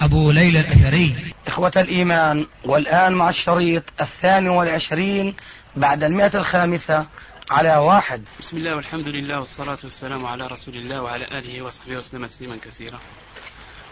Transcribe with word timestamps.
أبو 0.00 0.30
ليلى 0.30 0.60
الأثري. 0.60 1.34
إخوة 1.46 1.72
الإيمان 1.76 2.46
والآن 2.64 3.12
مع 3.12 3.28
الشريط 3.28 3.84
الثاني 4.00 4.48
والعشرين 4.48 5.34
بعد 5.76 6.04
المئة 6.04 6.30
الخامسة 6.34 7.06
على 7.50 7.76
واحد. 7.76 8.24
بسم 8.40 8.56
الله 8.56 8.76
والحمد 8.76 9.08
لله 9.08 9.38
والصلاة 9.38 9.78
والسلام 9.84 10.26
على 10.26 10.46
رسول 10.46 10.76
الله 10.76 11.02
وعلى 11.02 11.24
آله 11.24 11.62
وصحبه 11.62 11.96
وسلم 11.96 12.26
تسليما 12.26 12.56
كثيرا. 12.56 13.00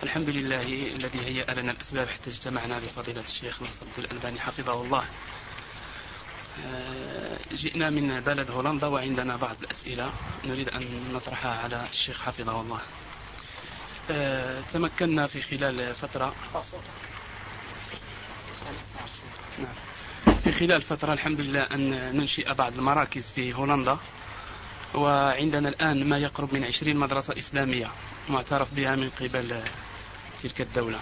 الحمد 0.03 0.29
لله 0.29 0.63
الذي 0.97 1.21
هيأ 1.25 1.55
لنا 1.55 1.73
الأسباب 1.73 2.09
حتى 2.09 2.31
اجتمعنا 2.31 2.79
بفضيلة 2.79 3.23
الشيخ 3.23 3.63
ناصر 3.63 3.87
الألباني 3.99 4.41
حفظه 4.41 4.83
الله. 4.83 5.05
آه، 6.67 7.39
جئنا 7.55 7.91
من 7.91 8.21
بلد 8.21 8.51
هولندا 8.51 8.87
وعندنا 8.87 9.37
بعض 9.37 9.57
الأسئلة. 9.63 10.11
نريد 10.45 10.69
أن 10.69 10.83
نطرحها 11.15 11.59
على 11.59 11.85
الشيخ 11.93 12.23
حفظه 12.23 12.61
الله. 12.61 12.81
تمكنا 14.73 15.27
في 15.27 15.43
خلال 15.43 15.95
فترة. 15.95 16.35
نعم. 19.59 19.75
في 20.45 20.53
خلال 20.53 20.83
فترة 20.83 21.13
الحمد 21.13 21.41
لله 21.41 21.63
أن 21.63 22.17
ننشئ 22.17 22.55
بعض 22.55 22.79
المراكز 22.79 23.31
في 23.31 23.55
هولندا. 23.55 23.99
وعندنا 24.95 25.69
الآن 25.69 26.09
ما 26.09 26.19
يقرب 26.19 26.55
من 26.55 26.65
عشرين 26.65 26.97
مدرسة 26.97 27.39
إسلامية 27.39 27.91
معترف 28.29 28.75
بها 28.75 28.97
من 28.97 29.11
قبل 29.11 29.63
تلك 30.43 30.61
الدولة. 30.61 31.01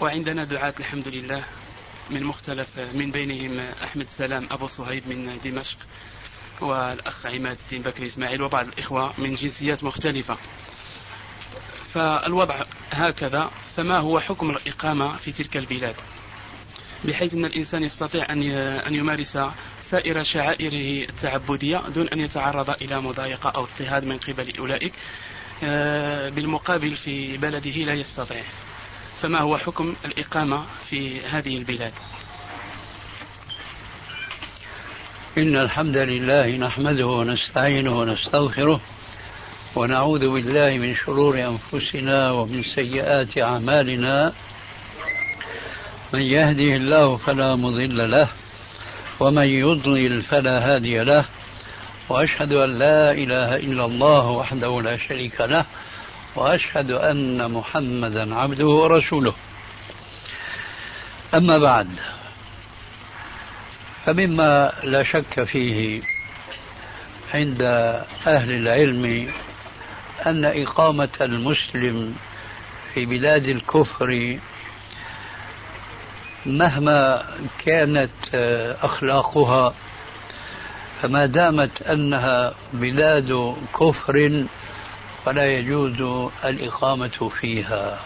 وعندنا 0.00 0.44
دعاة 0.44 0.74
الحمد 0.80 1.08
لله 1.08 1.44
من 2.10 2.24
مختلف 2.24 2.78
من 2.78 3.10
بينهم 3.10 3.58
أحمد 3.58 4.08
سلام 4.08 4.48
أبو 4.50 4.66
صهيب 4.66 5.08
من 5.08 5.38
دمشق 5.44 5.78
والأخ 6.60 7.26
عماد 7.26 7.58
الدين 7.64 7.82
بكري 7.82 8.06
إسماعيل 8.06 8.42
وبعض 8.42 8.66
الإخوة 8.66 9.20
من 9.20 9.34
جنسيات 9.34 9.84
مختلفة. 9.84 10.38
فالوضع 11.94 12.64
هكذا 12.90 13.50
فما 13.76 13.98
هو 13.98 14.20
حكم 14.20 14.50
الإقامة 14.50 15.16
في 15.16 15.32
تلك 15.32 15.56
البلاد؟ 15.56 15.94
بحيث 17.04 17.34
أن 17.34 17.44
الإنسان 17.44 17.82
يستطيع 17.82 18.32
أن 18.86 18.94
يمارس 18.94 19.38
سائر 19.80 20.22
شعائره 20.22 21.08
التعبدية 21.10 21.82
دون 21.88 22.08
أن 22.08 22.20
يتعرض 22.20 22.70
إلى 22.82 23.00
مضايقة 23.00 23.50
أو 23.50 23.64
اضطهاد 23.64 24.04
من 24.04 24.18
قبل 24.18 24.58
أولئك 24.58 24.92
آه، 25.62 26.28
بالمقابل 26.28 26.96
في 26.96 27.36
بلده 27.36 27.70
لا 27.70 27.92
يستطيع. 27.92 28.42
فما 29.22 29.38
هو 29.38 29.58
حكم 29.58 29.94
الإقامة 30.04 30.64
في 30.90 31.20
هذه 31.20 31.56
البلاد؟ 31.56 31.92
إن 35.38 35.56
الحمد 35.56 35.96
لله 35.96 36.56
نحمده 36.56 37.06
ونستعينه 37.06 37.98
ونستغفره 37.98 38.80
ونعوذ 39.76 40.28
بالله 40.28 40.78
من 40.78 40.94
شرور 40.94 41.34
أنفسنا 41.38 42.30
ومن 42.30 42.62
سيئات 42.62 43.38
أعمالنا. 43.38 44.32
من 46.12 46.22
يهده 46.22 46.76
الله 46.76 47.16
فلا 47.16 47.56
مضل 47.56 48.10
له 48.10 48.28
ومن 49.20 49.46
يضلل 49.46 50.22
فلا 50.22 50.58
هادي 50.58 50.98
له. 50.98 51.24
وأشهد 52.08 52.52
أن 52.52 52.78
لا 52.78 53.12
إله 53.12 53.56
إلا 53.56 53.84
الله 53.84 54.26
وحده 54.26 54.82
لا 54.82 54.96
شريك 54.96 55.40
له 55.40 55.64
وأشهد 56.36 56.92
أن 56.92 57.50
محمدا 57.50 58.34
عبده 58.34 58.66
ورسوله. 58.66 59.34
أما 61.34 61.58
بعد 61.58 61.88
فمما 64.06 64.72
لا 64.84 65.02
شك 65.02 65.44
فيه 65.44 66.02
عند 67.34 67.62
أهل 68.26 68.50
العلم 68.50 69.28
أن 70.26 70.44
إقامة 70.44 71.08
المسلم 71.20 72.14
في 72.94 73.06
بلاد 73.06 73.48
الكفر 73.48 74.38
مهما 76.46 77.24
كانت 77.64 78.34
أخلاقها 78.82 79.74
فما 81.02 81.26
دامت 81.26 81.82
أنها 81.82 82.54
بلاد 82.72 83.56
كفر 83.80 84.46
فلا 85.24 85.46
يجوز 85.58 86.30
الإقامة 86.44 87.30
فيها. 87.40 87.98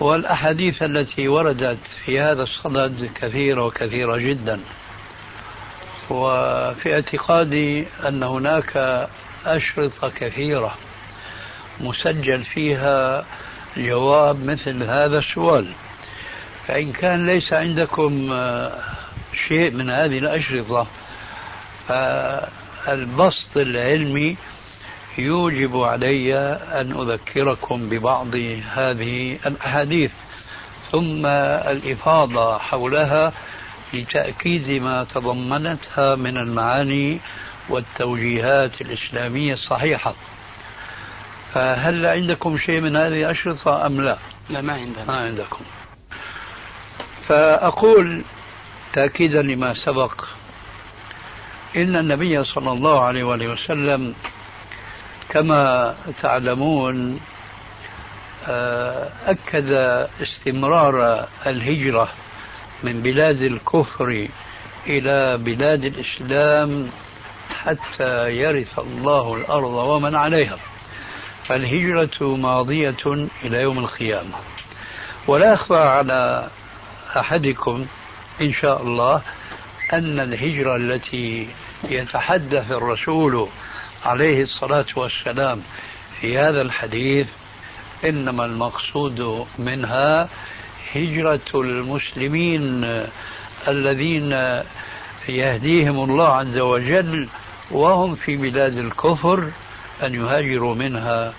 والأحاديث 0.00 0.82
التي 0.82 1.28
وردت 1.28 1.78
في 2.04 2.20
هذا 2.20 2.42
الصدد 2.42 3.10
كثيرة 3.14 3.64
وكثيرة 3.66 4.16
جدا. 4.16 4.60
وفي 6.10 6.94
اعتقادي 6.94 7.86
أن 8.08 8.22
هناك 8.22 9.08
أشرطة 9.46 10.08
كثيرة. 10.08 10.74
مسجل 11.80 12.42
فيها 12.42 13.26
جواب 13.76 14.44
مثل 14.44 14.82
هذا 14.82 15.18
السؤال. 15.18 15.72
فإن 16.66 16.92
كان 16.92 17.26
ليس 17.26 17.52
عندكم 17.52 18.32
آه، 18.32 18.80
شيء 19.48 19.70
من 19.70 19.90
هذه 19.90 20.18
الأشرطة 20.18 20.86
فالبسط 21.88 23.56
العلمي 23.56 24.36
يوجب 25.18 25.76
علي 25.76 26.36
أن 26.72 26.92
أذكركم 27.00 27.88
ببعض 27.88 28.34
هذه 28.74 29.38
الأحاديث. 29.46 30.12
ثم 30.92 31.26
الإفاضة 31.26 32.58
حولها 32.58 33.32
لتأكيد 33.94 34.70
ما 34.70 35.04
تضمنتها 35.04 36.14
من 36.14 36.36
المعاني 36.36 37.20
والتوجيهات 37.68 38.80
الإسلامية 38.80 39.52
الصحيحة 39.52 40.14
فهل 41.54 42.06
عندكم 42.06 42.58
شيء 42.58 42.80
من 42.80 42.96
هذه 42.96 43.06
الأشرطة 43.06 43.86
أم 43.86 44.00
لا؟ 44.00 44.18
لا 44.50 44.60
ما 44.60 44.72
عندنا. 44.72 45.04
ما 45.08 45.16
عندكم. 45.16 45.64
فأقول 47.28 48.22
تأكيدا 48.92 49.42
لما 49.42 49.74
سبق 49.74 50.24
إن 51.76 51.96
النبي 51.96 52.44
صلى 52.44 52.72
الله 52.72 53.04
عليه 53.04 53.24
وآله 53.24 53.48
وسلم 53.48 54.14
كما 55.28 55.94
تعلمون 56.22 57.20
آه، 58.48 59.08
أكد 59.26 59.72
استمرار 60.22 61.26
الهجرة 61.46 62.08
من 62.82 63.02
بلاد 63.02 63.42
الكفر 63.42 64.28
إلى 64.86 65.38
بلاد 65.38 65.84
الإسلام 65.84 66.88
حتى 67.64 68.36
يرث 68.36 68.78
الله 68.78 69.34
الأرض 69.34 69.72
ومن 69.72 70.14
عليها. 70.14 70.58
فالهجرة 71.44 72.36
ماضية 72.36 73.28
إلى 73.44 73.58
يوم 73.58 73.78
القيامة. 73.78 74.34
ولا 75.26 75.52
أخفى 75.52 75.76
على 75.76 76.48
أحدكم 77.16 77.86
إن 78.40 78.52
شاء 78.52 78.82
الله 78.82 79.22
أن 79.92 80.20
الهجرة 80.20 80.76
التي 80.76 81.48
يتحدث 81.90 82.72
الرسول 82.72 83.48
عليه 84.04 84.42
الصلاة 84.42 84.86
والسلام 84.96 85.62
في 86.20 86.38
هذا 86.38 86.62
الحديث 86.62 87.28
إنما 88.04 88.44
المقصود 88.44 89.46
منها 89.58 90.28
هجرة 90.94 91.40
المسلمين 91.54 92.84
الذين 93.68 94.62
يهديهم 95.28 96.10
الله 96.10 96.28
عز 96.28 96.58
وجل 96.58 97.28
وهم 97.72 98.14
في 98.14 98.36
بلاد 98.36 98.78
الكفر 98.78 99.50
أن 100.02 100.14
يهاجروا 100.14 100.74
منها 100.74 101.34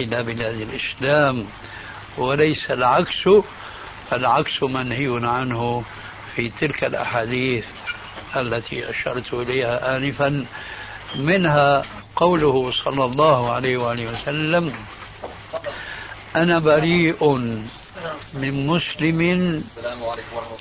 إلى 0.00 0.22
بلاد 0.22 0.60
الإسلام. 0.60 1.46
وليس 2.18 2.70
العكس 2.70 3.28
العكس 4.12 4.62
منهي 4.62 5.20
عنه 5.26 5.84
في 6.34 6.48
تلك 6.60 6.84
الأحاديث 6.84 7.66
التي 8.36 8.90
أشرت 8.90 9.34
إليها 9.34 9.96
آنفا. 9.96 10.46
منها 11.16 11.82
قوله 12.16 12.70
صلى 12.70 13.04
الله 13.04 13.52
عليه 13.52 13.76
وآله 13.76 14.12
وسلم 14.12 14.72
أنا 16.36 16.58
بريء 16.58 17.36
من 18.34 18.66
مسلم 18.66 19.20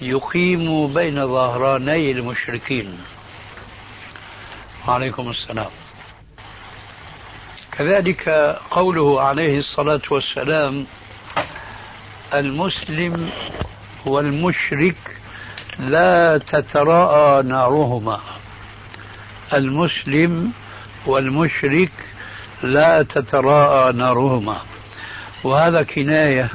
يقيم 0.01 0.93
بين 0.93 1.27
ظهراني 1.27 2.11
المشركين. 2.11 2.97
وعليكم 4.87 5.29
السلام. 5.29 5.69
كذلك 7.71 8.29
قوله 8.71 9.21
عليه 9.21 9.59
الصلاة 9.59 10.01
والسلام 10.11 10.85
المسلم 12.33 13.29
والمشرك 14.05 14.95
لا 15.79 16.37
تتراءى 16.37 17.43
نارهما. 17.43 18.19
المسلم 19.53 20.51
والمشرك 21.05 21.91
لا 22.63 23.03
تتراءى 23.03 23.93
نارهما. 23.93 24.57
وهذا 25.43 25.83
كناية 25.83 26.49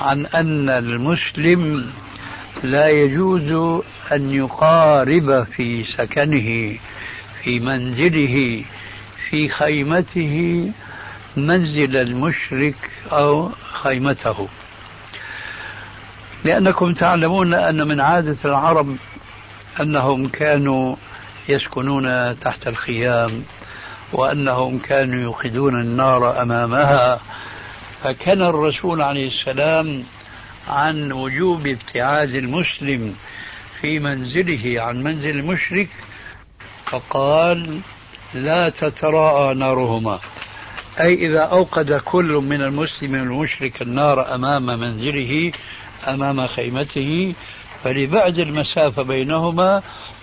عن 0.00 0.26
أن 0.26 0.68
المسلم 0.68 1.90
لا 2.62 2.88
يجوز 2.88 3.82
أن 4.12 4.30
يقارب 4.30 5.42
في 5.42 5.84
سكنه. 5.84 6.78
في 7.44 7.60
منزله 7.60 8.64
في 9.30 9.48
خيمته 9.48 10.68
منزل 11.36 11.96
المشرك 11.96 12.74
أو 13.12 13.50
خيمته. 13.72 14.48
لأنكم 16.44 16.94
تعلمون 16.94 17.54
أن 17.54 17.88
من 17.88 18.00
عادة 18.00 18.36
العرب 18.44 18.96
أنهم 19.80 20.28
كانوا 20.28 20.96
يسكنون 21.48 22.38
تحت 22.38 22.68
الخيام 22.68 23.44
وأنهم 24.12 24.78
كانوا 24.78 25.22
يوقدون 25.22 25.80
النار 25.80 26.42
أمامها. 26.42 27.20
فكان 28.04 28.42
الرسول 28.42 29.02
عليه 29.02 29.26
السلام 29.26 30.04
عن 30.68 31.12
وجوب 31.12 31.66
ابتعاد 31.66 32.34
المسلم 32.34 33.14
في 33.80 33.98
منزله 33.98 34.82
عن 34.82 35.02
منزل 35.02 35.30
المشرك 35.30 35.88
فقال 36.92 37.80
لا 38.34 38.68
تتراءى 38.68 39.54
نارهما 39.54 40.18
أي 41.00 41.14
إذا 41.14 41.40
أوقد 41.40 41.92
كل 41.92 42.32
من 42.32 42.62
المسلم 42.62 43.12
والمشرك 43.14 43.82
النار 43.82 44.34
أمام 44.34 44.66
منزله 44.66 45.52
أمام 46.08 46.46
خيمته 46.46 47.34
فلبعد 47.84 48.38
المسافة 48.38 49.02
بينهما 49.02 49.82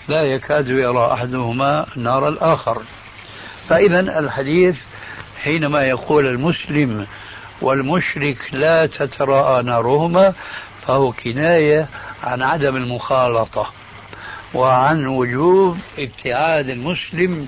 لا 0.09 0.23
يكاد 0.23 0.67
يرى 0.67 1.13
أحدهما 1.13 1.85
نار 1.95 2.27
الآخر. 2.27 2.81
فإذا 3.69 3.99
الحديث 3.99 4.81
حينما 5.43 5.83
يقول 5.83 6.25
المسلم 6.25 7.07
والمشرك 7.61 8.37
لا 8.51 8.85
تتراءى 8.85 9.63
نارهما 9.63 10.33
فهو 10.87 11.11
كناية 11.11 11.87
عن 12.23 12.41
عدم 12.41 12.75
المخالطة. 12.75 13.78
وعن 14.53 15.07
وجوب 15.07 15.77
ابتعاد 15.99 16.69
المسلم 16.69 17.47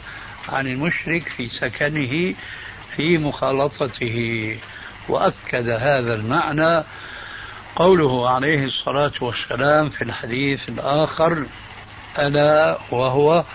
عن 0.49 0.67
المشرك 0.67 1.27
في 1.29 1.49
سكنه 1.49 2.33
في 2.95 3.17
مخالطته. 3.17 4.57
وأكد 5.09 5.69
هذا 5.69 6.13
المعنى 6.13 6.83
قوله 7.75 8.29
عليه 8.29 8.63
الصلاة 8.63 9.11
والسلام 9.21 9.89
في 9.89 10.01
الحديث 10.01 10.69
الآخر 10.69 11.45
ألا 12.19 12.77
وهو 12.91 13.45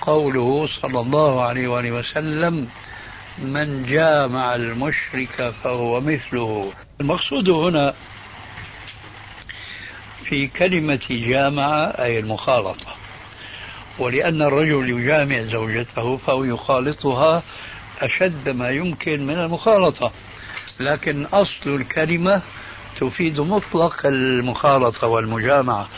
قوله 0.00 0.66
صلى 0.66 1.00
الله 1.00 1.42
عليه 1.42 1.68
وآله 1.68 1.92
وسلم 1.92 2.68
من 3.38 3.86
جامع 3.86 4.54
المشرك 4.54 5.54
فهو 5.64 6.00
مثله. 6.00 6.72
المقصود 7.00 7.48
هنا 7.48 7.94
في 10.24 10.46
كلمة 10.46 11.00
جامع 11.10 11.92
أي 11.98 12.18
المخالطة. 12.18 12.96
ولأن 13.98 14.42
الرجل 14.42 14.90
يجامع 14.90 15.42
زوجته 15.42 16.16
فهو 16.16 16.44
يخالطها 16.44 17.42
أشد 18.00 18.48
ما 18.48 18.70
يمكن 18.70 19.26
من 19.26 19.38
المخالطة. 19.38 20.12
لكن 20.80 21.24
أصل 21.24 21.70
الكلمة 21.70 22.42
تفيد 23.00 23.40
مطلق 23.40 24.06
المخالطة 24.06 25.06
والمجامعة. 25.06 25.88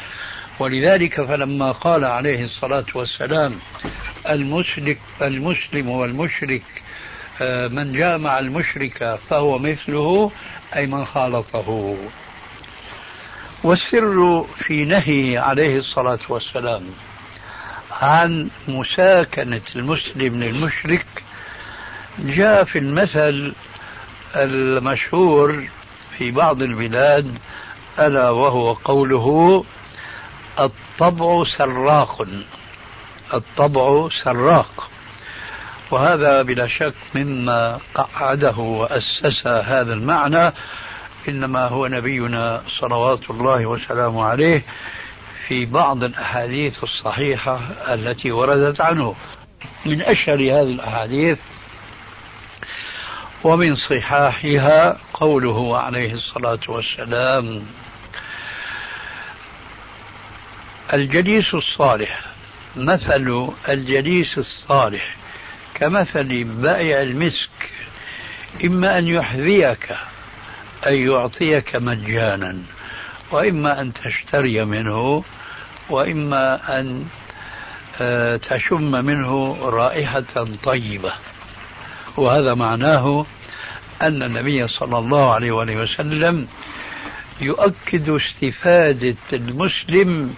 ولذلك 0.59 1.25
فلما 1.25 1.73
قال 1.73 2.05
عليه 2.05 2.45
الصلاة 2.45 2.87
والسلام 2.95 3.53
المشرك 4.31 4.99
المسلم 5.23 5.89
والمشرك 5.89 6.63
آه، 7.41 7.69
من 7.69 7.93
جامع 7.93 8.39
المشرك 8.39 9.19
فهو 9.29 9.59
مثله 9.59 10.31
أي 10.77 10.87
من 10.87 11.05
خالطه. 11.05 11.97
والسر 13.67 14.47
في 14.57 14.85
نهي 14.85 15.39
عليه 15.39 15.79
الصلاة 15.79 16.19
والسلام 16.29 16.83
عن 18.03 18.51
مساكنة 18.69 19.61
المسلم 19.77 20.43
للمشرك 20.43 21.07
جاء 22.19 22.65
في 22.65 22.79
المثل 22.79 23.55
المشهور 24.37 25.69
في 26.19 26.31
بعض 26.31 26.63
البلاد 26.63 27.39
ألا 27.99 28.31
وهو 28.31 28.73
قوله 28.73 29.65
الطبع 30.59 31.45
سراق 31.45 32.27
الطبع 33.35 34.09
سراق. 34.25 34.91
وهذا 35.91 36.43
بلا 36.43 36.67
شك 36.67 36.95
مما 37.15 37.79
قعده 37.95 38.57
وأسس 38.59 39.47
هذا 39.47 39.95
المعنى 39.95 40.53
إنما 41.29 41.67
هو 41.69 41.87
نبينا 41.87 42.63
صلوات 42.81 43.31
الله 43.31 43.67
وسلامه 43.67 44.25
عليه 44.25 44.63
في 45.49 45.67
بعض 45.67 46.05
الأحاديث 46.05 46.83
الصحيحة 46.85 47.61
التي 47.89 48.33
وردت 48.33 48.81
عنه. 48.81 49.15
من 49.87 50.03
أشهر 50.03 50.35
هذه 50.35 50.63
الأحاديث 50.63 51.39
ومن 53.45 53.77
صحاحها 53.77 54.99
قوله 55.15 55.79
عليه 55.79 56.13
الصلاة 56.13 56.59
والسلام 56.69 57.67
الجليس 60.93 61.55
الصالح 61.55 62.25
مثل 62.77 63.51
الجليس 63.69 64.39
الصالح 64.39 65.17
كمثل 65.75 66.45
بائع 66.45 67.03
المسك 67.03 67.51
إما 68.65 68.99
أن 68.99 69.07
يحذيك 69.07 69.97
أي 70.87 71.01
يعطيك 71.01 71.77
مجانا 71.77 72.59
وإما 73.31 73.81
أن 73.81 73.93
تشتري 73.93 74.65
منه 74.65 75.25
وإما 75.91 76.79
أن 76.81 77.07
آه، 78.01 78.37
تشم 78.37 79.05
منه 79.05 79.59
رائحة 79.63 80.47
طيبة. 80.65 81.13
وهذا 82.17 82.55
معناه 82.55 83.27
أن 84.03 84.23
النبي 84.23 84.69
صلى 84.69 84.99
الله 84.99 85.31
عليه 85.31 85.53
وسلم 85.53 86.49
يؤكد 87.41 88.09
استفادة 88.09 89.17
المسلم 89.33 90.35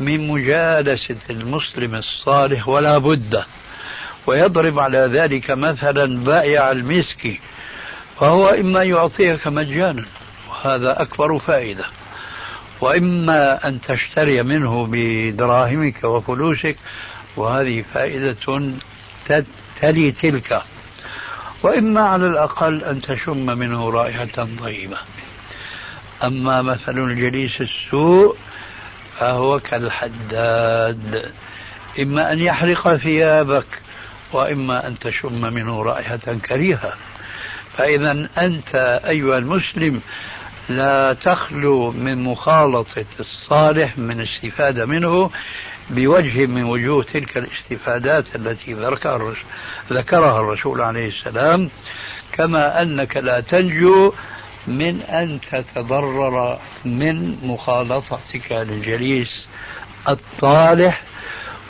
من 0.00 0.28
مجالسة 0.28 1.16
المسلم 1.30 1.94
الصالح 1.94 2.68
ولا 2.68 2.98
بد. 2.98 3.44
ويضرب 4.26 4.78
على 4.78 4.98
ذلك 4.98 5.50
مثلا 5.50 6.24
بائع 6.24 6.70
المسك. 6.70 7.40
فهو 8.20 8.48
إما 8.48 8.82
يعطيك 8.82 9.46
مجانا 9.46 10.04
وهذا 10.50 11.02
أكبر 11.02 11.38
فائدة. 11.38 11.84
وإما 12.80 13.68
أن 13.68 13.80
تشتري 13.80 14.42
منه 14.42 14.88
بدراهمك 14.90 16.04
وفلوسك 16.04 16.76
وهذه 17.36 17.84
فائدة 17.94 18.36
تلي 19.80 20.12
تلك. 20.12 20.62
وإما 21.62 22.00
على 22.00 22.26
الأقل 22.26 22.84
أن 22.84 23.02
تشم 23.02 23.58
منه 23.58 23.90
رائحة 23.90 24.48
طيبة. 24.60 24.98
أما 26.24 26.62
مثل 26.62 26.98
الجليس 26.98 27.60
السوء 27.60 28.36
فهو 29.18 29.60
كالحداد. 29.60 31.32
إما 31.98 32.32
أن 32.32 32.38
يحرق 32.38 32.96
ثيابك 32.96 33.66
وإما 34.32 34.86
أن 34.86 34.98
تشم 34.98 35.54
منه 35.54 35.82
رائحة 35.82 36.16
كريهة. 36.48 36.92
فإذا 37.76 38.28
أنت 38.38 39.00
أيها 39.06 39.38
المسلم 39.38 40.00
لا 40.68 41.12
تخلو 41.12 41.90
من 41.90 42.24
مخالطة 42.24 43.04
الصالح 43.20 43.98
من 43.98 44.20
الاستفادة 44.20 44.86
منه 44.86 45.30
بوجه 45.90 46.46
من 46.46 46.64
وجوه 46.64 47.04
تلك 47.04 47.36
الاستفادات 47.36 48.36
التي 48.36 48.72
ذكرها 49.90 50.40
الرسول 50.40 50.80
عليه 50.80 51.08
السلام 51.08 51.70
كما 52.32 52.82
أنك 52.82 53.16
لا 53.16 53.40
تنجو 53.40 54.12
من 54.66 55.00
أن 55.00 55.40
تتضرر 55.50 56.58
من 56.84 57.38
مخالطتك 57.42 58.52
للجليس 58.52 59.46
الطالح 60.08 61.02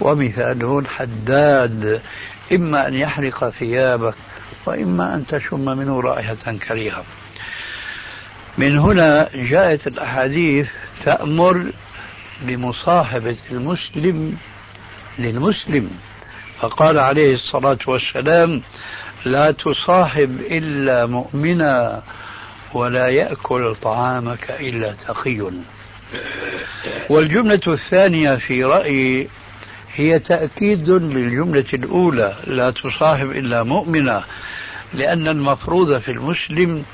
ومثاله 0.01 0.79
الحداد 0.79 2.01
إما 2.53 2.89
أن 2.89 2.95
يحرق 2.95 3.51
ثيابك 3.51 4.15
وإما 4.67 5.15
أن 5.15 5.27
تشم 5.27 5.79
منه 5.79 6.01
رائحة 6.01 6.57
كريهة. 6.69 7.05
من 8.59 8.79
هنا 8.79 9.29
جاءت 9.35 9.87
الأحاديث 9.87 10.71
تأمر 11.05 11.67
بمصاحبة 12.43 13.37
المسلم 13.51 14.37
للمسلم. 15.19 15.91
فقال 16.61 16.99
عليه 16.99 17.35
الصلاة 17.35 17.79
والسلام 17.87 18.63
لا 19.25 19.51
تصاحب 19.51 20.41
إلا 20.41 21.07
مؤمنا 21.07 22.03
ولا 22.75 23.09
يأكل 23.09 23.75
طعامك 23.75 24.51
إلا 24.61 24.93
تقي 24.93 25.51
والجملة 27.11 27.61
الثانية 27.67 28.35
في 28.35 28.65
رأيي 28.65 29.29
هي 29.95 30.19
تأكيد 30.19 30.91
للجملة 30.91 31.65
الأولى 31.75 32.35
لا 32.47 32.71
تصاحب 32.71 33.31
إلا 33.31 33.63
مؤمنة 33.63 34.23
لأن 34.95 35.29
المفروض 35.29 35.99
في 35.99 36.13
المسلم 36.13 36.85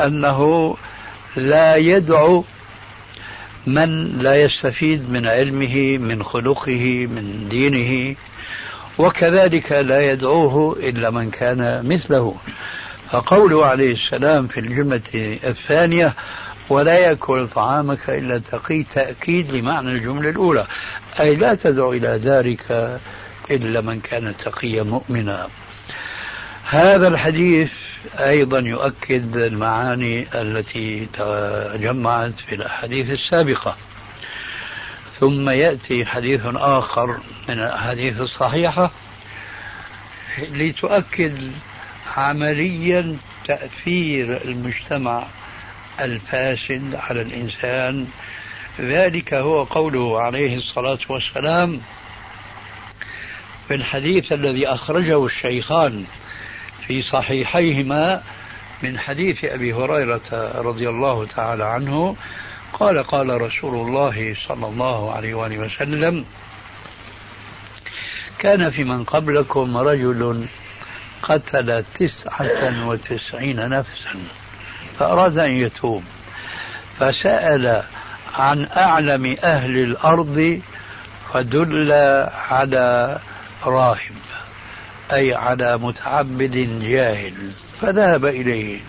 أنه 0.00 0.76
لا 1.36 1.76
يدعو 1.76 2.44
من 3.66 4.18
لا 4.18 4.42
يستفيد 4.42 5.10
من 5.10 5.26
علمه 5.26 5.98
من 5.98 6.22
خلقه 6.22 7.06
من 7.06 7.48
دينه 7.48 8.16
وكذلك 8.98 9.72
لا 9.72 10.10
يدعوه 10.10 10.76
إلا 10.78 11.10
من 11.10 11.30
كان 11.30 11.88
مثله. 11.88 12.36
فقوله 13.10 13.66
عليه 13.66 13.92
السلام 13.92 14.46
في 14.46 14.60
الجملة 14.60 15.00
الثانية 15.44 16.14
ولا 16.68 16.98
يأكل 16.98 17.48
طعامك 17.48 18.10
إلا 18.10 18.38
تقي 18.38 18.82
تأكيد 18.82 19.52
لمعنى 19.52 19.90
الجملة 19.90 20.30
الأولى. 20.30 20.66
أي 21.20 21.34
لا 21.34 21.54
تدعو 21.54 21.92
إلى 21.92 22.20
ذلك 22.24 22.98
إلا 23.50 23.80
من 23.80 24.00
كان 24.00 24.34
تقيا 24.44 24.82
مؤمنا. 24.82 25.48
هذا 26.68 27.08
الحديث 27.08 27.72
أيضا 28.18 28.58
يؤكد 28.58 29.36
المعاني 29.36 30.26
التي 30.34 31.06
تجمعت 31.06 32.40
في 32.48 32.54
الأحاديث 32.54 33.10
السابقة. 33.10 33.76
ثم 35.20 35.50
يأتي 35.50 36.06
حديث 36.06 36.40
آخر 36.46 37.18
من 37.48 37.60
الأحاديث 37.60 38.20
الصحيحة 38.20 38.90
لتؤكد 40.38 41.52
عمليا 42.16 43.16
تأثير 43.44 44.44
المجتمع 44.44 45.26
الفاسد 46.00 46.94
على 46.94 47.22
الإنسان. 47.22 48.06
ذلك 48.80 49.34
هو 49.34 49.64
قوله 49.64 50.20
عليه 50.20 50.56
الصلاة 50.56 50.98
والسلام 51.08 51.80
في 53.68 53.74
الحديث 53.74 54.32
الذي 54.32 54.68
أخرجه 54.68 55.26
الشيخان 55.26 56.04
في 56.86 57.02
صحيحيهما 57.02 58.22
من 58.82 58.98
حديث 58.98 59.44
أبي 59.44 59.72
هريرة 59.72 60.52
رضي 60.54 60.88
الله 60.88 61.26
تعالى 61.26 61.64
عنه. 61.64 62.16
قال 62.72 63.02
قال 63.02 63.40
رسول 63.40 63.74
الله 63.74 64.34
صلى 64.48 64.66
الله 64.66 65.12
عليه 65.12 65.34
وآله 65.34 65.58
وسلم 65.58 66.24
كان 68.38 68.70
في 68.70 68.84
من 68.84 69.04
قبلكم 69.04 69.76
رجل 69.76 70.46
قتل 71.22 71.84
تسعة 71.94 72.88
وتسعين 72.88 73.68
نفسا 73.68 74.14
فأراد 74.98 75.38
أن 75.38 75.50
يتوب 75.50 76.04
فسأل 76.98 77.82
عن 78.34 78.66
أعلم 78.76 79.36
أهل 79.44 79.76
الأرض 79.78 80.60
فدل 81.32 81.92
على 82.50 83.18
راهب 83.64 84.14
أي 85.12 85.34
على 85.34 85.78
متعبد 85.78 86.80
جاهل 86.82 87.34
فذهب 87.80 88.24
إليه. 88.24 88.80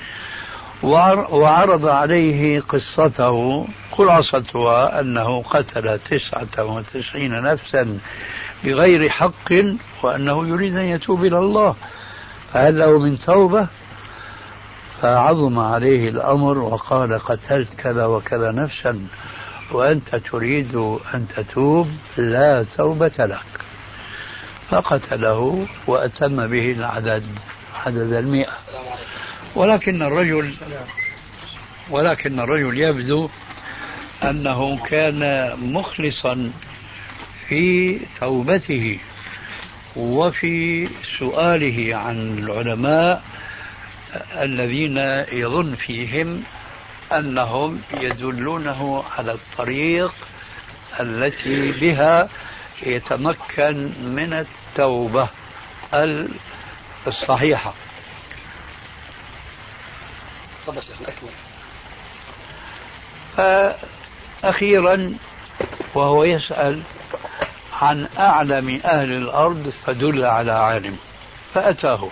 وعرض 0.83 1.85
عليه 1.85 2.59
قصته 2.59 3.67
خلاصتها 3.91 4.99
أنه 4.99 5.41
قتل 5.41 5.99
تسعة 5.99 6.63
وتسعين 6.63 7.41
نفسا 7.41 7.99
بغير 8.63 9.09
حق 9.09 9.53
وأنه 10.03 10.47
يريد 10.47 10.75
أن 10.75 10.85
يتوب 10.85 11.25
إلى 11.25 11.39
الله. 11.39 11.75
فهل 12.53 12.79
له 12.79 12.99
من 12.99 13.19
توبة. 13.19 13.67
فعظم 15.01 15.59
عليه 15.59 16.09
الأمر 16.09 16.57
وقال 16.57 17.19
قتلت 17.19 17.73
كذا 17.73 18.05
وكذا 18.05 18.51
نفسا 18.51 19.07
وأنت 19.71 20.15
تريد 20.15 20.75
أن 21.13 21.27
تتوب 21.35 21.87
لا 22.17 22.63
توبة 22.63 23.11
لك. 23.19 23.66
فقتله 24.69 25.67
وأتم 25.87 26.47
به 26.47 26.71
العدد 26.71 27.23
عدد 27.85 28.13
المئة. 28.13 28.53
ولكن 29.55 30.01
الرجل 30.01 30.53
ولكن 31.89 32.39
الرجل 32.39 32.77
يبدو 32.77 33.29
أنه 34.23 34.77
كان 34.77 35.51
مخلصا 35.73 36.51
في 37.47 37.99
توبته 38.19 38.99
وفي 39.95 40.87
سؤاله 41.19 41.95
عن 41.95 42.37
العلماء 42.37 43.23
الذين 44.41 44.97
يظن 45.31 45.75
فيهم 45.75 46.43
أنهم 47.11 47.81
يدلونه 47.93 49.03
على 49.17 49.31
الطريق 49.31 50.13
التي 50.99 51.71
بها 51.71 52.29
يتمكن 52.83 53.91
من 53.99 54.33
التوبة 54.33 55.29
الصحيحة. 57.07 57.73
فأخيرا 64.41 65.13
وهو 65.95 66.23
يسأل 66.23 66.81
عن 67.81 68.07
أعلم 68.17 68.81
أهل 68.85 69.11
الأرض 69.11 69.73
فدل 69.85 70.25
على 70.25 70.51
عالم 70.51 70.97
فأتاه. 71.53 72.09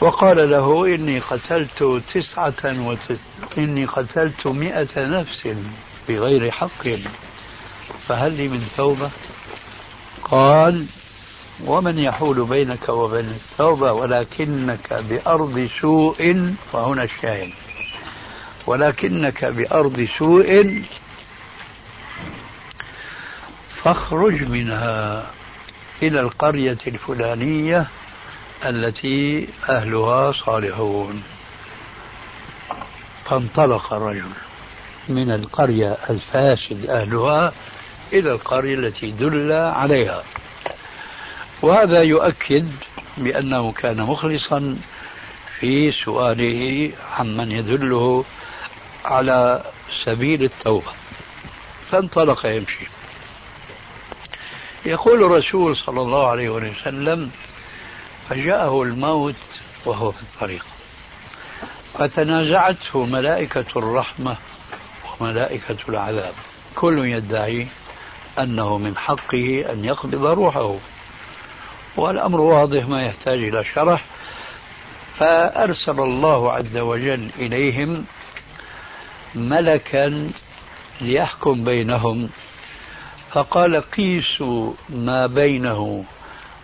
وقال 0.00 0.50
له 0.50 0.94
إني 0.94 1.18
قتلت 1.18 2.02
تسعة 2.14 2.54
وتس... 2.64 3.20
إني 3.58 3.84
قتلت 3.84 4.46
مئة 4.46 5.02
نفس 5.02 5.48
بغير 6.08 6.50
حق. 6.50 6.86
فهل 8.08 8.32
لي 8.32 8.48
من 8.48 8.70
توبة؟ 8.76 9.10
قال 10.24 10.86
ومن 11.64 11.98
يحول 11.98 12.44
بينك 12.44 12.88
وبين 12.88 13.24
التوبة 13.24 13.92
ولكنك 13.92 14.92
بأرض 14.92 15.68
سوء 15.80 16.54
وهنا 16.72 17.02
الشاهد. 17.02 17.52
ولكنك 18.66 19.44
بأرض 19.44 20.08
سوء 20.18 20.82
فاخرج 23.82 24.42
منها 24.42 25.26
إلى 26.02 26.20
القرية 26.20 26.78
الفلانية 26.86 27.86
التي 28.64 29.48
أهلها 29.68 30.32
صالحون. 30.32 31.22
فانطلق 33.24 33.92
الرجل 33.92 34.30
من 35.08 35.30
القرية 35.30 35.96
الفاسد 36.10 36.90
أهلها 36.90 37.52
إلى 38.12 38.32
القرية 38.32 38.74
التي 38.74 39.10
دل 39.10 39.52
عليها. 39.52 40.24
وهذا 41.62 42.02
يؤكد 42.02 42.70
بأنه 43.16 43.72
كان 43.72 44.02
مخلصا 44.02 44.78
في 45.60 45.90
سؤاله 45.90 46.92
عمن 47.18 47.52
يدله 47.52 48.24
على 49.04 49.64
سبيل 50.04 50.44
التوبة. 50.44 50.92
فانطلق 51.90 52.46
يمشي. 52.46 52.88
يقول 54.86 55.24
الرسول 55.24 55.76
صلى 55.76 56.00
الله 56.00 56.26
عليه 56.26 56.48
وسلم 56.48 57.30
فجاءه 58.28 58.82
الموت 58.82 59.60
وهو 59.84 60.10
في 60.12 60.22
الطريق. 60.22 60.66
فتنازعته 61.98 63.04
ملائكة 63.04 63.64
الرحمة 63.76 64.36
وملائكة 65.20 65.76
العذاب. 65.88 66.32
كل 66.74 66.98
يدعي 66.98 67.66
أنه 68.42 68.78
من 68.78 68.96
حقه 68.96 69.72
أن 69.72 69.84
يقبض 69.84 70.24
روحه. 70.24 70.74
والأمر 71.96 72.40
واضح 72.40 72.88
ما 72.88 73.02
يحتاج 73.02 73.42
إلى 73.42 73.64
شرح. 73.64 74.04
فأرسل 75.18 76.00
الله 76.00 76.52
عز 76.52 76.76
وجل 76.76 77.30
إليهم 77.38 78.04
ملكا 79.34 80.30
ليحكم 81.00 81.64
بينهم. 81.64 82.28
فقال 83.30 83.80
قيسوا 83.90 84.72
ما 84.88 85.26
بينه 85.26 86.04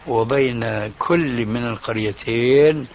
وبين 0.07 0.93
كل 0.99 1.47
من 1.47 1.69
القريتين 1.69 2.87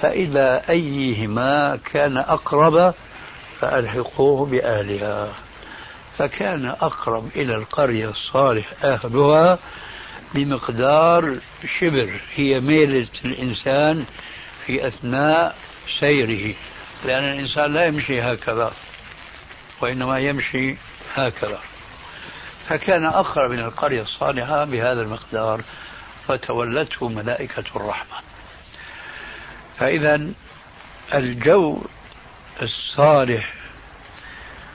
فإلى 0.00 0.62
أيهما 0.70 1.78
كان 1.92 2.16
أقرب 2.16 2.94
فألحقوه 3.60 4.46
بأهلها. 4.46 5.28
فكان 6.20 6.66
أقرب 6.66 7.30
إلى 7.36 7.54
القرية 7.54 8.08
الصالح 8.08 8.72
أهلها 8.84 9.58
بمقدار 10.34 11.36
شبر 11.78 12.20
هي 12.34 12.60
ميلة 12.60 13.08
الإنسان 13.24 14.04
في 14.66 14.86
أثناء 14.86 15.56
سيره 16.00 16.54
لأن 17.04 17.24
الإنسان 17.24 17.72
لا 17.72 17.84
يمشي 17.84 18.20
هكذا 18.20 18.72
وإنما 19.80 20.18
يمشي 20.18 20.76
هكذا. 21.14 21.58
فكان 22.68 23.04
أقرب 23.04 23.50
من 23.50 23.60
القرية 23.60 24.02
الصالحة 24.02 24.64
بهذا 24.64 25.02
المقدار 25.02 25.62
فتولته 26.28 27.08
ملائكة 27.08 27.64
الرحمة 27.76 28.16
فإذا 29.74 30.20
الجو 31.14 31.82
الصالح 32.62 33.59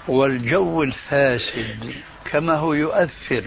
والجو 0.07 0.83
الفاسد 0.83 1.93
كما 2.31 2.53
هو 2.53 2.73
يؤثر 2.73 3.43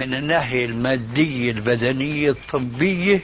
من 0.00 0.14
الناحية 0.14 0.64
المادية 0.64 1.50
البدنية 1.50 2.30
الطبية 2.30 3.20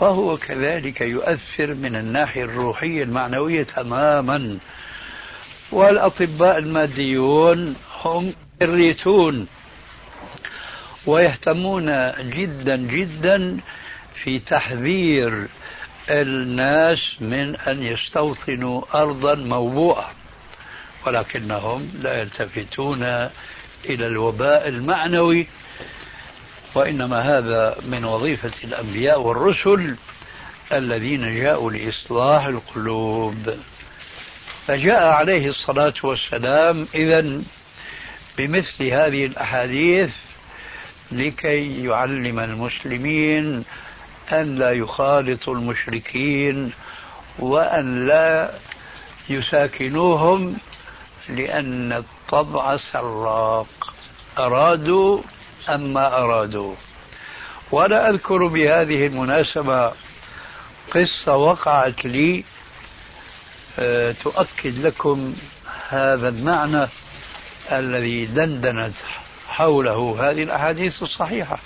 فهو 0.00 0.36
كذلك 0.36 1.00
يؤثر 1.00 1.74
من 1.74 1.96
الناحية 1.96 2.44
الروحية 2.44 3.02
المعنوية 3.02 3.62
تماما. 3.62 4.58
والأطباء 5.72 6.58
الماديون 6.58 7.76
هم 8.02 8.32
يريتون 8.62 9.46
ويهتمون 11.06 12.12
جدا 12.30 12.76
جدا 12.76 13.56
في 14.14 14.38
تحذير 14.38 15.46
الناس 16.10 17.16
من 17.22 17.56
أن 17.56 17.82
يستوطنوا 17.82 18.82
أرضا 18.94 19.34
موبوءة. 19.34 20.10
ولكنهم 21.06 21.90
لا 22.02 22.20
يلتفتون 22.20 23.02
إلى 23.84 24.06
الوباء 24.06 24.68
المعنوي 24.68 25.46
وإنما 26.74 27.38
هذا 27.38 27.76
من 27.86 28.04
وظيفة 28.04 28.52
الأنبياء 28.64 29.20
والرسل 29.20 29.96
الذين 30.72 31.42
جاءوا 31.42 31.70
لإصلاح 31.70 32.44
القلوب. 32.44 33.54
فجاء 34.66 35.08
عليه 35.08 35.48
الصلاة 35.48 35.94
والسلام 36.02 36.86
إذا 36.94 37.40
بمثل 38.38 38.84
هذه 38.84 39.26
الأحاديث 39.26 40.14
لكي 41.12 41.84
يعلم 41.84 42.38
المسلمين 42.40 43.64
أن 44.32 44.58
لا 44.58 44.70
يخالطوا 44.70 45.54
المشركين 45.54 46.72
وأن 47.38 48.06
لا 48.06 48.50
يساكنوهم 49.28 50.56
لأن 51.28 51.92
الطبع 51.92 52.76
سراق. 52.76 53.94
أرادوا 54.38 55.20
أم 55.68 55.92
ما 55.92 56.18
أرادوا. 56.18 56.74
وأنا 57.72 58.08
أذكر 58.10 58.46
بهذه 58.46 59.06
المناسبة 59.06 59.92
قصة 60.90 61.36
وقعت 61.36 62.04
لي 62.04 62.44
أه 63.78 64.12
تؤكد 64.12 64.86
لكم 64.86 65.34
هذا 65.88 66.28
المعنى 66.28 66.88
الذي 67.72 68.26
دندنت 68.26 68.94
حوله 69.48 70.16
هذه 70.20 70.42
الأحاديث 70.42 71.02
الصحيحة. 71.02 71.58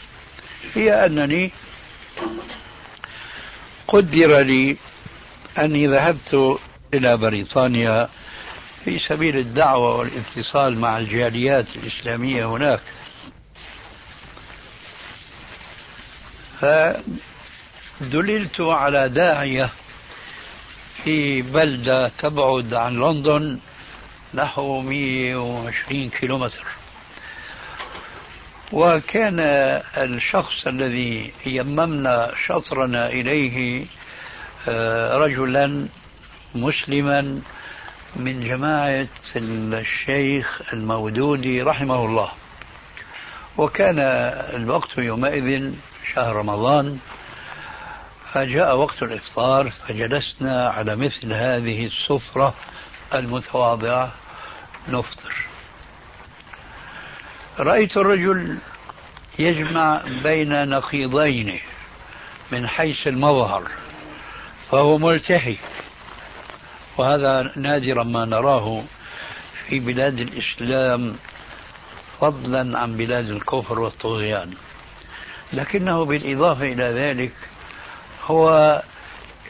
هي 0.75 1.07
أنني 1.07 1.53
قدر 3.89 4.41
لي 4.41 4.77
أني 5.59 5.87
ذهبت 5.87 6.59
إلى 6.95 7.17
بريطانيا 7.17 8.09
في 8.85 8.99
سبيل 8.99 9.37
الدعوة 9.37 9.97
والاتصال 9.97 10.79
مع 10.79 10.99
الجاليات 10.99 11.67
الإسلامية 11.77 12.45
هناك. 12.47 12.81
فدللت 18.01 18.61
على 18.61 19.09
داعية 19.09 19.71
في 21.05 21.43
بلدة 21.43 22.09
تبعد 22.19 22.75
عن 22.75 22.97
لندن 22.97 23.59
نحو 24.35 24.81
120 24.81 26.11
كيلومتر. 26.11 26.65
وكان 28.73 29.41
الشخص 29.97 30.67
الذي 30.67 31.33
يممنا 31.47 32.33
شطرنا 32.47 33.09
إليه 33.09 33.87
آه، 34.69 35.19
رجلا 35.19 35.89
مسلما 36.55 37.41
من 38.17 38.49
جماعة 38.49 39.09
الشيخ 39.37 40.63
المودودي 40.73 41.63
رحمه 41.63 42.05
الله. 42.05 42.33
وكان 43.59 43.99
الوقت 44.55 44.99
يومئذ 44.99 45.73
شهر 46.15 46.37
رمضان 46.37 46.99
فجاء 48.33 48.77
وقت 48.77 49.03
الإفطار 49.03 49.71
فجلسنا 49.71 50.69
على 50.69 50.97
مثل 50.97 51.33
هذه 51.33 51.87
السفرة 51.87 52.55
المتواضعة 53.15 54.13
نفطر. 54.89 55.35
رأيت 57.59 57.97
الرجل 57.97 58.59
يجمع 59.39 60.03
بين 60.23 60.69
نقيضين 60.69 61.61
من 62.53 62.69
حيث 62.69 63.07
المظهر 63.07 63.69
فهو 64.71 64.99
ملتحي 64.99 65.57
وهذا 67.01 67.51
نادرا 67.57 68.05
ما 68.05 68.25
نراه 68.25 68.83
في 69.67 69.81
بلاد 69.81 70.21
الإسلام 70.21 71.17
فضلا 72.21 72.79
عن 72.79 72.97
بلاد 72.97 73.31
الكفر 73.31 73.79
والطغيان. 73.81 74.55
لكنه 75.53 76.05
بالإضافة 76.05 76.65
إلى 76.65 76.85
ذلك 76.85 77.33
هو 78.27 78.83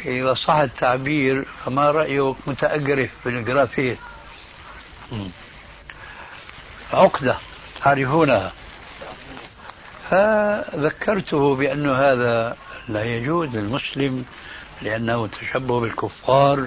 إذا 0.04 0.34
صح 0.34 0.56
التعبير 0.56 1.44
فما 1.64 1.90
رأيك 1.90 2.36
متأجرف 2.46 3.10
بالجرافيت 3.24 3.98
عقدة 6.92 7.36
تعرفونها. 7.84 8.52
فذكرته 10.10 11.54
بأن 11.56 11.90
هذا 11.90 12.56
لا 12.88 13.04
يجوز 13.04 13.56
للمسلم 13.56 14.24
لأنه 14.82 15.26
تشبه 15.26 15.80
بالكفار 15.80 16.66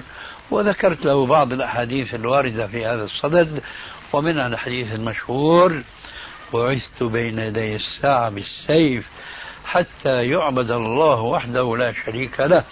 وذكرت 0.50 1.04
له 1.04 1.26
بعض 1.26 1.52
الأحاديث 1.52 2.14
الواردة 2.14 2.66
في 2.66 2.86
هذا 2.86 3.04
الصدد 3.04 3.62
ومنها 4.12 4.46
الحديث 4.46 4.94
المشهور 4.94 5.82
بعثت 6.54 7.02
بين 7.02 7.38
يدي 7.38 7.76
الساعة 7.76 8.28
بالسيف 8.30 9.08
حتى 9.64 10.26
يعبد 10.26 10.70
الله 10.70 11.20
وحده 11.20 11.76
لا 11.76 11.94
شريك 12.06 12.40
له 12.40 12.64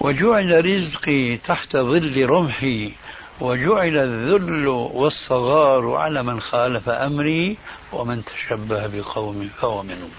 وجعل 0.00 0.64
رزقي 0.66 1.36
تحت 1.36 1.76
ظل 1.76 2.26
رمحي 2.26 2.92
وجعل 3.40 3.96
الذل 3.96 4.68
والصغار 4.68 5.94
على 5.94 6.22
من 6.22 6.40
خالف 6.40 6.88
أمري 6.88 7.56
ومن 7.92 8.22
تشبه 8.24 8.86
بقوم 8.86 9.50
فهو 9.60 9.82
منهم. 9.82 10.10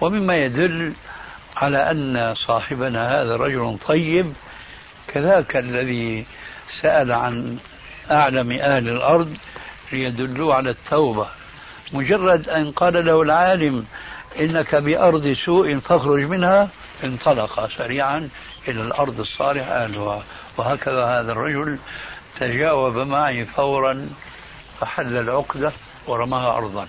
ومما 0.00 0.34
يدل 0.34 0.92
على 1.56 1.90
أن 1.90 2.34
صاحبنا 2.34 3.20
هذا 3.20 3.36
رجل 3.36 3.78
طيب 3.86 4.32
كذاك 5.08 5.56
الذي 5.56 6.26
سأل 6.80 7.12
عن 7.12 7.58
أعلم 8.10 8.52
أهل 8.52 8.88
الأرض 8.88 9.36
ليدلوه 9.92 10.54
على 10.54 10.70
التوبة. 10.70 11.28
مجرد 11.92 12.48
أن 12.48 12.72
قال 12.72 13.06
له 13.06 13.22
العالم 13.22 13.86
إنك 14.40 14.74
بأرض 14.74 15.32
سوء 15.32 15.78
فاخرج 15.78 16.24
منها 16.24 16.68
انطلق 17.04 17.70
سريعا 17.76 18.28
إلى 18.68 18.80
الأرض 18.80 19.20
الصالح 19.20 19.68
أهلها. 19.68 20.22
وهكذا 20.56 21.04
هذا 21.04 21.32
الرجل 21.32 21.78
تجاوب 22.40 22.96
معي 22.96 23.44
فورا 23.44 24.08
فحل 24.80 25.16
العقدة 25.16 25.72
ورماها 26.06 26.56
أرضا. 26.56 26.86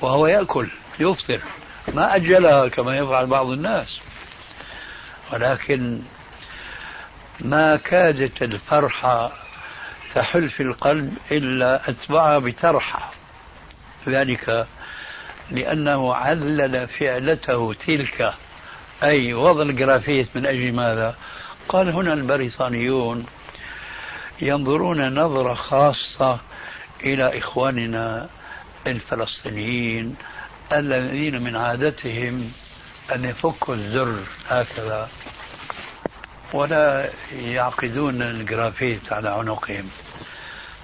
وهو 0.00 0.26
يأكل 0.26 0.68
يفطر. 1.00 1.40
ما 1.92 2.16
أجلها 2.16 2.68
كما 2.68 2.96
يفعل 2.98 3.26
بعض 3.26 3.50
الناس. 3.50 3.88
ولكن 5.32 6.02
ما 7.40 7.76
كادت 7.76 8.42
الفرحة 8.42 9.32
تحل 10.14 10.48
في 10.48 10.62
القلب 10.62 11.16
إلا 11.30 11.88
أتبعها 11.90 12.38
بترحة. 12.38 13.10
ذلك 14.08 14.66
لأنه 15.50 16.14
علل 16.14 16.88
فعلته 16.88 17.74
تلك. 17.74 18.34
أي 19.02 19.34
وضع 19.34 19.62
الجرافيت 19.62 20.28
من 20.34 20.46
أجل 20.46 20.72
ماذا؟ 20.72 21.14
قال 21.68 21.88
هنا 21.88 22.12
البريطانيون 22.12 23.26
ينظرون 24.42 25.14
نظرة 25.18 25.54
خاصة 25.54 26.40
إلى 27.02 27.38
إخواننا 27.38 28.28
الفلسطينيين 28.86 30.16
الذين 30.72 31.42
من 31.42 31.56
عادتهم 31.56 32.52
أن 33.14 33.24
يفكوا 33.24 33.74
الزر 33.74 34.18
هكذا 34.48 35.08
ولا 36.52 37.10
يعقدون 37.32 38.22
الجرافيت 38.22 39.12
على 39.12 39.28
عنقهم. 39.28 39.90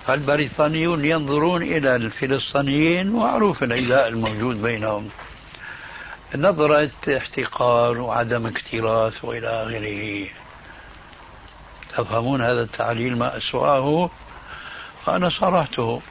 فالبريطانيون 0.07 1.05
ينظرون 1.05 1.63
إلى 1.63 1.97
الفلسطينيين 1.97 3.11
معروف 3.11 3.63
العداء 3.63 4.09
الموجود 4.09 4.63
بينهم. 4.63 5.11
نظرة 6.37 6.91
احتقار 7.17 7.99
وعدم 7.99 8.47
اكتراث 8.47 9.25
وإلى 9.25 9.49
آخره. 9.49 10.29
تفهمون 11.91 12.43
هذا 12.43 12.63
التعليل 12.63 13.19
ما 13.19 13.37
أسوأه؟ 13.37 14.11
فأنا 15.07 15.29
صرحته. 15.29 16.03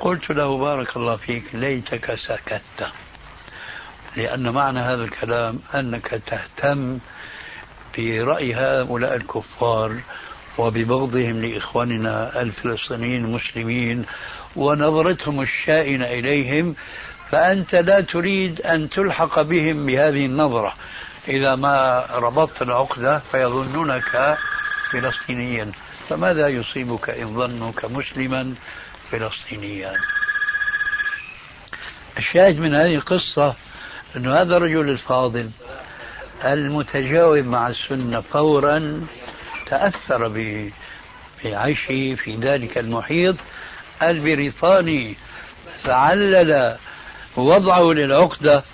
قلت 0.00 0.30
له 0.30 0.58
بارك 0.58 0.96
الله 0.96 1.16
فيك 1.16 1.44
ليتك 1.52 2.14
سكت. 2.14 3.03
لأن 4.16 4.50
معنى 4.50 4.80
هذا 4.80 5.04
الكلام 5.04 5.58
أنك 5.74 6.22
تهتم 6.26 6.98
برأي 7.98 8.54
هؤلاء 8.54 9.14
الكفار 9.14 10.00
وببغضهم 10.58 11.44
لإخواننا 11.44 12.40
الفلسطينيين 12.42 13.24
المسلمين 13.24 14.04
ونظرتهم 14.56 15.40
الشائنة 15.40 16.06
إليهم 16.06 16.74
فأنت 17.30 17.74
لا 17.74 18.00
تريد 18.00 18.60
أن 18.60 18.88
تلحق 18.88 19.40
بهم 19.40 19.86
بهذه 19.86 20.26
النظرة. 20.26 20.74
إذا 21.28 21.54
ما 21.54 22.06
ربطت 22.14 22.62
العقدة 22.62 23.18
فيظنونك 23.18 24.38
فلسطينيا. 24.92 25.72
فماذا 26.08 26.48
يصيبك 26.48 27.10
إن 27.10 27.34
ظنك 27.34 27.84
مسلما 27.84 28.54
فلسطينيا؟ 29.10 29.92
الشاهد 32.18 32.58
من 32.58 32.74
هذه 32.74 32.94
القصة 32.94 33.54
أن 34.16 34.26
هذا 34.26 34.56
الرجل 34.56 34.88
الفاضل 34.88 35.50
المتجاوب 36.44 37.44
مع 37.44 37.68
السنة 37.68 38.20
فورا 38.20 39.06
تأثر 39.66 40.28
بعيشه 41.44 42.14
في 42.14 42.36
ذلك 42.40 42.78
المحيط 42.78 43.36
البريطاني. 44.02 45.16
فعلل 45.82 46.76
وضعه 47.36 47.92
للعقدة 47.92 48.64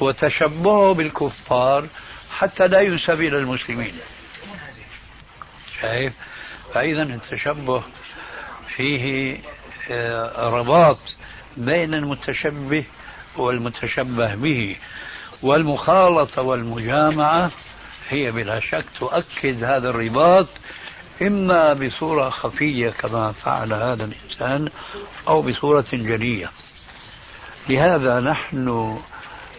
وتشبهه 0.00 0.92
بالكفار 0.94 1.86
حتى 2.30 2.68
لا 2.68 2.80
ينسب 2.80 3.20
إلى 3.20 3.38
المسلمين. 3.38 3.92
شايف؟ 5.80 6.12
فإذا 6.74 7.02
التشبه 7.02 7.82
فيه 8.68 9.36
آه، 9.90 10.50
رباط 10.50 10.98
بين 11.56 11.94
المتشبه 11.94 12.84
والمتشبه 13.38 14.34
به 14.34 14.76
والمخالطة 15.42 16.42
والمجامعة 16.42 17.50
هي 18.08 18.32
بلا 18.32 18.60
شك 18.60 18.84
تؤكد 18.98 19.64
هذا 19.64 19.90
الرباط 19.90 20.46
إما 21.22 21.72
بصورة 21.72 22.30
خفية 22.30 22.90
كما 22.90 23.32
فعل 23.32 23.72
هذا 23.72 24.04
الإنسان 24.04 24.68
أو 25.28 25.42
بصورة 25.42 25.86
جلية. 25.92 26.50
لهذا 27.68 28.20
نحن 28.20 28.96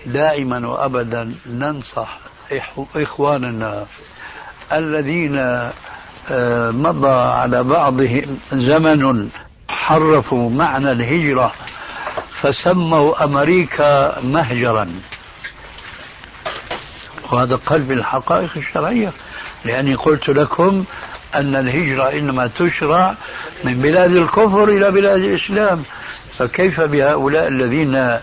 دائما 0.05 0.67
وأبدا 0.67 1.35
ننصح 1.45 2.19
إخواننا 2.95 3.85
الذين 4.71 5.37
آه، 6.31 6.71
مضى 6.71 7.09
على 7.09 7.63
بعضهم 7.63 8.39
زمن 8.51 9.29
حرفوا 9.69 10.49
معنى 10.49 10.91
الهجرة 10.91 11.53
فسموا 12.41 13.23
أمريكا 13.23 14.21
مهجرا. 14.21 14.89
وهذا 17.31 17.55
قلب 17.55 17.91
الحقائق 17.91 18.49
الشرعية. 18.57 19.11
لأني 19.65 19.95
قلت 19.95 20.29
لكم 20.29 20.83
أن 21.35 21.55
الهجرة 21.55 22.11
إنما 22.11 22.49
تشرع 22.59 23.15
من 23.63 23.73
بلاد 23.73 24.15
الكفر 24.15 24.63
إلى 24.63 24.91
بلاد 24.91 25.21
الإسلام. 25.21 25.83
فكيف 26.37 26.81
بهؤلاء 26.81 27.47
الذين 27.47 28.19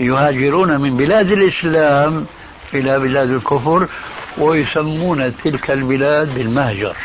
يهاجرون 0.00 0.80
من 0.80 0.96
بلاد 0.96 1.32
الإسلام 1.32 2.26
إلى 2.74 2.98
بلاد 2.98 3.30
الكفر 3.30 3.88
ويسمون 4.38 5.36
تلك 5.36 5.70
البلاد 5.70 6.34
بالمهجر؟ 6.34 6.96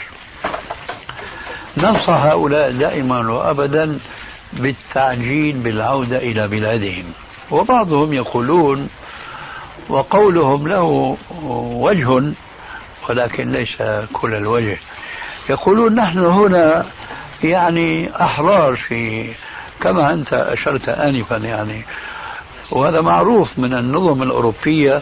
ننصح 1.78 2.10
هؤلاء 2.10 2.72
دائما 2.72 3.32
وأبدا 3.32 4.00
بالتعجيل 4.54 5.58
بالعودة 5.58 6.18
إلى 6.18 6.48
بلادهم. 6.48 7.04
وبعضهم 7.52 8.14
يقولون 8.14 8.90
وقولهم 9.90 10.68
له 10.68 11.18
وجه 11.72 12.34
ولكن 13.10 13.52
ليس 13.52 13.78
كل 14.14 14.34
الوجه. 14.34 14.78
يقولون 15.50 15.96
نحن 15.96 16.20
هنا 16.20 16.86
يعني 17.44 18.12
أحرار 18.22 18.76
في 18.76 19.32
كما 19.82 20.14
أنت 20.14 20.34
أشرت 20.34 20.90
آنفا 20.90 21.36
يعني. 21.36 21.86
وهذا 22.72 23.02
معروف 23.02 23.60
من 23.60 23.74
النظم 23.74 24.24
الأوروبية 24.24 25.02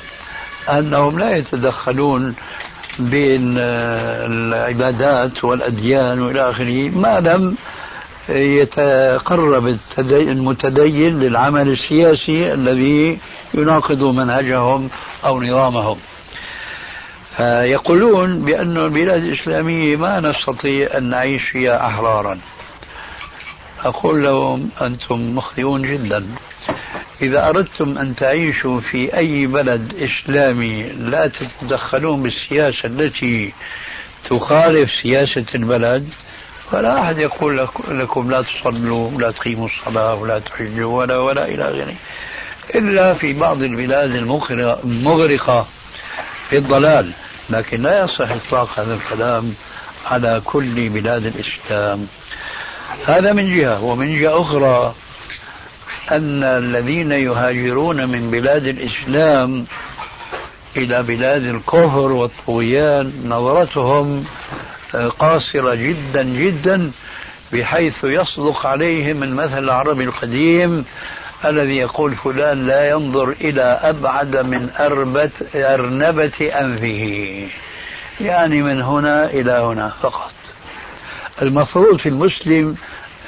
أنهم 0.70 1.20
لا 1.20 1.38
يتدخلون 1.38 2.36
بين 3.00 3.54
العبادات 3.58 5.44
والأديان 5.44 6.22
وإلى 6.22 6.50
آخره 6.50 6.90
ما 6.90 7.20
لم 7.20 7.56
يتقرب 8.30 9.78
المتدين 10.00 11.20
للعمل 11.20 11.70
السياسي 11.70 12.54
الذي 12.54 13.18
يناقض 13.54 14.04
منهجهم 14.04 14.90
أو 15.26 15.44
نظامهم. 15.44 15.98
فيقولون 17.38 18.42
بأن 18.42 18.78
البلاد 18.78 19.24
الإسلامية 19.24 19.96
ما 19.96 20.20
نستطيع 20.20 20.98
أن 20.98 21.04
نعيش 21.04 21.44
فيها 21.44 21.88
أحرارا. 21.88 22.40
أقول 23.86 24.24
لهم 24.24 24.70
أنتم 24.82 25.36
مخطئون 25.36 25.82
جدا. 25.82 26.26
إذا 27.22 27.50
أردتم 27.50 27.98
أن 27.98 28.16
تعيشوا 28.16 28.80
في 28.80 29.18
أي 29.18 29.48
بلد 29.48 29.94
إسلامي 29.96 30.84
لا 30.84 31.28
تتدخلون 31.28 32.24
بالسياسة 32.24 32.86
التي 32.86 33.54
تخالف 34.30 34.94
سياسة 34.94 35.46
البلد 35.56 36.10
فلا 36.72 37.02
أحد 37.02 37.18
يقول 37.18 37.68
لكم 37.90 38.32
لا 38.32 38.42
تصلوا 38.42 39.12
ولا 39.14 39.32
تقيموا 39.32 39.68
الصلاة 39.68 40.16
ولا 40.16 40.40
تحجوا 40.40 40.98
ولا 41.00 41.18
ولا 41.18 41.46
إلى 41.46 41.64
آخره. 41.64 41.96
إلا 42.76 43.14
في 43.14 43.34
بعض 43.34 43.64
البلاد 43.64 44.16
المغرقة 44.84 45.68
في 46.50 46.58
الضلال. 46.58 47.12
لكن 47.50 47.82
لا 47.82 48.04
يصح 48.04 48.32
إطلاق 48.32 48.80
هذا 48.80 48.94
الكلام 48.94 49.56
على 50.12 50.42
كل 50.46 50.90
بلاد 50.90 51.26
الإسلام. 51.26 52.08
هذا 53.06 53.34
من 53.34 53.56
جهة. 53.58 53.84
ومن 53.84 54.20
جهة 54.20 54.42
أخرى 54.42 54.94
أن 56.12 56.44
الذين 56.44 57.12
يهاجرون 57.12 58.10
من 58.10 58.32
بلاد 58.32 58.68
الإسلام 58.68 59.66
إلى 60.78 61.04
بلاد 61.04 61.46
الكفر 61.46 62.12
والطغيان 62.12 63.14
نظرتهم 63.26 64.26
قاصرة 65.20 65.76
جدا 65.76 66.24
جدا 66.24 66.92
بحيث 67.54 68.04
يصدق 68.04 68.66
عليهم 68.66 69.24
المثل 69.24 69.64
العربي 69.64 70.04
القديم 70.04 70.86
الذي 71.46 71.78
يقول 71.78 72.16
فلان 72.16 72.68
لا 72.68 72.90
ينظر 72.90 73.30
إلى 73.42 73.80
أبعد 73.84 74.36
من 74.38 74.70
أربة 74.80 75.30
أرنبة 75.56 76.52
أنفه. 76.60 77.48
يعني 78.22 78.62
من 78.64 78.82
هنا 78.82 79.26
إلى 79.26 79.52
هنا 79.52 79.94
فقط. 80.02 80.32
المفروض 81.42 82.00
في 82.00 82.10
المسلم 82.10 82.76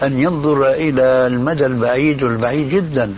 أن 0.04 0.20
ينظر 0.20 0.72
إلى 0.72 1.02
المدى 1.04 1.66
البعيد 1.66 2.24
والبعيد 2.24 2.70
جدا. 2.70 3.16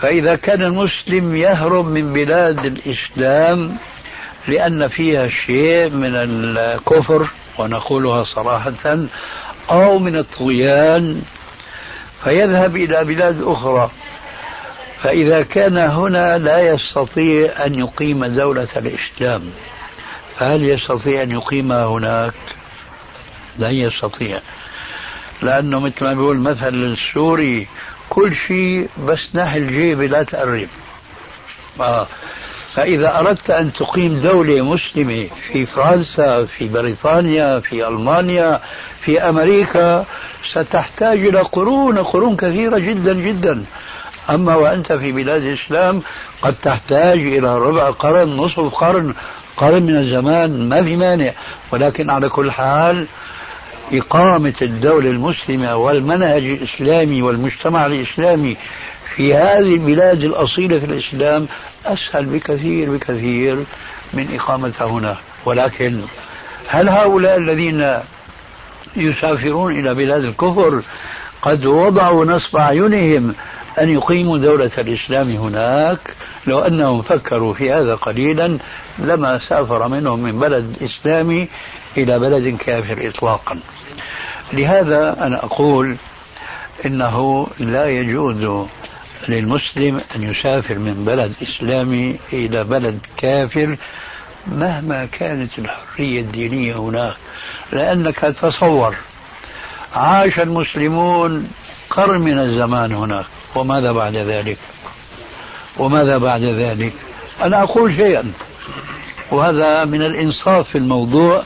فإذا 0.00 0.36
كان 0.36 0.62
المسلم 0.62 1.36
يهرب 1.36 1.88
من 1.88 2.12
بلاد 2.12 2.64
الإسلام 2.64 3.76
لأن 4.48 4.88
فيها 4.88 5.28
شيء 5.28 5.90
من 5.90 6.14
الكفر 6.14 7.28
ونقولها 7.58 8.24
صراحة 8.24 8.98
أو 9.70 9.98
من 9.98 10.16
الطغيان 10.16 11.22
فيذهب 12.24 12.76
إلى 12.76 13.04
بلاد 13.04 13.42
أخرى. 13.42 13.90
فإذا 15.02 15.42
كان 15.42 15.76
هنا 15.76 16.38
لا 16.38 16.72
يستطيع 16.72 17.66
أن 17.66 17.74
يقيم 17.74 18.24
دولة 18.24 18.68
الإسلام. 18.76 19.42
فهل 20.38 20.64
يستطيع 20.64 21.22
أن 21.22 21.30
يقيمها 21.30 21.86
هناك؟ 21.86 22.34
لا 23.58 23.68
يستطيع. 23.68 24.40
لأنه 25.42 25.80
مثل 25.80 26.04
ما 26.04 26.14
بيقول 26.14 26.38
مثل 26.38 26.74
السوري 26.74 27.68
كل 28.18 28.36
شيء 28.36 28.88
بس 29.06 29.28
ناحي 29.34 29.58
الجيب 29.58 30.02
لا 30.02 30.22
تقرب. 30.22 30.68
آه. 31.80 32.06
فإذا 32.74 33.18
أردت 33.18 33.50
أن 33.50 33.72
تقيم 33.72 34.20
دولة 34.20 34.62
مسلمة 34.62 35.28
في 35.52 35.66
فرنسا 35.66 36.44
في 36.44 36.68
بريطانيا 36.68 37.60
في 37.60 37.88
ألمانيا 37.88 38.60
في 39.00 39.22
أمريكا 39.22 40.04
ستحتاج 40.50 41.26
إلى 41.26 41.40
قرون 41.40 41.98
قرون 41.98 42.36
كثيرة 42.36 42.78
جدا 42.78 43.14
جدا. 43.14 43.64
أما 44.30 44.54
وأنت 44.54 44.92
في 44.92 45.12
بلاد 45.12 45.42
الإسلام 45.42 46.02
قد 46.42 46.54
تحتاج 46.62 47.18
إلى 47.18 47.58
ربع 47.58 47.90
قرن 47.90 48.36
نصف 48.36 48.74
قرن 48.74 49.14
قرن 49.56 49.82
من 49.82 49.96
الزمان 49.96 50.68
ما 50.68 50.82
في 50.82 50.96
مانع. 50.96 51.32
ولكن 51.72 52.10
على 52.10 52.28
كل 52.28 52.50
حال 52.52 53.06
إقامة 53.92 54.54
الدولة 54.62 55.10
المسلمة 55.10 55.76
والمنهج 55.76 56.44
الإسلامي 56.44 57.22
والمجتمع 57.22 57.86
الإسلامي 57.86 58.56
في 59.16 59.34
هذه 59.34 59.74
البلاد 59.74 60.24
الأصيلة 60.24 60.78
في 60.78 60.84
الإسلام 60.84 61.46
أسهل 61.86 62.26
بكثير 62.26 62.90
بكثير 62.90 63.64
من 64.14 64.28
إقامتها 64.34 64.86
هنا. 64.86 65.16
ولكن 65.44 66.00
هل 66.68 66.88
هؤلاء 66.88 67.36
الذين 67.36 67.98
يسافرون 68.96 69.78
إلى 69.78 69.94
بلاد 69.94 70.24
الكفر 70.24 70.82
قد 71.42 71.66
وضعوا 71.66 72.24
نصب 72.24 72.56
أعينهم 72.56 73.34
أن 73.80 73.88
يقيموا 73.88 74.38
دولة 74.38 74.70
الإسلام 74.78 75.28
هناك؟ 75.30 75.98
لو 76.46 76.58
أنهم 76.58 77.02
فكروا 77.02 77.52
في 77.52 77.72
هذا 77.72 77.94
قليلا 77.94 78.58
لما 78.98 79.38
سافر 79.38 79.88
منهم 79.88 80.22
من 80.22 80.38
بلد 80.38 80.76
إسلامي 80.82 81.48
إلى 81.96 82.18
بلد 82.18 82.56
كافر 82.56 83.08
إطلاقا. 83.08 83.60
لهذا 84.52 85.16
أنا 85.26 85.44
أقول 85.44 85.96
إنه 86.86 87.46
لا 87.58 87.86
يجوز 87.86 88.66
للمسلم 89.28 90.00
أن 90.16 90.22
يسافر 90.22 90.78
من 90.78 91.04
بلد 91.04 91.32
إسلامي 91.42 92.16
إلى 92.32 92.64
بلد 92.64 92.98
كافر 93.16 93.76
مهما 94.46 95.06
كانت 95.12 95.58
الحرية 95.58 96.20
الدينية 96.20 96.76
هناك 96.76 97.16
لأنك 97.72 98.18
تصور 98.18 98.94
عاش 99.94 100.38
المسلمون 100.38 101.50
قرن 101.90 102.20
من 102.20 102.38
الزمان 102.38 102.92
هناك 102.92 103.26
وماذا 103.54 103.92
بعد 103.92 104.16
ذلك؟ 104.16 104.58
وماذا 105.76 106.18
بعد 106.18 106.42
ذلك؟ 106.42 106.92
أنا 107.42 107.62
أقول 107.62 107.94
شيئا 107.96 108.32
وهذا 109.30 109.84
من 109.84 110.02
الإنصاف 110.02 110.68
في 110.68 110.78
الموضوع 110.78 111.42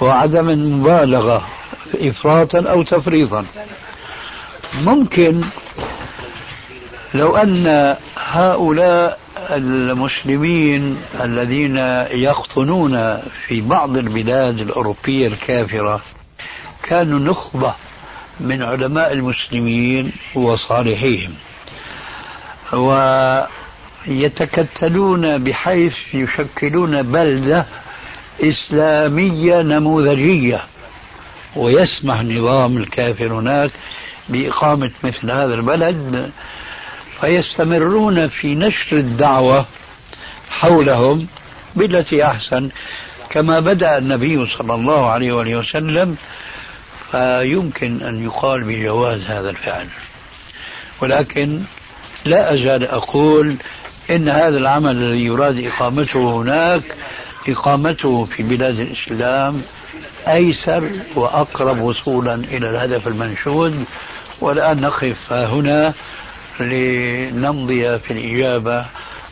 وعدم 0.00 0.50
المبالغة 0.50 1.48
إفراطا 1.94 2.70
أو 2.70 2.82
تفريطا. 2.82 3.44
ممكن 4.86 5.40
لو 7.14 7.36
أن 7.36 7.96
هؤلاء 8.18 9.18
المسلمين 9.50 10.96
الذين 11.20 11.76
يقطنون 12.10 13.20
في 13.46 13.60
بعض 13.60 13.96
البلاد 13.96 14.58
الأوروبية 14.58 15.26
الكافرة 15.26 16.00
كانوا 16.82 17.18
نخبة 17.18 17.74
من 18.40 18.62
علماء 18.62 19.12
المسلمين 19.12 20.12
وصالحيهم. 20.34 21.34
ويتكتلون 24.06 25.38
بحيث 25.44 25.96
يشكلون 26.14 27.02
بلدة 27.02 27.66
إسلامية 28.42 29.62
نموذجية. 29.62 30.64
ويسمح 31.56 32.22
نظام 32.22 32.76
الكافر 32.76 33.26
هناك 33.26 33.70
بإقامة 34.28 34.90
مثل 35.04 35.30
هذا 35.30 35.54
البلد 35.54 36.30
فيستمرون 37.20 38.28
في 38.28 38.54
نشر 38.54 38.96
الدعوة 38.96 39.66
حولهم 40.50 41.26
بالتي 41.76 42.24
أحسن. 42.24 42.68
كما 43.30 43.60
بدأ 43.60 43.98
النبي 43.98 44.46
صلى 44.58 44.74
الله 44.74 45.10
عليه 45.10 45.32
وآله 45.32 45.56
وسلم 45.56 46.16
فيمكن 47.10 48.02
أن 48.02 48.24
يقال 48.24 48.64
بجواز 48.64 49.22
هذا 49.24 49.50
الفعل. 49.50 49.86
ولكن 51.02 51.62
لا 52.24 52.54
أزال 52.54 52.84
أقول 52.84 53.56
إن 54.10 54.28
هذا 54.28 54.58
العمل 54.58 54.96
الذي 54.96 55.24
يراد 55.24 55.64
إقامته 55.66 56.36
هناك 56.42 56.82
إقامته 57.48 58.24
في 58.24 58.42
بلاد 58.42 58.78
الإسلام 58.78 59.62
أيسر 60.28 60.90
وأقرب 61.14 61.80
وصولا 61.80 62.34
إلى 62.34 62.70
الهدف 62.70 63.08
المنشود 63.08 63.84
والآن 64.40 64.80
نقف 64.80 65.32
هنا 65.32 65.94
لنمضي 66.60 67.98
في 67.98 68.12
الإجابة 68.12 68.86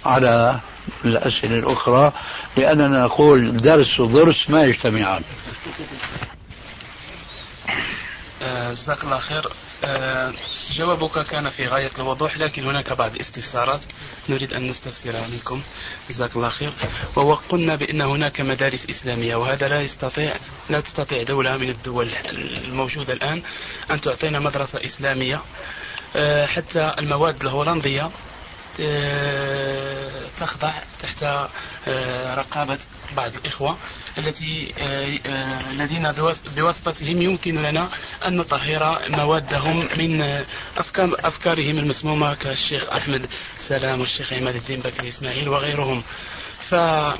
على 0.05 0.61
الأسئلة 1.05 1.59
الأخرى 1.59 2.13
لأننا 2.57 3.05
نقول 3.05 3.57
درس 3.57 4.01
وضرس 4.01 4.51
ما 4.51 4.63
يجتمعان. 4.65 5.23
جزاك 8.71 9.05
الله 9.05 9.19
خير. 9.19 9.49
جوابك 10.71 11.27
كان 11.27 11.49
في 11.49 11.67
غاية 11.67 11.91
الوضوح 11.99 12.39
لكن 12.39 12.65
هناك 12.65 12.93
بعض 12.93 13.15
الاستفسارات 13.15 13.85
نريد 14.29 14.53
أن 14.53 14.67
نستفسرها 14.67 15.29
منكم. 15.29 15.63
جزاك 16.11 16.37
الله 16.37 16.49
خير. 16.49 16.73
وهو 17.17 17.35
قلنا 17.35 17.75
بأن 17.75 18.01
هناك 18.01 18.41
مدارس 18.41 18.87
إسلامية 18.91 19.37
وهذا 19.37 19.69
لا 19.69 19.81
يستطيع 19.81 20.37
لا 20.71 20.81
تستطيع 20.81 21.23
دولة 21.23 21.57
من 21.57 21.69
الدول 21.69 22.09
الموجودة 22.65 23.13
الآن 23.13 23.43
أن 23.91 24.01
تعطينا 24.01 24.39
مدرسة 24.39 24.85
إسلامية. 24.85 25.41
آه، 26.17 26.47
حتى 26.47 26.95
المواد 26.99 27.43
الهولندية 27.43 28.03
آه، 28.03 28.11
تخضع 30.37 30.73
تحت 31.01 31.23
آه، 31.23 32.35
رقابة 32.35 32.79
بعض 33.17 33.35
الإخوة 33.35 33.79
التي 34.19 34.75
الذين 35.71 36.13
بواسطتهم 36.57 37.23
يمكن 37.23 37.63
لنا 37.63 37.89
أن 38.27 38.37
نطهر 38.37 39.03
موادهم 39.09 39.89
من 39.97 40.23
أفكار 40.77 41.17
أفكارهم 41.19 41.79
المسمومة 41.79 42.35
كالشيخ 42.35 42.91
أحمد 42.91 43.27
سلام 43.59 44.01
والشيخ 44.01 44.33
عماد 44.33 44.55
الدين 44.55 44.81
بكر 44.81 45.09
إسماعيل 45.09 45.49
وغيرهم. 45.49 46.03
فأمر 46.61 47.19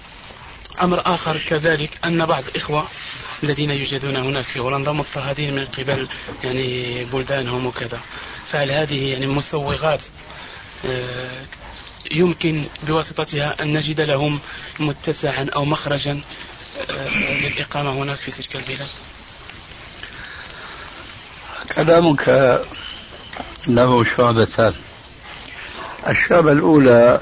آخر 1.15 1.39
كذلك 1.39 1.91
أن 2.05 2.27
بعض 2.27 2.45
الإخوة 2.49 2.89
الذين 3.43 3.71
يوجدون 3.71 4.17
هناك 4.17 4.45
في 4.45 4.59
هولندا 4.59 4.93
مضطهدين 4.93 5.55
من 5.55 5.67
قبل 5.67 6.09
يعني 6.45 7.05
بلدانهم 7.05 7.67
وكذا. 7.67 8.01
فهل 8.47 8.71
هذه 8.71 9.13
يعني 9.13 9.27
مسوغات 9.27 10.03
آه، 10.05 10.38
يمكن 12.11 12.65
بواسطتها 12.83 13.63
أن 13.63 13.77
نجد 13.77 14.01
لهم 14.01 14.41
متسعا 14.81 15.47
أو 15.55 15.65
مخرجا 15.65 16.21
آه، 16.91 17.09
للإقامة 17.41 17.91
هناك 17.91 18.17
في 18.17 18.31
تلك 18.31 18.57
البلاد. 18.57 18.89
كلامك 21.77 22.29
له 23.67 24.05
شعبتان. 24.05 24.75
الشعبة 26.09 26.53
الأولى 26.53 27.21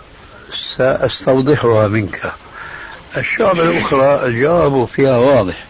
سأستوضحها 0.77 1.89
منك. 1.89 2.33
الشعبة 3.17 3.63
الأخرى 3.63 4.27
الجواب 4.27 4.85
فيها 4.85 5.17
واضح 5.17 5.65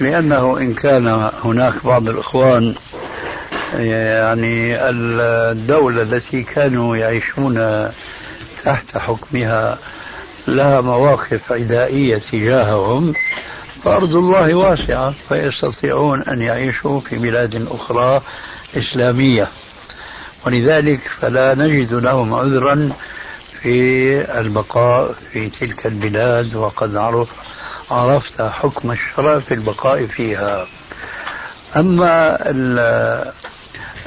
لأنه 0.00 0.58
إن 0.58 0.74
كان 0.74 1.30
هناك 1.44 1.86
بعض 1.86 2.08
الإخوان 2.08 2.74
يعني 3.78 4.76
الدولة 4.80 6.02
التي 6.02 6.42
كانوا 6.42 6.96
يعيشون 6.96 7.88
تحت 8.64 8.98
حكمها 8.98 9.78
لها 10.46 10.80
مواقف 10.80 11.52
عدائية 11.52 12.18
تجاههم 12.18 13.14
فأرض 13.82 14.14
الله 14.14 14.54
واسعة 14.54 15.14
فيستطيعون 15.28 16.22
أن 16.22 16.42
يعيشوا 16.42 17.00
في 17.00 17.16
بلاد 17.16 17.68
أخرى 17.70 18.22
إسلامية. 18.76 19.48
ولذلك 20.46 21.00
فلا 21.00 21.54
نجد 21.54 21.94
لهم 21.94 22.34
عذرا 22.34 22.90
في 23.62 24.40
البقاء 24.40 25.14
في 25.32 25.48
تلك 25.48 25.86
البلاد 25.86 26.54
وقد 26.54 26.96
عرف 26.96 27.28
عرفت 27.90 28.42
حكم 28.42 28.90
الشرع 28.90 29.38
في 29.38 29.54
البقاء 29.54 30.06
فيها. 30.06 30.66
أما 31.76 32.38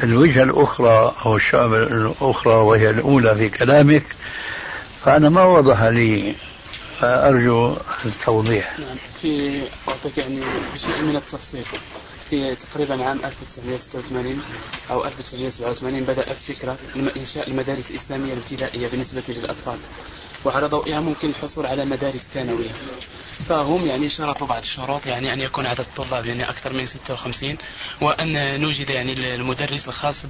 الوجهة 0.03 0.43
الأخرى 0.43 1.15
أو 1.25 1.35
الشعب 1.35 1.73
الأخرى 1.73 2.53
وهي 2.53 2.89
الأولى 2.89 3.35
في 3.35 3.49
كلامك 3.49 4.03
فأنا 5.01 5.29
ما 5.29 5.43
وضح 5.43 5.83
لي 5.83 6.35
فأرجو 6.99 7.75
التوضيح. 8.05 8.79
نعم 8.79 8.97
في 9.21 9.61
أعطيك 9.87 10.17
يعني 10.17 10.41
بشيء 10.73 11.01
من 11.01 11.15
التفصيل. 11.15 11.63
في 12.29 12.55
تقريبا 12.55 13.03
عام 13.03 13.25
1986 13.25 14.41
أو 14.91 15.05
1987 15.05 16.03
بدأت 16.03 16.39
فكرة 16.39 16.77
إنشاء 17.17 17.49
المدارس 17.49 17.91
الإسلامية 17.91 18.33
الابتدائية 18.33 18.87
بالنسبة 18.87 19.23
للأطفال. 19.29 19.77
وعلى 20.47 20.67
ضوئها 20.67 20.99
ممكن 20.99 21.29
الحصول 21.29 21.65
على 21.65 21.85
مدارس 21.85 22.27
ثانوية. 22.33 22.69
فهم 23.45 23.87
يعني 23.87 24.09
شرطوا 24.09 24.47
بعض 24.47 24.61
الشروط 24.61 25.05
يعني 25.05 25.33
أن 25.33 25.41
يكون 25.41 25.67
عدد 25.67 25.79
الطلاب 25.79 26.25
يعني 26.25 26.49
أكثر 26.49 26.73
من 26.73 26.85
56 26.85 27.57
وأن 28.01 28.61
نوجد 28.61 28.89
يعني 28.89 29.13
المدرس 29.35 29.87
الخاص 29.87 30.25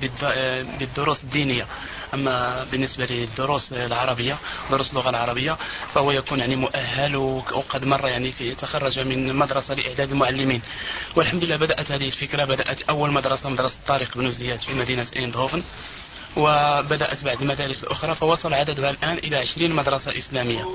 بالدروس 0.79 1.23
الدينية. 1.23 1.67
أما 2.13 2.63
بالنسبة 2.71 3.05
للدروس 3.05 3.73
العربية 3.73 4.37
دروس 4.71 4.91
اللغة 4.91 5.09
العربية 5.09 5.57
فهو 5.93 6.11
يكون 6.11 6.39
يعني 6.39 6.55
مؤهل 6.55 7.15
وقد 7.15 7.85
مر 7.85 8.07
يعني 8.07 8.31
في 8.31 8.55
تخرج 8.55 8.99
من 8.99 9.35
مدرسة 9.35 9.73
لإعداد 9.73 10.11
المعلمين. 10.11 10.61
والحمد 11.15 11.43
لله 11.43 11.57
بدأت 11.57 11.91
هذه 11.91 12.07
الفكرة 12.07 12.45
بدأت 12.45 12.81
أول 12.81 13.11
مدرسة 13.11 13.49
مدرسة 13.49 13.79
طارق 13.87 14.17
بن 14.17 14.31
زياد 14.31 14.59
في 14.59 14.73
مدينة 14.73 15.07
إيندهوفن 15.15 15.63
وبدأت 16.37 17.23
بعد 17.23 17.41
المدارس 17.41 17.83
الأخرى 17.83 18.15
فوصل 18.15 18.53
عددها 18.53 18.89
الآن 18.89 19.17
إلى 19.17 19.37
20 19.37 19.71
مدرسة 19.75 20.17
إسلامية. 20.17 20.65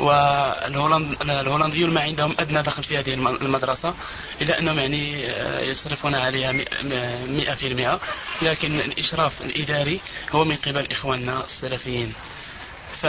والهولنديون 0.00 1.90
ما 1.90 2.00
عندهم 2.00 2.34
أدنى 2.38 2.62
دخل 2.62 2.84
في 2.84 2.98
هذه 2.98 3.14
المدرسة 3.14 3.94
إلا 4.42 4.58
أنهم 4.58 4.78
يعني 4.78 5.30
آه، 5.30 5.60
يصرفون 5.60 6.14
عليها 6.14 6.52
100% 6.52 7.98
لكن 8.42 8.80
الإشراف 8.80 9.42
الإداري 9.42 10.00
هو 10.32 10.44
من 10.44 10.56
قبل 10.56 10.90
إخواننا 10.90 11.44
السلفيين. 11.44 12.12
ف 12.92 13.06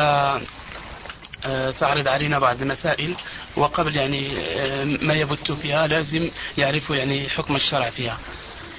آه، 1.45 1.71
تعرض 1.71 2.08
علينا 2.08 2.39
بعض 2.39 2.62
المسائل 2.62 3.15
وقبل 3.56 3.95
يعني 3.95 4.32
آه، 4.38 4.84
ما 4.84 5.13
يبت 5.13 5.52
فيها 5.52 5.88
لازم 5.88 6.30
يعرفوا 6.58 6.95
يعني 6.95 7.30
حكم 7.30 7.56
الشرع 7.56 7.89
فيها. 7.89 8.17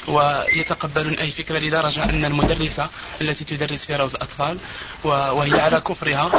ويتقبلون 0.08 1.14
أي 1.14 1.30
فكرة 1.30 1.58
لدرجة 1.58 2.04
أن 2.04 2.24
المدرسة 2.24 2.88
التي 3.20 3.44
تدرس 3.44 3.84
في 3.84 3.96
روض 3.96 4.14
الأطفال 4.14 4.58
وهي 5.04 5.60
على 5.60 5.80
كفرها. 5.80 6.32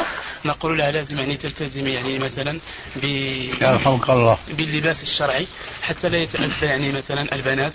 نقول 0.44 0.78
لها 0.78 0.90
لازم 0.90 1.18
يعني 1.18 1.36
تلتزم 1.36 1.86
يعني 1.86 2.18
مثلا 2.18 2.60
ب 2.96 3.04
الله. 4.10 4.38
باللباس 4.48 5.02
الشرعي 5.02 5.46
حتى 5.82 6.08
لا 6.08 6.18
يتأذى 6.18 6.66
يعني 6.66 6.92
مثلا 6.92 7.34
البنات. 7.34 7.74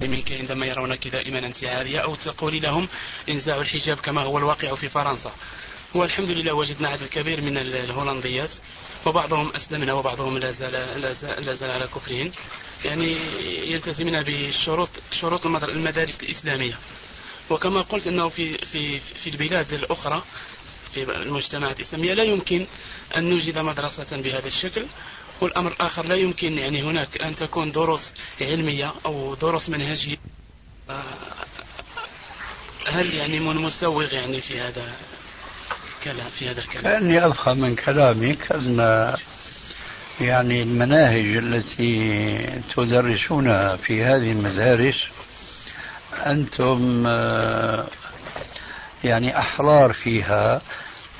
منك 0.00 0.32
عندما 0.32 0.66
يرونك 0.66 1.08
دائما 1.08 1.38
أنت 1.38 1.64
عارية 1.64 1.98
أو 1.98 2.14
تقولي 2.14 2.60
لهم 2.60 2.88
انزعوا 3.28 3.62
الحجاب 3.62 3.96
كما 3.96 4.22
هو 4.22 4.38
الواقع 4.38 4.74
في 4.74 4.88
فرنسا. 4.88 5.32
والحمد 5.94 6.30
لله 6.30 6.52
وجدنا 6.52 6.88
عدد 6.88 7.08
كبير 7.08 7.40
من 7.40 7.58
الهولنديات. 7.58 8.54
وبعضهم 9.06 9.52
أسلمنا 9.56 9.92
وبعضهم 9.92 10.38
لا 10.38 10.50
زال, 10.50 11.00
لا 11.44 11.52
زال 11.52 11.70
على 11.70 11.86
كفرهم. 11.86 12.30
يعني 12.84 13.16
يلتزمون 13.70 14.22
بشروط 14.22 14.90
شروط 15.10 15.46
المدارس 15.46 16.22
الإسلامية. 16.22 16.78
وكما 17.50 17.80
قلت 17.80 18.06
أنه 18.06 18.28
في, 18.28 18.58
في, 18.58 18.98
في 19.00 19.30
البلاد 19.30 19.72
الأخرى 19.72 20.22
في 20.94 21.02
المجتمعات 21.02 21.76
الإسلامية 21.76 22.14
لا 22.14 22.22
يمكن 22.24 22.66
أن 23.16 23.24
نوجد 23.24 23.58
مدرسة 23.58 24.16
بهذا 24.16 24.46
الشكل. 24.46 24.86
والأمر 25.40 25.72
الآخر 25.72 26.06
لا 26.06 26.14
يمكن 26.14 26.58
يعني 26.58 26.82
هناك 26.82 27.22
أن 27.22 27.36
تكون 27.36 27.72
دروس 27.72 28.12
علمية 28.40 28.94
أو 29.06 29.34
دروس 29.34 29.68
منهجية. 29.68 30.16
هل 32.86 33.14
يعني 33.14 33.40
من 33.40 33.56
مسوغ 33.56 34.14
يعني 34.14 34.40
في 34.40 34.60
هذا؟ 34.60 34.92
في 36.32 36.50
هذا 36.50 36.60
الكلام. 36.60 36.82
كأني 36.82 37.26
أفهم 37.26 37.58
من 37.58 37.74
كلامك 37.74 38.52
أن 38.52 39.16
يعني 40.20 40.62
المناهج 40.62 41.36
التي 41.36 42.62
تدرسونها 42.76 43.76
في 43.76 44.04
هذه 44.04 44.32
المدارس. 44.32 45.04
أنتم 46.26 47.04
آه، 47.06 47.86
يعني 49.04 49.38
أحرار 49.38 49.92
فيها 49.92 50.60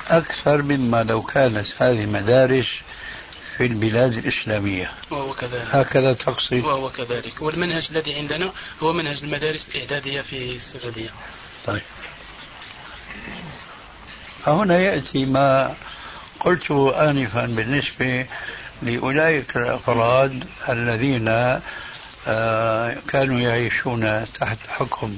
أكثر 0.07 0.61
مما 0.61 1.03
لو 1.03 1.21
كانت 1.21 1.67
هذه 1.77 2.03
المدارس 2.03 2.67
في 3.57 3.65
البلاد 3.65 4.17
الإسلامية. 4.17 4.91
وهو 5.11 5.33
كذلك. 5.33 5.67
هكذا 5.69 6.13
تقصد؟ 6.13 6.53
وهو 6.53 6.89
كذلك. 6.89 7.41
والمنهج 7.41 7.87
الذي 7.91 8.13
عندنا 8.13 8.51
هو 8.83 8.93
منهج 8.93 9.23
المدارس 9.23 9.69
الإعدادية 9.75 10.21
في 10.21 10.55
السعودية. 10.55 11.09
طيب. 11.65 11.81
فهنا 14.49 14.79
يأتي 14.79 15.25
ما 15.25 15.73
قلته 16.39 17.09
آنفا 17.09 17.45
بالنسبة 17.45 18.25
لأولئك 18.81 19.57
الأفراد 19.57 20.43
الذين 20.69 21.27
آه، 22.27 22.95
كانوا 23.07 23.39
يعيشون 23.39 24.25
تحت 24.33 24.57
حكم 24.67 25.17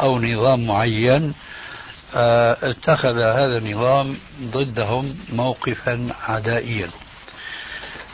أو 0.00 0.18
نظام 0.18 0.66
معين 0.66 1.34
آه، 2.14 2.56
اتخذ 2.62 3.18
هذا 3.18 3.58
النظام 3.58 4.16
ضدهم 4.42 5.18
موقفا 5.32 6.08
عدائيا. 6.28 6.88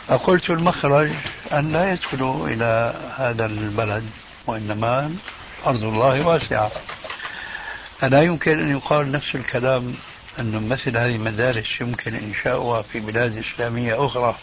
فقلت 0.07 0.51
المخرج 0.51 1.11
أن 1.53 1.73
لا 1.73 1.93
يدخلوا 1.93 2.49
إلى 2.49 2.95
هذا 3.17 3.47
البلد 3.47 4.05
وإنما 4.47 5.15
أرض 5.67 5.83
الله 5.83 6.27
واسعة. 6.27 6.71
ألا 8.03 8.23
يمكن 8.23 8.59
أن 8.59 8.71
يقال 8.71 9.13
نفس 9.13 9.35
الكلام 9.35 9.95
أن 10.39 10.69
مثل 10.69 10.97
هذه 10.97 11.17
المدارس 11.17 11.81
يمكن 11.81 12.15
إنشاؤها 12.15 12.83
في 12.83 13.01
بلاد 13.01 13.39
إسلامية 13.39 14.07
أخرى 14.07 14.37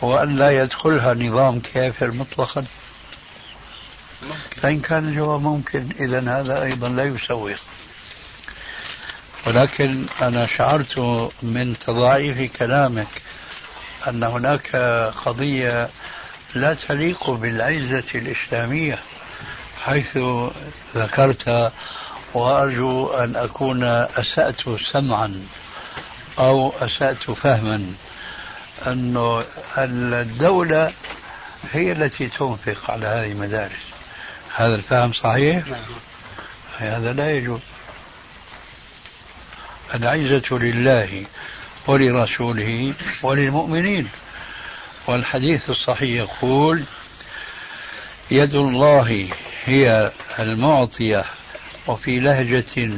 وأن 0.00 0.36
لا 0.36 0.62
يدخلها 0.62 1.14
نظام 1.14 1.60
كافر 1.60 2.10
مطلقا. 2.10 2.64
فإن 4.62 4.80
كان 4.80 5.08
الجواب 5.08 5.42
ممكن 5.42 5.88
إذا 6.00 6.40
هذا 6.40 6.62
أيضا 6.62 6.88
لا 6.88 7.04
يسوغ 7.04 7.56
ولكن 9.46 10.06
أنا 10.22 10.46
شعرت 10.46 10.98
من 11.42 11.76
تضاعيف 11.86 12.56
كلامك 12.56 13.08
أن 14.08 14.22
هناك 14.22 14.76
قضية 15.24 15.88
لا 16.54 16.74
تليق 16.74 17.30
بالعزة 17.30 18.04
الإسلامية 18.14 18.98
حيث 19.84 20.18
ذكرت 20.96 21.72
وأرجو 22.36 23.10
أن 23.10 23.36
أكون 23.36 23.84
أسأت 24.16 24.60
سمعا 24.92 25.46
أو 26.38 26.72
أسأت 26.80 27.30
فهما 27.30 27.92
أن 28.86 29.44
الدولة 29.78 30.92
هي 31.72 31.92
التي 31.92 32.28
تنفق 32.28 32.90
على 32.90 33.06
هذه 33.06 33.32
المدارس 33.32 33.86
هذا 34.56 34.74
الفهم 34.74 35.12
صحيح؟ 35.12 35.66
نعم. 35.66 35.80
هذا 36.78 37.12
لا 37.12 37.36
يجوز 37.36 37.60
العزة 39.94 40.58
لله 40.58 41.26
ولرسوله 41.86 42.94
وللمؤمنين 43.22 44.08
والحديث 45.06 45.70
الصحيح 45.70 46.22
يقول 46.22 46.82
يد 48.30 48.54
الله 48.54 49.28
هي 49.64 50.12
المعطية 50.38 51.24
وفي 51.86 52.20
لهجة 52.20 52.90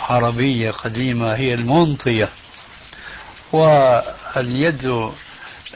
عربية 0.00 0.70
قديمة 0.70 1.34
هي 1.34 1.54
المنطية. 1.54 2.28
واليد 3.52 5.10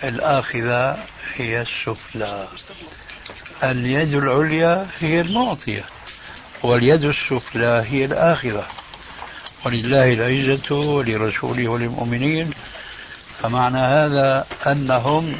الآخذة 0.04 0.98
هي 1.34 1.60
السفلى. 1.60 2.48
اليد 3.62 4.14
العليا 4.14 4.86
هي 5.00 5.20
المعطية 5.20 5.84
واليد 6.62 7.04
السفلى 7.04 7.84
هي 7.90 8.04
الآخذة. 8.04 8.66
ولله 9.66 10.12
العزة 10.12 10.74
ولرسوله 10.74 11.68
وللمؤمنين. 11.68 12.50
فمعنى 13.42 13.78
هذا 13.78 14.46
أنهم 14.66 15.36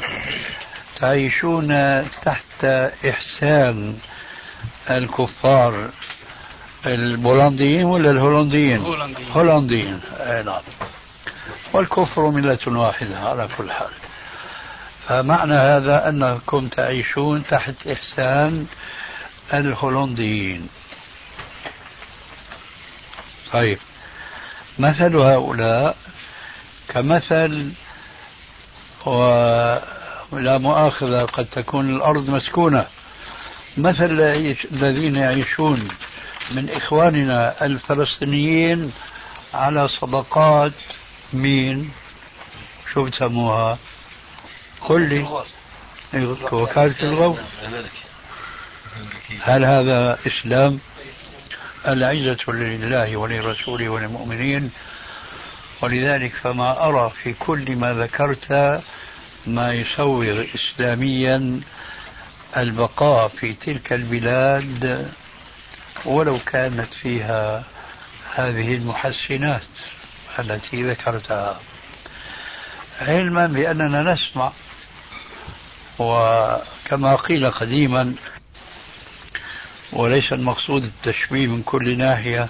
تعيشون 0.95 1.69
تحت 2.21 2.65
إحسان 3.09 3.97
الكفار. 4.89 5.89
البولنديين 6.85 7.85
ولا 7.85 8.11
الهولنديين؟ 8.11 8.85
هولنديين. 9.35 9.99
أي 10.19 10.43
نعم. 10.43 10.61
والكفر 11.73 12.29
ملة 12.29 12.59
واحدة 12.67 13.19
على 13.19 13.47
كل 13.57 13.71
حال. 13.71 13.89
فمعنى 15.07 15.53
هذا 15.53 16.09
أنكم 16.09 16.67
تعيشون 16.67 17.43
تحت 17.49 17.87
إحسان 17.87 18.65
الهولنديين. 19.53 20.67
طيب. 23.53 23.77
مثل 24.79 25.15
هؤلاء 25.15 25.97
كمثل 26.89 27.71
ولا 29.05 30.57
مؤاخذة 30.57 31.25
قد 31.25 31.45
تكون 31.45 31.95
الأرض 31.95 32.29
مسكونة. 32.29 32.85
مثل 33.77 34.21
الذين 34.71 35.15
يعيشون 35.15 35.87
من 36.55 36.69
إخواننا 36.69 37.65
الفلسطينيين 37.65 38.91
على 39.53 39.87
صدقات 39.87 40.73
مين؟ 41.33 41.91
شو 42.93 43.03
بتسموها 43.05 43.77
قل 44.81 45.09
لي. 45.09 45.43
وكالة 46.51 46.95
الغوث. 47.03 47.39
هل 49.43 49.65
هذا 49.65 50.17
إسلام؟ 50.27 50.79
العزة 51.87 52.37
لله 52.47 53.17
ولرسوله 53.17 53.89
وللمؤمنين. 53.89 54.71
ولذلك 55.81 56.33
فما 56.33 56.85
أرى 56.87 57.09
في 57.23 57.33
كل 57.33 57.75
ما 57.75 57.93
ذكرت 57.93 58.81
ما 59.47 59.73
يصور 59.73 60.45
إسلاميا 60.55 61.61
البقاء 62.57 63.27
في 63.27 63.53
تلك 63.53 63.93
البلاد 63.93 65.11
ولو 66.05 66.37
كانت 66.45 66.93
فيها 66.93 67.63
هذه 68.35 68.75
المحسنات 68.75 69.61
التي 70.39 70.83
ذكرتها. 70.83 71.59
علما 73.01 73.47
بأننا 73.47 74.13
نسمع 74.13 74.51
وكما 75.99 77.15
قيل 77.15 77.51
قديما 77.51 78.13
وليس 79.93 80.33
المقصود 80.33 80.83
التشبيه 80.83 81.47
من 81.47 81.63
كل 81.63 81.97
ناحية 81.97 82.47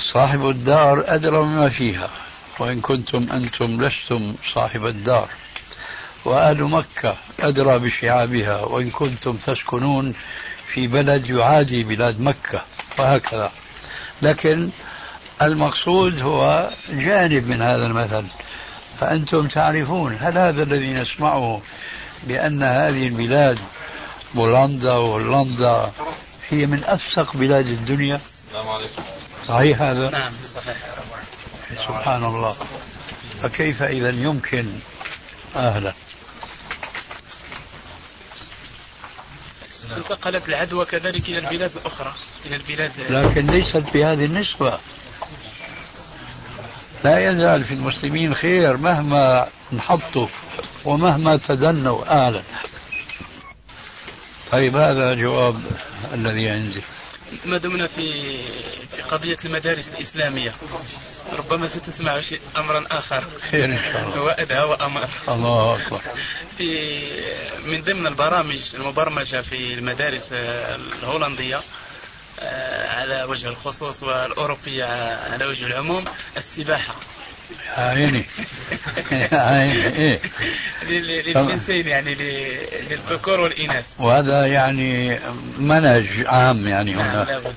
صاحب 0.00 0.48
الدار 0.48 1.04
أدرى 1.06 1.38
بما 1.38 1.68
فيها 1.68 2.10
وإن 2.58 2.80
كنتم 2.80 3.32
أنتم 3.32 3.84
لستم 3.84 4.34
صاحب 4.54 4.86
الدار. 4.86 5.28
وأهل 6.24 6.62
مكة 6.62 7.16
أدرى 7.40 7.78
بشعابها 7.78 8.60
وإن 8.60 8.90
كنتم 8.90 9.36
تسكنون 9.36 10.14
في 10.74 10.86
بلد 10.86 11.30
يعادي 11.30 11.82
بلاد 11.82 12.20
مكة 12.20 12.64
وهكذا. 12.98 13.52
لكن 14.22 14.70
المقصود 15.42 16.22
هو 16.22 16.70
جانب 16.90 17.48
من 17.48 17.62
هذا 17.62 17.86
المثل. 17.86 18.24
فأنتم 19.00 19.46
تعرفون 19.46 20.16
هل 20.20 20.38
هذا 20.38 20.62
الذي 20.62 20.92
نسمعه 20.92 21.62
بأن 22.22 22.62
هذه 22.62 23.06
البلاد 23.06 23.58
بولندا 24.34 24.92
وهولندا 24.92 25.92
هي 26.50 26.66
من 26.66 26.84
أفسق 26.84 27.36
بلاد 27.36 27.66
الدنيا؟ 27.66 28.20
صحيح 29.46 29.82
هذا؟ 29.82 30.10
نعم 30.10 30.32
صحيح. 30.54 30.76
سبحان 31.86 32.24
الله. 32.24 32.56
فكيف 33.42 33.82
إذا 33.82 34.10
يمكن 34.10 34.66
أهلا؟ 35.56 35.92
انتقلت 39.96 40.48
العدوى 40.48 40.84
كذلك 40.84 41.28
إلى 41.28 41.38
البلاد 41.38 41.70
الأخرى 41.76 42.14
إلى 42.46 42.56
البلاد 42.56 42.92
لكن 43.10 43.46
ليست 43.46 43.84
بهذه 43.94 44.24
النسبة. 44.24 44.78
لا 47.04 47.30
يزال 47.30 47.64
في 47.64 47.74
المسلمين 47.74 48.34
خير 48.34 48.76
مهما 48.76 49.48
انحطوا 49.72 50.26
ومهما 50.84 51.36
تدنوا 51.36 52.26
أهلا 52.26 52.42
طيب 54.52 54.76
هذا 54.76 55.14
جواب 55.14 55.62
الذي 56.14 56.50
عندي 56.50 56.82
ما 57.44 57.58
دمنا 57.58 57.86
في 57.86 58.38
في 58.96 59.02
قضية 59.02 59.36
المدارس 59.44 59.88
الإسلامية. 59.88 60.52
ربما 61.32 61.66
ستسمع 61.66 62.20
شيء 62.20 62.40
أمرا 62.56 62.84
آخر. 62.90 63.24
خير 63.50 63.64
إن 63.64 63.78
شاء 63.92 64.02
الله. 64.02 64.16
هو 64.16 64.28
أدهى 64.28 64.62
وأمر 64.62 65.08
الله 65.28 65.76
أكبر. 65.76 66.00
في 66.58 67.00
من 67.64 67.82
ضمن 67.82 68.06
البرامج 68.06 68.74
المبرمجة 68.74 69.40
في 69.40 69.74
المدارس 69.74 70.28
الهولندية 70.32 71.60
آه، 72.40 72.88
على 73.00 73.24
وجه 73.24 73.48
الخصوص 73.48 74.02
والأوروبية 74.02 74.84
على 75.32 75.44
وجه 75.46 75.64
العموم 75.66 76.04
السباحة. 76.36 76.96
عيني. 77.76 78.24
عيني 79.32 80.18
لل- 80.88 81.22
للجنسين 81.26 81.86
يعني 81.86 82.14
للذكور 82.90 83.40
والإناث. 83.40 83.86
وهذا 83.98 84.46
يعني 84.46 85.18
منهج 85.58 86.08
عام 86.26 86.68
يعني 86.68 86.92
نعم 86.92 87.08
هنا 87.08 87.24
لابد 87.24 87.54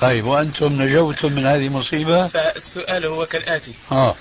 طيب 0.00 0.24
وأنتم 0.26 0.82
نجوتم 0.82 1.32
من 1.32 1.46
هذه 1.46 1.66
المصيبة 1.66 2.26
فالسؤال 2.26 3.06
هو 3.06 3.26
كالآتي. 3.26 3.72
آه. 3.92 4.14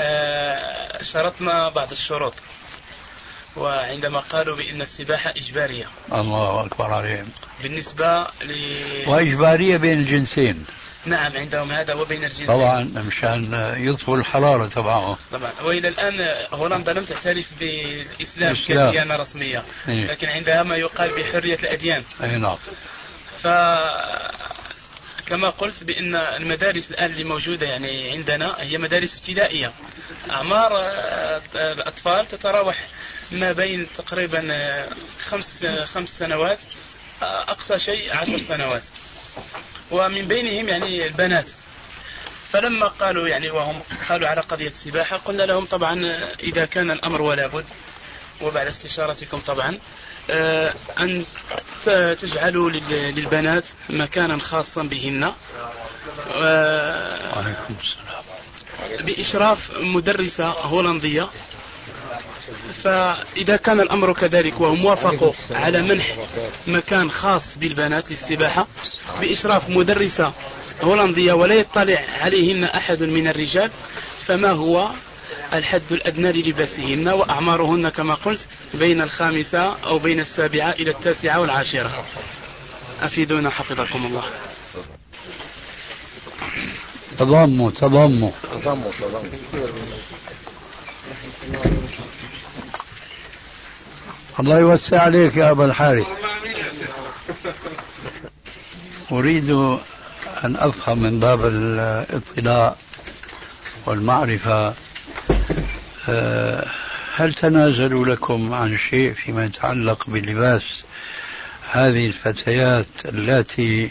آه، 0.00 1.02
شرطنا 1.02 1.68
بعض 1.68 1.90
الشروط. 1.90 2.34
وعندما 3.56 4.18
قالوا 4.18 4.56
بأن 4.56 4.82
السباحة 4.82 5.30
إجبارية. 5.30 5.84
الله 6.12 6.66
أكبر 6.66 6.92
عليهم. 6.92 7.26
بالنسبة 7.62 8.20
ل... 8.22 8.52
وإجبارية 9.06 9.76
بين 9.76 9.98
الجنسين. 9.98 10.64
نعم 11.06 11.36
عندهم 11.36 11.70
هذا 11.72 11.94
وبين 11.94 12.24
الجنسين. 12.24 12.46
طبعا 12.46 12.84
مشان 12.84 13.74
يطفوا 13.78 14.16
الحرارة 14.16 14.66
تبعهم. 14.66 15.16
طبعا. 15.32 15.50
وإلى 15.62 15.88
الآن 15.88 16.46
هولندا 16.52 16.92
لم 16.92 17.04
تعترف 17.04 17.50
بالإسلام 17.60 18.54
الإسلام. 18.54 18.90
كديانة 18.90 19.16
رسمية 19.16 19.64
إيه. 19.88 20.06
لكن 20.06 20.28
عندها 20.28 20.62
ما 20.62 20.76
يقال 20.76 21.10
بحرية 21.10 21.54
الأديان. 21.54 22.04
أي 22.22 22.38
نعم. 22.38 22.56
ف 23.42 23.46
كما 25.26 25.50
قلت 25.50 25.84
بأن 25.84 26.16
المدارس 26.16 26.90
الآن 26.90 27.10
اللي 27.10 27.24
موجودة 27.24 27.66
يعني 27.66 28.12
عندنا 28.12 28.56
هي 28.58 28.78
مدارس 28.78 29.16
ابتدائية. 29.16 29.72
أعمار 30.30 30.70
آه، 30.74 31.42
الأطفال 31.54 32.26
تتراوح 32.26 32.76
ما 33.32 33.52
بين 33.52 33.86
تقريبا 33.96 34.86
خمس 35.24 35.64
خمس 35.64 36.18
سنوات 36.18 36.60
أقصى 37.22 37.78
شيء 37.78 38.16
عشر 38.16 38.38
سنوات. 38.38 38.82
ومن 39.92 40.28
بينهم 40.28 40.68
يعني 40.68 41.06
البنات. 41.06 41.50
فلما 42.48 42.86
قالوا 42.88 43.28
يعني 43.28 43.50
وهم 43.50 43.80
قالوا 44.08 44.28
على 44.28 44.40
قضية 44.40 44.66
السباحة 44.68 45.16
قلنا 45.16 45.42
لهم 45.42 45.64
طبعا 45.64 46.06
إذا 46.42 46.64
كان 46.66 46.90
الأمر 46.90 47.22
ولا 47.22 47.46
بد 47.46 47.64
وبعد 48.40 48.66
استشارتكم 48.66 49.38
طبعا 49.38 49.78
آه، 50.30 50.74
أن 51.00 51.24
تجعلوا 52.14 52.70
لل- 52.70 53.14
للبنات 53.14 53.68
مكانا 53.90 54.38
خاصا 54.38 54.82
بهن. 54.82 55.32
آه، 56.34 57.44
بإشراف 59.00 59.70
مدرسة 59.78 60.44
هولندية. 60.46 61.28
فإذا 62.82 63.56
كان 63.56 63.80
الأمر 63.80 64.12
كذلك 64.12 64.60
وهم 64.60 64.84
وافقوا 64.84 65.32
على 65.50 65.82
منح 65.82 66.16
مكان 66.66 67.10
خاص 67.10 67.58
بالبنات 67.58 68.10
للسباحة 68.10 68.66
بإشراف 69.20 69.70
مدرسة 69.70 70.32
هولندية 70.82 71.32
ولا 71.32 71.54
يطلع 71.54 72.04
عليهن 72.20 72.64
أحد 72.64 73.02
من 73.02 73.28
الرجال 73.28 73.70
فما 74.26 74.50
هو 74.50 74.90
الحد 75.52 75.92
الأدنى 75.92 76.32
للباسهن 76.32 77.08
وأعمارهن 77.08 77.88
كما 77.88 78.14
قلت 78.14 78.40
بين 78.74 79.00
الخامسة 79.00 79.76
أو 79.86 79.98
بين 79.98 80.20
السابعة 80.20 80.70
إلى 80.70 80.90
التاسعة 80.90 81.40
والعاشرة. 81.40 82.04
أفيدونا 83.02 83.50
حفظكم 83.50 84.06
الله. 84.06 84.22
تضموا 87.18 87.70
الله 94.40 94.58
يوسع 94.58 95.02
عليك 95.02 95.36
يا 95.36 95.50
أبا 95.50 95.64
الحارث. 95.64 96.06
أريد 99.12 99.50
أن 100.44 100.56
أفهم 100.56 100.98
من 100.98 101.20
باب 101.20 101.46
الاطلاع 101.46 102.76
والمعرفة. 103.86 104.74
آه، 106.08 106.68
هل 107.16 107.34
تنازلوا 107.34 108.06
لكم 108.06 108.54
عن 108.54 108.78
شيء 108.78 109.12
فيما 109.12 109.44
يتعلق 109.44 110.04
بلباس 110.06 110.82
هذه 111.70 112.06
الفتيات 112.06 112.86
التي 113.04 113.90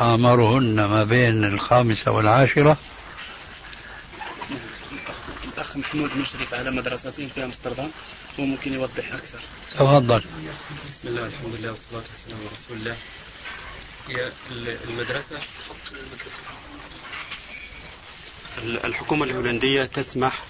أعمارهن 0.00 0.84
ما 0.84 1.04
بين 1.04 1.44
الخامسة 1.44 2.10
والعاشرة؟ 2.10 2.76
الأخ 5.56 5.76
محمود 5.76 6.16
مشرف 6.16 6.54
على 6.54 6.70
مدرسته 6.70 7.28
في 7.28 7.44
أمستردام 7.44 7.90
وممكن 8.38 8.72
يوضح 8.72 9.12
أكثر. 9.12 9.40
تفضل. 9.72 10.24
بسم 10.86 11.08
الله 11.08 11.26
الحمد 11.26 11.54
لله 11.54 11.70
والصلاة 11.70 12.02
والسلام 12.08 12.38
على 12.38 12.48
رسول 12.56 12.76
الله. 12.76 12.96
هي 14.08 14.32
المدرسة 14.88 15.38
الحكومة 18.84 19.24
الهولندية 19.24 19.84
تسمح 19.84 20.44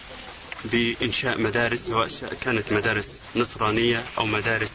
بإنشاء 0.65 1.41
مدارس 1.41 1.81
سواء 1.81 2.09
كانت 2.41 2.73
مدارس 2.73 3.21
نصرانية 3.37 4.05
أو 4.19 4.27
مدارس 4.27 4.73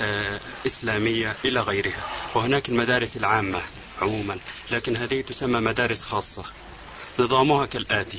آه، 0.00 0.40
إسلامية 0.66 1.36
إلى 1.44 1.60
غيرها. 1.60 2.06
وهناك 2.34 2.68
المدارس 2.68 3.16
العامة 3.16 3.62
عموما 4.02 4.38
لكن 4.70 4.96
هذه 4.96 5.20
تسمى 5.20 5.60
مدارس 5.60 6.02
خاصة. 6.02 6.44
نظامها 7.18 7.66
كالآتي 7.66 8.18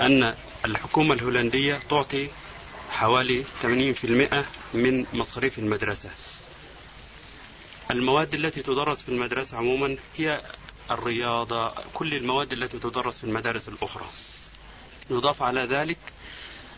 أن 0.00 0.34
الحكومة 0.64 1.14
الهولندية 1.14 1.74
تعطي 1.90 2.28
حوالي 2.90 3.44
80% 3.62 3.66
من 4.74 5.06
مصاريف 5.12 5.58
المدرسة. 5.58 6.10
المواد 7.90 8.34
التي 8.34 8.62
تدرس 8.62 9.02
في 9.02 9.08
المدرسة 9.08 9.56
عموما 9.56 9.96
هي 10.16 10.42
الرياضة 10.90 11.72
كل 11.94 12.14
المواد 12.14 12.52
التي 12.52 12.78
تدرس 12.78 13.18
في 13.18 13.24
المدارس 13.24 13.68
الأخرى. 13.68 14.04
يضاف 15.10 15.42
على 15.42 15.60
ذلك 15.64 15.98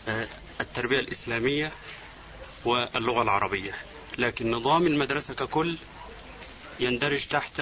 آه، 0.07 0.27
التربية 0.61 0.99
الإسلامية 0.99 1.71
واللغة 2.65 3.21
العربية. 3.21 3.75
لكن 4.17 4.51
نظام 4.51 4.87
المدرسة 4.87 5.33
ككل 5.33 5.77
يندرج 6.79 7.25
تحت 7.27 7.61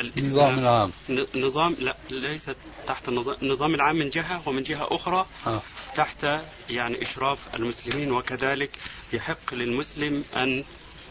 النظام 0.00 0.58
العام. 0.58 0.92
نظام 1.34 1.76
لا 1.80 1.96
ليس 2.10 2.50
تحت 2.86 3.08
النظام 3.08 3.36
النظام 3.42 3.74
العام 3.74 3.96
من 3.96 4.10
جهة 4.10 4.48
ومن 4.48 4.62
جهة 4.62 4.88
أخرى 4.90 5.26
آه. 5.46 5.62
تحت 5.96 6.26
يعني 6.70 7.02
إشراف 7.02 7.54
المسلمين 7.54 8.12
وكذلك 8.12 8.70
يحق 9.12 9.54
للمسلم 9.54 10.24
أن 10.36 10.64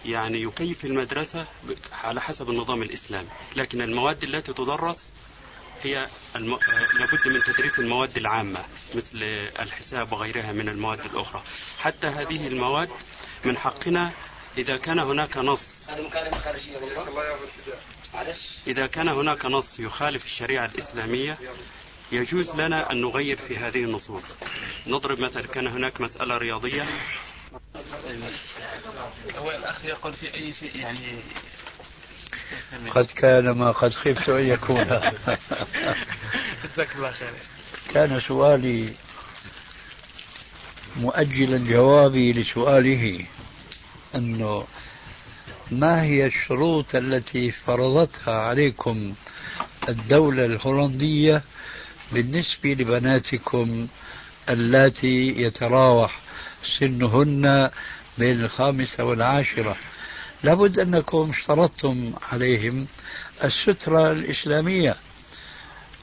يعني 0.06 0.42
يكيف 0.42 0.86
المدرسة 0.86 1.46
على 2.04 2.22
حسب 2.22 2.50
النظام 2.50 2.82
الإسلامي. 2.84 3.28
لكن 3.56 3.82
المواد 3.82 4.24
التي 4.24 4.54
تدرس 4.54 5.12
هي 5.84 6.08
الم... 6.36 6.54
آه، 6.54 6.60
لابد 7.00 7.28
من 7.28 7.54
تدريس 7.54 7.80
المواد 7.80 8.18
العامة 8.18 8.64
مثل 8.96 9.24
الحساب 9.60 10.14
وغيرها 10.14 10.52
من 10.52 10.70
المواد 10.70 11.06
الأخرى. 11.06 11.44
حتى 11.80 12.08
هذه 12.08 12.48
المواد 12.48 12.90
من 13.46 13.58
حقنا 13.58 14.12
إذا 14.58 14.78
كان 14.78 15.00
هناك 15.00 15.38
نص. 15.38 15.90
هذه 15.90 16.02
مكالمة 16.02 16.38
خارجية 16.38 16.78
والله 16.78 17.36
معلش. 18.14 18.58
إذا 18.68 18.88
كان 18.88 19.08
هناك 19.08 19.46
نص 19.46 19.80
يخالف 19.80 20.26
الشريعة 20.26 20.66
الإسلامية 20.66 21.38
يجوز 22.12 22.56
لنا 22.56 22.92
أن 22.92 23.02
نغير 23.02 23.38
في 23.38 23.58
هذه 23.58 23.84
النصوص. 23.84 24.24
نضرب 24.88 25.20
مثلا 25.20 25.48
كان 25.48 25.68
هناك 25.68 26.02
مسألة 26.02 26.38
رياضية. 26.38 26.86
هو 29.38 29.52
الأخ 29.52 29.86
يقول 29.86 30.14
في 30.14 30.34
أي 30.34 30.54
شيء 30.54 30.76
يعني. 30.76 31.20
قد 32.90 33.06
كان 33.06 33.50
ما 33.50 33.72
قد 33.72 33.94
خفت 33.94 34.30
أن 34.30 34.46
يكون. 34.46 34.86
جزاك 36.64 36.96
الله 36.96 37.12
خير. 37.12 37.34
كان 37.94 38.22
سؤالي 38.22 38.94
مؤجلا 40.96 41.58
جوابي 41.58 42.34
لسؤاله. 42.34 43.26
أنه 44.16 44.64
ما 45.72 46.04
هي 46.04 46.26
الشروط 46.26 46.96
التي 46.96 47.52
فرضتها 47.52 48.34
عليكم 48.34 49.14
الدولة 49.90 50.46
الهولندية 50.46 51.42
بالنسبة 52.12 52.70
لبناتكم 52.70 53.88
اللاتي 54.50 55.42
يتراوح 55.42 56.20
سنهن 56.80 57.70
بين 58.18 58.40
الخامسة 58.44 59.04
والعاشرة؟ 59.04 59.78
لابد 60.44 60.80
أنكم 60.80 61.30
اشترطتم 61.30 62.14
عليهم 62.32 62.88
السترة 63.44 64.12
الإسلامية 64.12 64.96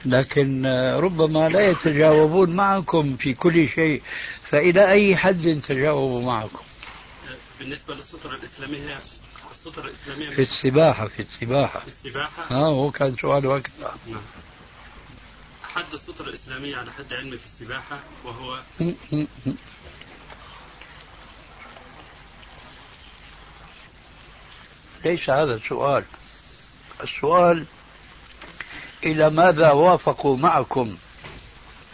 لكن 0.05 0.67
ربما 0.97 1.49
لا 1.49 1.69
يتجاوبون 1.69 2.51
معكم 2.57 3.17
في 3.17 3.35
كل 3.35 3.69
شيء 3.69 4.03
فإلى 4.43 4.91
أي 4.91 5.17
حد 5.17 5.61
تجاوبوا 5.69 6.23
معكم؟ 6.23 6.66
بالنسبة 7.59 7.95
للسترة 7.95 8.35
الإسلامية 8.35 9.01
السترة 9.51 9.85
الإسلامية 9.87 10.31
في 10.31 10.43
السباحة 10.43 11.09
في 11.09 11.23
السباحة. 11.23 11.81
في 11.81 11.87
السباحة. 11.87 12.43
ها 12.51 12.67
هو 12.67 12.91
كان 12.91 13.17
سؤاله 13.17 13.57
هكذا 13.57 13.95
نعم. 14.07 14.21
حد 15.63 15.93
السترة 15.93 16.29
الإسلامية 16.29 16.77
على 16.77 16.93
حد 16.93 17.15
علمي 17.15 17.39
في 17.39 17.45
السباحة 17.45 18.01
وهو؟ 18.25 18.63
ليس 25.05 25.31
هذا 25.31 25.55
السؤال. 25.55 26.05
السؤال 27.03 27.67
إلى 29.05 29.31
ماذا 29.31 29.71
وافقوا 29.71 30.37
معكم 30.37 30.97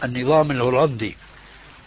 النظام 0.05 0.51
الهولندي؟ 0.51 1.17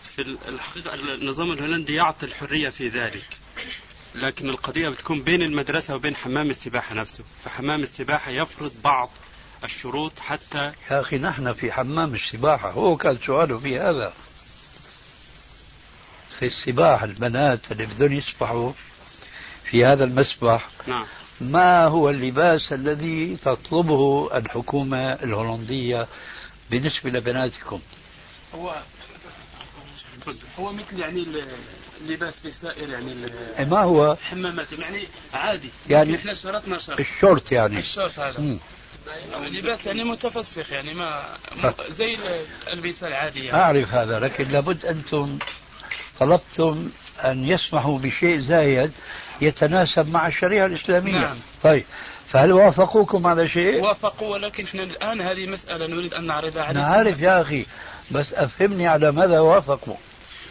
في 0.04 0.22
الحقيقة 0.22 0.94
النظام 0.94 1.52
الهولندي 1.52 1.94
يعطي 1.94 2.26
الحرية 2.26 2.70
في 2.70 2.88
ذلك. 2.88 3.45
لكن 4.16 4.50
القضية 4.50 4.90
بتكون 4.90 5.22
بين 5.22 5.42
المدرسة 5.42 5.96
وبين 5.96 6.16
حمام 6.16 6.50
السباحة 6.50 6.96
نفسه. 6.96 7.24
فحمام 7.44 7.84
السباحة 7.84 8.32
يفرض 8.32 8.72
بعض 8.84 9.10
الشروط 9.64 10.20
حتى 10.20 10.72
يا 10.92 11.00
أخي 11.02 11.18
نحن 11.18 11.54
في 11.54 11.72
حمام 11.72 12.16
السباحة. 12.16 12.72
هو 12.72 12.98
كان 12.98 13.18
سؤاله 13.18 13.58
في 13.58 13.80
هذا. 13.80 14.14
في 16.40 16.46
السباحة 16.46 17.06
البنات 17.06 17.72
اللي 17.72 17.86
بدهم 17.86 18.14
يسبحوا 18.14 18.72
في 19.64 19.86
هذا 19.86 20.04
المسبح 20.04 20.70
نعم. 20.88 21.06
ما 21.42 21.86
هو 21.86 22.10
اللباس 22.10 22.74
الذي 22.74 23.36
تطلبه 23.36 24.30
الحكومة 24.38 25.14
الهولندية 25.14 26.08
بالنسبة 26.72 27.10
لبناتكم؟ 27.10 27.80
هو 28.56 28.76
هو 30.60 30.74
مثل 30.74 31.00
يعني 31.00 31.26
اللباس 32.02 32.40
في 32.40 32.52
سائر 32.52 32.90
يعني 32.90 33.14
إيه، 33.60 33.66
ما 33.66 33.80
هو؟ 33.80 34.12
الحمامات 34.12 34.72
يعني 34.72 35.08
عادي. 35.34 35.70
يعني 35.90 36.16
إحنا 36.16 36.34
شرطنا 36.34 36.78
شرط 36.78 37.00
الشورت 37.00 37.52
يعني. 37.52 37.78
الشورت 37.78 38.20
هذا. 38.20 38.40
مم. 38.40 38.58
لباس 39.38 39.88
يعني 39.88 40.04
متفسخ 40.04 40.72
يعني 40.72 40.94
ما 40.94 41.24
زي 41.90 42.18
الألبسة 42.68 43.08
العادية 43.08 43.54
أعرف 43.54 43.94
هذا 43.94 44.20
لكن 44.20 44.44
لابد 44.44 44.86
أنتم 44.86 45.38
طلبتم 46.20 46.90
أن 47.24 47.46
يسمحوا 47.46 48.00
بشيء 48.00 48.40
زايد 48.40 48.92
يتناسب 49.42 50.14
مع 50.14 50.28
الشريعة 50.28 50.66
الإسلامية. 50.66 51.20
نعم. 51.20 51.38
طيب 51.64 51.84
فهل 52.26 52.52
وافقوكم 52.52 53.28
على 53.28 53.50
شيء؟ 53.50 53.82
وافقوا 53.82 54.34
ولكن 54.34 54.64
إحنا 54.64 54.84
الآن 54.84 55.22
هذه 55.22 55.46
مسألة 55.46 55.88
نريد 55.88 56.14
أن 56.14 56.26
نعرضها 56.26 56.64
عليكم. 56.64 56.80
أنا 56.80 56.88
عارف 56.88 57.20
يا 57.20 57.42
أخي 57.42 57.66
بس 58.12 58.34
أفهمني 58.34 58.88
على 58.88 59.12
ماذا 59.12 59.40
وافقوا. 59.40 59.96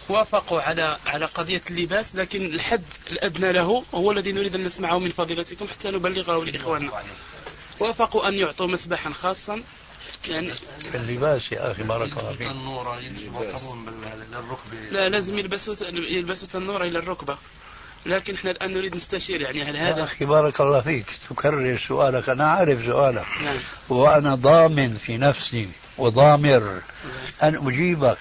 وافقوا 0.09 0.61
على 0.61 0.97
على 1.07 1.25
قضية 1.25 1.61
اللباس 1.71 2.17
لكن 2.17 2.45
الحد 2.45 2.83
الأدنى 3.13 3.53
له 3.53 3.85
هو 3.95 4.13
الذي 4.13 4.33
نريد 4.33 4.55
أن 4.55 4.65
نسمعه 4.65 4.99
من 4.99 5.11
فضيلتكم 5.11 5.67
حتى 5.69 5.91
نبلغه 5.91 6.45
لإخواننا. 6.45 6.91
وافقوا 7.81 8.29
أن 8.29 8.35
يعطوا 8.35 8.67
مسبحا 8.67 9.11
خاصا. 9.11 9.63
يعني 10.29 10.55
في 10.91 10.95
اللباس 10.97 11.53
يا 11.53 11.71
أخي 11.73 11.83
بارك 11.83 12.19
الله 12.19 12.33
فيك. 12.33 12.47
النور 12.51 12.97
يلبسون 13.03 13.87
للركبة 14.33 14.91
لا 14.91 15.09
لازم 15.09 15.39
يلبسوا 15.39 15.75
يلبسوا 16.19 16.49
تنورة 16.49 16.85
إلى 16.85 16.99
الركبة. 16.99 17.37
لكن 18.07 18.35
إحنا 18.35 18.51
الآن 18.51 18.75
نريد 18.75 18.97
نستشير 18.97 19.41
يعني 19.41 19.63
هل 19.65 19.77
يا 19.77 19.91
هذا 19.95 20.05
أخي 20.05 20.25
بارك 20.25 20.61
الله 20.61 20.81
فيك. 20.81 21.07
تكرر 21.31 21.79
سؤالك. 21.89 22.29
أنا 22.29 22.51
عارف 22.51 22.85
سؤالك. 22.87 23.27
نعم. 23.45 23.57
وأنا 23.89 24.35
ضامن 24.35 24.95
في 25.07 25.17
نفسي 25.17 25.69
وضامر 25.99 26.81
أن 27.43 27.67
أجيبك. 27.69 28.19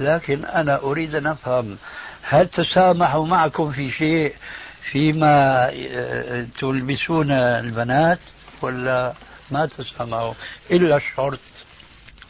لكن 0.00 0.44
أنا 0.44 0.82
أريد 0.82 1.14
أن 1.14 1.26
أفهم 1.26 1.76
هل 2.22 2.48
تسامحوا 2.48 3.26
معكم 3.26 3.72
في 3.72 3.90
شيء 3.90 4.34
فيما 4.82 5.68
آه، 5.90 6.46
تلبسون 6.60 7.30
البنات 7.32 8.18
ولا 8.62 9.12
ما 9.50 9.66
تسامحوا 9.66 10.34
إلا 10.70 10.96
الشرط 10.96 11.38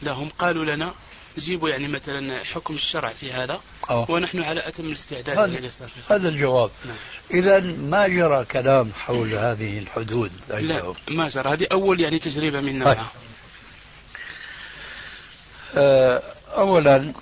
لا 0.01 0.11
هم 0.11 0.29
قالوا 0.39 0.65
لنا 0.65 0.93
جيبوا 1.37 1.69
يعني 1.69 1.87
مثلا 1.87 2.43
حكم 2.43 2.73
الشرع 2.73 3.09
في 3.09 3.33
هذا 3.33 3.61
أوه. 3.89 4.11
ونحن 4.11 4.41
على 4.41 4.67
أتم 4.67 4.85
الاستعداد 4.85 5.37
هذا-. 5.37 5.69
هذا 6.09 6.29
الجواب 6.29 6.71
نعم. 6.85 6.95
إذا 7.33 7.59
ما 7.59 8.07
جرى 8.07 8.45
كلام 8.45 8.91
حول 8.93 9.33
هذه 9.33 9.79
الحدود 9.79 10.31
لا 10.49 10.93
ما 11.07 11.27
جرى 11.27 11.49
هذه 11.53 11.67
أول 11.71 12.01
يعني 12.01 12.19
تجربة 12.19 12.59
من 12.59 12.71
طيب. 12.71 12.77
نوعها 12.77 13.11
آه، 15.75 16.21
أولا 16.47 17.13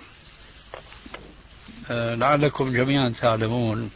آه، 1.91 2.15
لعلكم 2.15 2.73
جميعا 2.73 3.13
تعلمون 3.21 3.89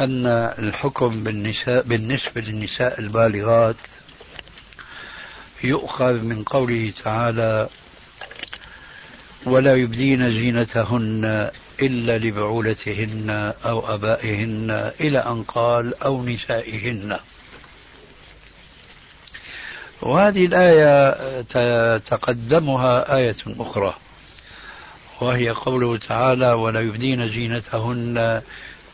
أن 0.00 0.26
الحكم 0.58 1.24
بالنساء 1.24 1.82
بالنسبة 1.82 2.40
للنساء 2.40 3.00
البالغات 3.00 3.76
يؤخذ 5.64 6.12
من 6.12 6.42
قوله 6.42 6.92
تعالى 7.04 7.68
ولا 9.46 9.76
يبدين 9.76 10.30
زينتهن 10.30 11.50
إلا 11.82 12.18
لبعولتهن 12.18 13.52
أو 13.64 13.94
أبائهن 13.94 14.90
إلى 15.00 15.18
أن 15.18 15.42
قال 15.42 16.02
أو 16.02 16.24
نسائهن 16.24 17.18
وهذه 20.02 20.46
الآية 20.46 21.16
تقدمها 21.98 23.16
آية 23.16 23.36
أخرى 23.46 23.96
وهي 25.20 25.50
قوله 25.50 25.96
تعالى 25.96 26.52
ولا 26.52 26.80
يبدين 26.80 27.28
زينتهن 27.28 28.42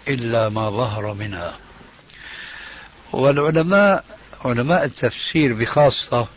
إلا 0.08 0.48
ما 0.48 0.70
ظهر 0.70 1.14
منها. 1.14 1.54
والعلماء 3.12 4.04
علماء 4.44 4.84
التفسير 4.84 5.54
بخاصة 5.54 6.28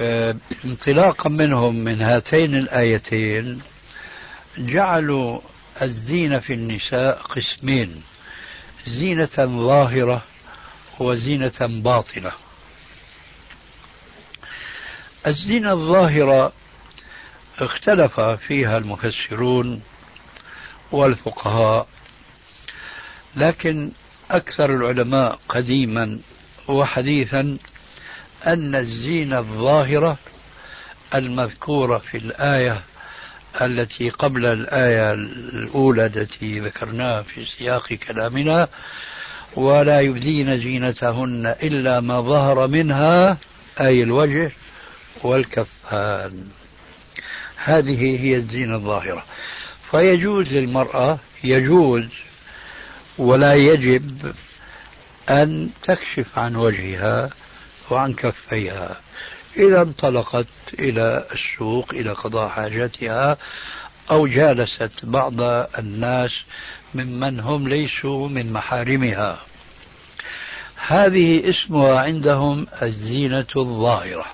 آه، 0.00 0.36
انطلاقا 0.64 1.30
منهم 1.30 1.74
من 1.74 2.02
هاتين 2.02 2.54
الآيتين 2.54 3.60
جعلوا 4.58 5.40
الزينة 5.82 6.38
في 6.38 6.52
النساء 6.52 7.16
قسمين 7.16 8.02
زينة 8.86 9.30
ظاهرة 9.38 10.22
وزينة 10.98 11.52
باطنة. 11.60 12.32
الزينة 15.26 15.72
الظاهرة 15.72 16.52
اختلف 17.58 18.20
فيها 18.20 18.78
المفسرون 18.78 19.82
والفقهاء 20.92 21.86
لكن 23.36 23.90
أكثر 24.30 24.74
العلماء 24.74 25.38
قديما 25.48 26.18
وحديثا 26.68 27.58
أن 28.46 28.74
الزينة 28.74 29.38
الظاهرة 29.38 30.18
المذكورة 31.14 31.98
في 31.98 32.18
الآية 32.18 32.80
التي 33.60 34.10
قبل 34.10 34.46
الآية 34.46 35.12
الأولى 35.12 36.06
التي 36.06 36.60
ذكرناها 36.60 37.22
في 37.22 37.44
سياق 37.44 37.92
كلامنا 37.92 38.68
ولا 39.56 40.00
يبدين 40.00 40.60
زينتهن 40.60 41.46
إلا 41.46 42.00
ما 42.00 42.20
ظهر 42.20 42.66
منها 42.66 43.38
أي 43.80 44.02
الوجه 44.02 44.52
والكفان. 45.22 46.48
هذه 47.56 48.20
هي 48.20 48.36
الزينة 48.36 48.76
الظاهرة. 48.76 49.24
فيجوز 49.90 50.52
للمرأة 50.52 51.18
يجوز 51.44 52.04
ولا 53.18 53.54
يجب 53.54 54.34
أن 55.28 55.70
تكشف 55.82 56.38
عن 56.38 56.56
وجهها 56.56 57.30
وعن 57.90 58.12
كفيها. 58.12 59.00
إذا 59.56 59.82
انطلقت 59.82 60.46
إلى 60.78 61.26
السوق 61.32 61.94
إلى 61.94 62.12
قضاء 62.12 62.48
حاجتها 62.48 63.36
أو 64.10 64.26
جالست 64.26 65.04
بعض 65.04 65.40
الناس 65.78 66.32
ممن 66.94 67.40
هم 67.40 67.68
ليسوا 67.68 68.28
من 68.28 68.52
محارمها. 68.52 69.38
هذه 70.86 71.50
اسمها 71.50 72.00
عندهم 72.00 72.66
الزينة 72.82 73.46
الظاهرة. 73.56 74.26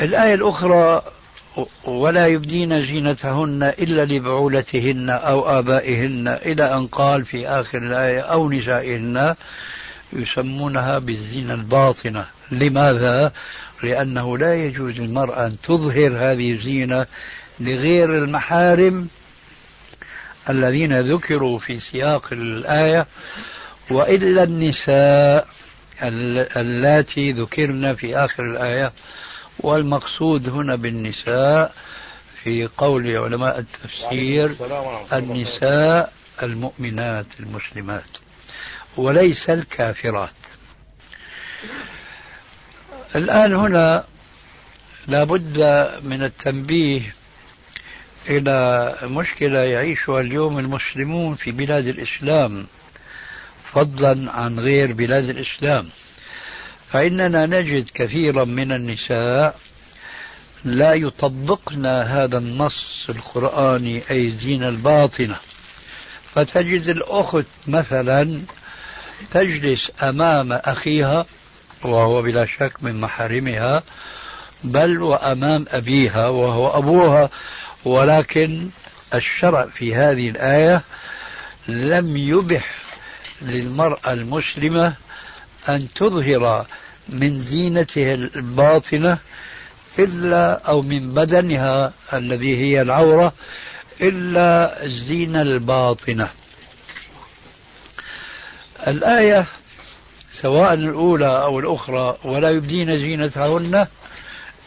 الآية 0.00 0.34
الأخرى 0.34 1.02
ولا 1.84 2.26
يبدين 2.26 2.86
زينتهن 2.86 3.62
إلا 3.62 4.04
لبعولتهن 4.04 5.10
أو 5.10 5.58
آبائهن 5.58 6.28
إلى 6.28 6.74
أن 6.74 6.86
قال 6.86 7.24
في 7.24 7.48
آخر 7.48 7.78
الآية 7.78 8.20
أو 8.20 8.50
نسائهن 8.50 9.34
يسمونها 10.12 10.98
بالزينة 10.98 11.54
الباطنة 11.54 12.26
لماذا؟ 12.50 13.32
لأنه 13.82 14.38
لا 14.38 14.54
يجوز 14.54 15.00
للمرأة 15.00 15.46
أن 15.46 15.56
تظهر 15.62 16.32
هذه 16.32 16.52
الزينة 16.52 17.06
لغير 17.60 18.18
المحارم 18.18 19.08
الذين 20.50 21.00
ذكروا 21.00 21.58
في 21.58 21.78
سياق 21.78 22.28
الآية 22.32 23.06
وإلا 23.90 24.42
النساء 24.42 25.48
اللاتي 26.56 27.32
ذكرن 27.32 27.94
في 27.94 28.16
آخر 28.16 28.42
الآية 28.42 28.92
والمقصود 29.58 30.48
هنا 30.48 30.76
بالنساء 30.76 31.74
في 32.42 32.68
قول 32.78 33.16
علماء 33.16 33.58
التفسير 33.58 34.50
النساء 35.12 36.12
المؤمنات 36.42 37.26
المسلمات 37.40 38.04
وليس 38.96 39.50
الكافرات. 39.50 40.30
الآن 43.16 43.52
هنا 43.54 44.04
لابد 45.06 45.58
من 46.02 46.22
التنبيه 46.22 47.14
إلى 48.28 48.96
مشكلة 49.02 49.58
يعيشها 49.58 50.20
اليوم 50.20 50.58
المسلمون 50.58 51.34
في 51.34 51.50
بلاد 51.52 51.86
الإسلام 51.86 52.66
فضلا 53.72 54.32
عن 54.32 54.58
غير 54.58 54.92
بلاد 54.92 55.28
الإسلام. 55.28 55.88
فإننا 56.94 57.46
نجد 57.46 57.90
كثيرا 57.94 58.44
من 58.44 58.72
النساء 58.72 59.56
لا 60.64 60.94
يطبقن 60.94 61.86
هذا 61.86 62.38
النص 62.38 63.06
القرآني 63.08 64.02
أي 64.10 64.26
الزينة 64.26 64.68
الباطنة 64.68 65.36
فتجد 66.24 66.88
الأخت 66.88 67.44
مثلا 67.66 68.40
تجلس 69.30 69.90
أمام 70.02 70.52
أخيها 70.52 71.26
وهو 71.82 72.22
بلا 72.22 72.46
شك 72.46 72.72
من 72.80 73.00
محارمها 73.00 73.82
بل 74.64 75.02
وأمام 75.02 75.64
أبيها 75.68 76.28
وهو 76.28 76.78
أبوها. 76.78 77.30
ولكن 77.84 78.68
الشرع 79.14 79.66
في 79.66 79.94
هذه 79.94 80.28
الآية 80.28 80.82
لم 81.68 82.16
يبح 82.16 82.70
للمرأة 83.42 84.12
المسلمة 84.12 84.94
أن 85.68 85.88
تظهر 85.94 86.66
من 87.08 87.40
زينتها 87.40 88.14
الباطنة 88.14 89.18
إلا 89.98 90.68
أو 90.68 90.82
من 90.82 91.14
بدنها 91.14 91.92
الذي 92.12 92.56
هي 92.56 92.82
العورة 92.82 93.32
إلا 94.00 94.84
الزينة 94.84 95.42
الباطنة. 95.42 96.28
الآية 98.86 99.46
سواء 100.30 100.74
الأولى 100.74 101.42
أو 101.42 101.58
الأخرى 101.58 102.18
ولا 102.24 102.50
يبدين 102.50 102.98
زينتهن 102.98 103.86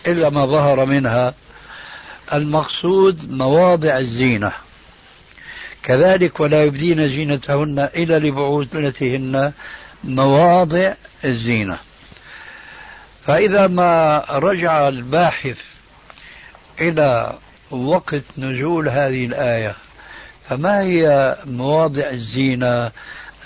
إلا 0.07 0.29
ما 0.29 0.45
ظهر 0.45 0.85
منها. 0.85 1.33
المقصود 2.33 3.31
مواضع 3.31 3.97
الزينة. 3.97 4.51
كذلك 5.83 6.39
ولا 6.39 6.63
يبدين 6.63 7.07
زينتهن 7.07 7.79
إلا 7.95 8.19
لبعولتهن 8.19 9.53
مواضع 10.03 10.93
الزينة. 11.25 11.77
فإذا 13.27 13.67
ما 13.67 14.23
رجع 14.29 14.87
الباحث 14.87 15.57
إلى 16.81 17.33
وقت 17.71 18.23
نزول 18.37 18.89
هذه 18.89 19.25
الآية 19.25 19.75
فما 20.49 20.81
هي 20.81 21.35
مواضع 21.45 22.09
الزينة 22.09 22.91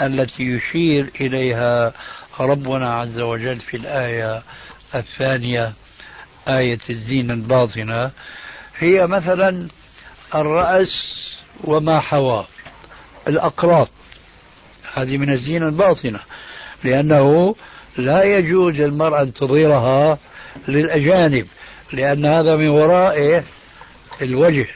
التي 0.01 0.43
يشير 0.43 1.11
إليها 1.21 1.93
ربنا 2.39 2.93
عز 2.93 3.19
وجل 3.19 3.55
في 3.55 3.77
الآية 3.77 4.43
الثانية 4.95 5.73
آية 6.47 6.79
الزينة 6.89 7.33
الباطنة؟ 7.33 8.11
هي 8.77 9.07
مثلا 9.07 9.67
الرأس 10.35 11.21
وما 11.63 11.99
حواه 11.99 12.47
الأقراط 13.27 13.89
هذه 14.93 15.17
من 15.17 15.33
الزينة 15.33 15.65
الباطنة 15.65 16.19
لأنه 16.83 17.55
لا 17.97 18.23
يجوز 18.23 18.81
للمرأة 18.81 19.21
أن 19.21 19.33
تظهرها 19.33 20.19
للأجانب 20.67 21.47
لأن 21.93 22.25
هذا 22.25 22.55
من 22.55 22.67
ورائه 22.67 23.43
الوجه 24.21 24.67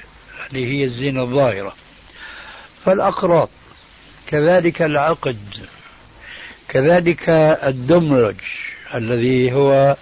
اللي 0.50 0.66
هي 0.66 0.84
الزينة 0.84 1.24
الظاهرة. 1.24 1.76
فالأقراط 2.86 3.50
كذلك 4.28 4.82
العقد 4.82 5.38
كذلك 6.68 7.30
الدمرج 7.64 8.36
الذي 8.96 9.54
هو 9.54 9.96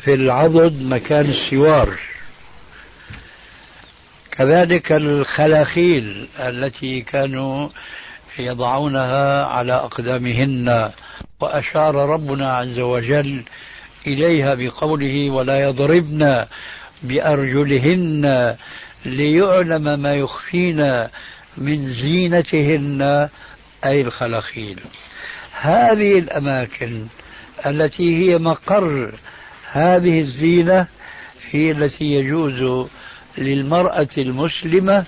في 0.00 0.14
العضد 0.14 0.82
مكان 0.82 1.24
السوار. 1.24 1.98
كذلك 4.30 4.92
الخلاخيل 4.92 6.28
التي 6.38 7.00
كانوا 7.00 7.68
يضعونها 8.38 9.44
على 9.44 9.72
أقدامهن. 9.72 10.90
وأشار 11.40 11.94
ربنا 11.94 12.56
عز 12.56 12.78
وجل 12.78 13.42
إليها 14.06 14.54
بقوله 14.54 15.30
ولا 15.30 15.62
يضربن 15.62 16.44
بأرجلهن 17.02 18.56
ليعلم 19.04 20.00
ما 20.00 20.14
يخفين 20.14 21.06
من 21.56 21.90
زينتهن 21.90 23.28
أي 23.84 24.00
الخلاخيل. 24.00 24.80
هذه 25.52 26.18
الأماكن 26.18 27.06
التي 27.66 28.18
هي 28.18 28.38
مقر 28.38 29.12
هذه 29.72 30.20
الزينة 30.20 30.86
هي 31.50 31.70
التي 31.70 32.04
يجوز 32.04 32.86
للمرأة 33.38 34.08
المسلمة 34.18 35.04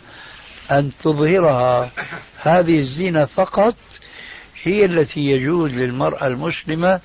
أن 0.70 0.90
تظهرها 1.04 1.90
هذه 2.42 2.78
الزينة 2.78 3.24
فقط 3.24 3.74
هي 4.62 4.84
التي 4.84 5.20
يجوز 5.20 5.70
للمرأة 5.70 6.26
المسلمة 6.26 7.00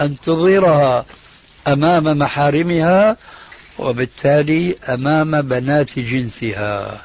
أن 0.00 0.20
تظهرها 0.20 1.06
أمام 1.66 2.18
محارمها 2.18 3.16
وبالتالي 3.78 4.76
أمام 4.88 5.42
بنات 5.42 5.98
جنسها 5.98 7.02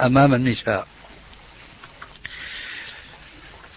أمام 0.00 0.34
النساء 0.34 0.86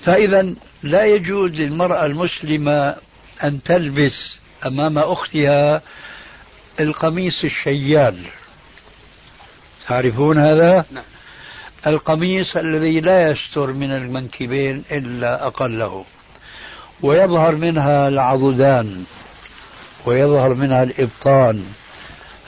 فإذا 0.05 0.53
لا 0.84 1.05
يجوز 1.05 1.51
للمرأة 1.51 2.05
المسلمة 2.05 2.95
أن 3.43 3.64
تلبس 3.64 4.39
أمام 4.66 4.97
أختها 4.97 5.82
القميص 6.80 7.43
الشيال 7.43 8.18
تعرفون 9.88 10.38
هذا؟ 10.38 10.86
نعم. 10.91 11.03
القميص 11.88 12.57
الذي 12.57 12.99
لا 13.01 13.31
يستر 13.31 13.73
من 13.73 13.91
المنكبين 13.91 14.84
إلا 14.91 15.47
أقله. 15.47 16.05
ويظهر 17.01 17.55
منها 17.55 18.07
العضدان 18.07 19.05
ويظهر 20.05 20.53
منها 20.53 20.84
الإبطان. 20.84 21.65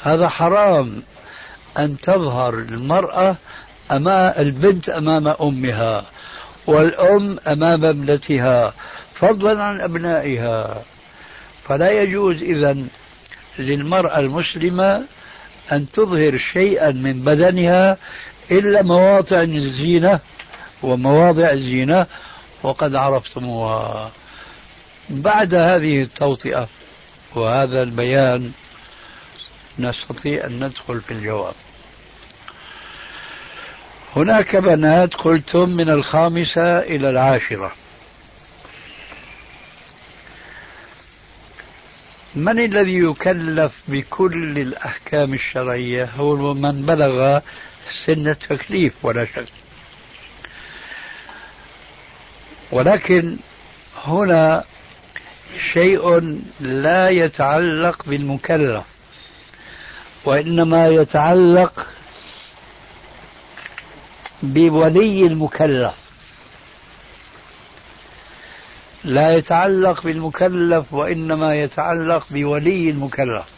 هذا 0.04 0.28
حرام 0.30 1.04
أن 1.78 1.98
تظهر 1.98 2.54
المرأة 2.54 3.36
أمام 3.92 4.34
البنت 4.38 4.90
أمام 4.90 5.28
أمها 5.28 6.04
والأم 6.68 7.38
أمام 7.48 7.86
ابنتها 7.86 8.74
فضلا 9.14 9.64
عن 9.64 9.82
أبنائها. 9.82 10.82
فلا 11.64 12.02
يجوز 12.02 12.36
إذا 12.36 12.78
للمرأة 13.60 14.20
المسلمة 14.20 15.04
أن 15.72 15.92
تظهر 15.92 16.38
شيئا 16.38 16.92
من 16.92 17.14
بدنها 17.14 17.98
إلا 18.52 18.82
مواطن 18.82 19.58
الزينة 19.58 20.20
ومواضع 20.84 21.52
الزينة 21.52 22.06
وقد 22.64 22.96
عرفتموها. 22.96 24.12
بعد 25.10 25.54
هذه 25.54 26.02
التوطئة 26.02 26.68
وهذا 27.36 27.84
البيان 27.84 28.52
نستطيع 29.80 30.46
أن 30.46 30.64
ندخل 30.64 31.02
في 31.02 31.12
الجواب. 31.12 31.54
هناك 34.16 34.56
بنات 34.56 35.14
قلتم 35.14 35.70
من 35.70 35.90
الخامسة 35.90 36.80
إلى 36.80 37.10
العاشرة. 37.10 37.72
من 42.36 42.60
الذي 42.60 42.98
يكلف 42.98 43.74
بكل 43.88 44.58
الأحكام 44.58 45.34
الشرعية؟ 45.34 46.10
هو 46.18 46.54
من 46.54 46.82
بلغ 46.82 47.40
سن 47.94 48.28
التكليف 48.28 48.94
ولا 49.04 49.26
شك. 49.26 49.46
ولكن 52.72 53.38
هنا 54.04 54.64
شيء 55.74 56.20
لا 56.60 57.10
يتعلق 57.10 58.04
بالمكلف 58.06 58.86
وإنما 60.26 60.88
يتعلق 60.88 61.88
بولي 64.44 65.28
المكلف. 65.28 65.94
لا 69.04 69.38
يتعلق 69.38 70.02
بالمكلف 70.02 70.94
وإنما 70.94 71.56
يتعلق 71.56 72.28
بولي 72.32 72.90
المكلف. 72.90 73.55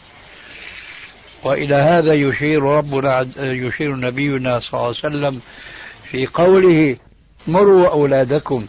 وإلى 1.44 1.74
هذا 1.74 2.14
يشير 2.14 2.62
ربنا 2.62 3.28
يشير 3.38 3.96
نبينا 3.96 4.60
صلى 4.60 4.80
الله 4.80 4.86
عليه 4.86 5.16
وسلم 5.16 5.40
في 6.04 6.26
قوله 6.26 6.96
مروا 7.46 7.88
أولادكم 7.88 8.66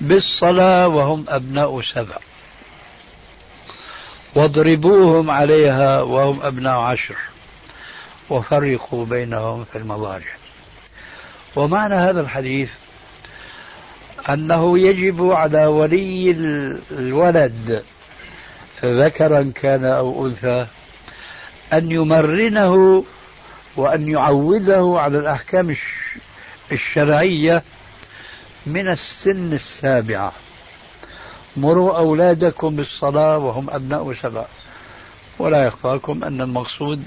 بالصلاة 0.00 0.88
وهم 0.88 1.24
أبناء 1.28 1.80
سبع. 1.80 2.16
واضربوهم 4.34 5.30
عليها 5.30 6.02
وهم 6.02 6.42
أبناء 6.42 6.74
عشر. 6.74 7.16
وفرقوا 8.30 9.06
بينهم 9.06 9.64
في 9.64 9.78
المضاجع. 9.78 10.34
ومعنى 11.56 11.94
هذا 11.94 12.20
الحديث 12.20 12.70
أنه 14.28 14.78
يجب 14.78 15.32
على 15.32 15.66
ولي 15.66 16.30
الولد 16.90 17.84
ذكرا 18.84 19.52
كان 19.54 19.84
أو 19.84 20.26
أنثى 20.26 20.66
أن 21.72 21.90
يمرنه 21.90 23.04
وأن 23.76 24.08
يعوده 24.08 24.94
على 24.96 25.18
الأحكام 25.18 25.76
الشرعية 26.72 27.62
من 28.66 28.88
السن 28.88 29.52
السابعة. 29.52 30.32
مروا 31.56 31.98
أولادكم 31.98 32.76
بالصلاة 32.76 33.38
وهم 33.38 33.70
أبناء 33.70 34.12
سبع 34.12 34.44
ولا 35.38 35.64
يخفاكم 35.64 36.24
أن 36.24 36.40
المقصود 36.40 37.02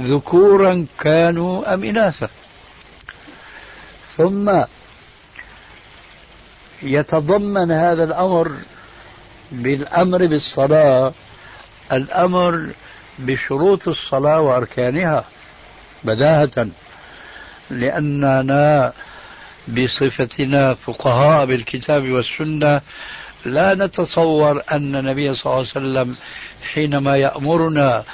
ذكورا 0.00 0.86
كانوا 1.00 1.74
أم 1.74 1.84
إناثا. 1.84 2.28
ثم 4.16 4.62
يتضمن 6.82 7.70
هذا 7.70 8.04
الأمر 8.04 8.52
بالأمر 9.52 10.26
بالصلاة 10.26 11.12
الأمر 11.92 12.70
بشروط 13.18 13.88
الصلاة 13.88 14.40
وأركانها 14.40 15.24
بداهة 16.04 16.68
لأننا 17.70 18.92
بصفتنا 19.68 20.74
فقهاء 20.74 21.46
بالكتاب 21.46 22.10
والسنة 22.10 22.80
لا 23.44 23.74
نتصور 23.74 24.62
أن 24.72 24.96
النبي 24.96 25.34
صلى 25.34 25.44
الله 25.46 25.56
عليه 25.56 25.68
وسلم 25.68 26.16
حينما 26.72 27.16
يأمرنا 27.16 28.04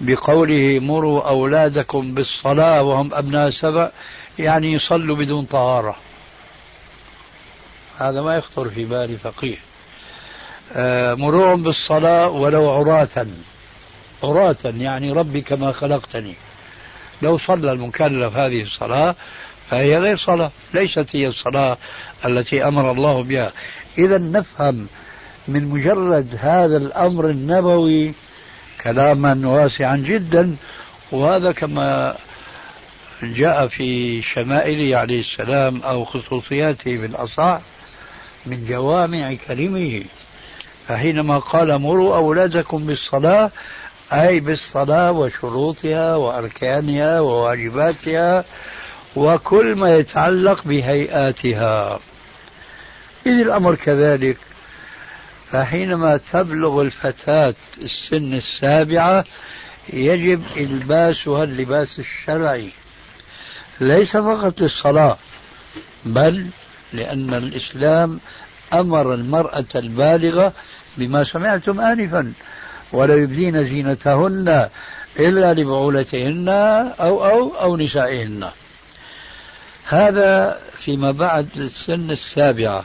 بقوله 0.00 0.78
مروا 0.80 1.28
أولادكم 1.28 2.14
بالصلاة 2.14 2.82
وهم 2.82 3.14
أبناء 3.14 3.50
سبع 3.50 3.90
يعني 4.38 4.72
يصلوا 4.72 5.16
بدون 5.16 5.44
طهارة. 5.44 5.96
هذا 7.98 8.22
ما 8.22 8.36
يخطر 8.36 8.68
في 8.68 8.84
بال 8.84 9.18
فقيه. 9.18 9.67
آه، 10.72 11.14
مروهم 11.14 11.62
بالصلاة 11.62 12.28
ولو 12.28 12.70
عراة. 12.70 13.26
عراة 14.22 14.56
يعني 14.64 15.12
ربي 15.12 15.40
كما 15.40 15.72
خلقتني. 15.72 16.34
لو 17.22 17.38
صلى 17.38 17.72
المكلف 17.72 18.36
هذه 18.36 18.62
الصلاة 18.62 19.14
فهي 19.70 19.98
غير 19.98 20.16
صلاة 20.16 20.50
ليست 20.74 21.06
هي 21.16 21.26
الصلاة 21.26 21.78
التي 22.24 22.64
أمر 22.64 22.90
الله 22.90 23.22
بها. 23.22 23.52
إذا 23.98 24.18
نفهم 24.18 24.86
من 25.48 25.64
مجرد 25.64 26.36
هذا 26.40 26.76
الأمر 26.76 27.30
النبوي 27.30 28.14
كلاما 28.82 29.48
واسعا 29.48 29.96
جدا 29.96 30.56
وهذا 31.12 31.52
كما 31.52 32.16
جاء 33.22 33.66
في 33.66 34.22
شمائله 34.22 34.96
عليه 34.96 35.20
السلام 35.20 35.82
أو 35.82 36.04
خصوصياته 36.04 36.96
بالأصح 36.96 37.60
من 38.46 38.64
جوامع 38.64 39.34
كلمه 39.48 40.02
فحينما 40.88 41.38
قال 41.38 41.78
مروا 41.78 42.16
أولادكم 42.16 42.78
بالصلاة 42.78 43.50
أي 44.12 44.40
بالصلاة 44.40 45.12
وشروطها 45.12 46.16
وأركانها 46.16 47.20
وواجباتها 47.20 48.44
وكل 49.16 49.74
ما 49.74 49.96
يتعلق 49.96 50.62
بهيئاتها. 50.64 51.98
إذ 53.26 53.32
الأمر 53.32 53.74
كذلك. 53.74 54.36
فحينما 55.50 56.20
تبلغ 56.32 56.82
الفتاة 56.82 57.54
السن 57.82 58.34
السابعة 58.34 59.24
يجب 59.92 60.42
إلباسها 60.56 61.44
اللباس 61.44 61.98
الشرعي. 61.98 62.70
ليس 63.80 64.16
فقط 64.16 64.60
للصلاة 64.60 65.16
بل 66.04 66.46
لأن 66.92 67.34
الإسلام 67.34 68.20
أمر 68.72 69.14
المرأة 69.14 69.64
البالغة 69.74 70.52
بما 70.96 71.24
سمعتم 71.24 71.80
آنفا 71.80 72.32
ولا 72.92 73.14
يبدين 73.14 73.64
زينتهن 73.64 74.68
إلا 75.18 75.54
لبعولتهن 75.54 76.48
أو 77.00 77.24
أو 77.24 77.54
أو 77.54 77.76
نسائهن. 77.76 78.50
هذا 79.84 80.60
فيما 80.78 81.10
بعد 81.10 81.48
السن 81.56 82.10
السابعة. 82.10 82.84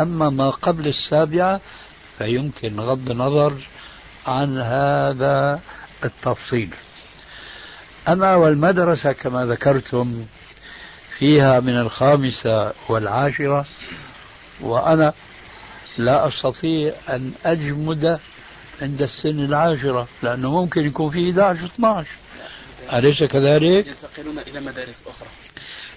أما 0.00 0.30
ما 0.30 0.50
قبل 0.50 0.88
السابعة 0.88 1.60
فيمكن 2.18 2.80
غض 2.80 3.10
النظر 3.10 3.54
عن 4.26 4.58
هذا 4.58 5.60
التفصيل. 6.04 6.70
أما 8.08 8.34
والمدرسة 8.34 9.12
كما 9.12 9.46
ذكرتم 9.46 10.26
فيها 11.18 11.60
من 11.60 11.78
الخامسة 11.78 12.72
والعاشرة 12.88 13.64
وأنا 14.60 15.12
لا 15.98 16.28
أستطيع 16.28 16.94
أن 17.08 17.32
أجمد 17.44 18.20
عند 18.82 19.02
السن 19.02 19.44
العاشرة 19.44 20.08
لأنه 20.22 20.60
ممكن 20.60 20.86
يكون 20.86 21.10
فيه 21.10 21.30
11 21.30 21.64
12 21.64 22.08
أليس 22.92 23.22
كذلك؟ 23.22 23.86
ينتقلون 23.86 24.38
إلى 24.38 24.60
مدارس 24.60 25.02
أخرى. 25.06 25.28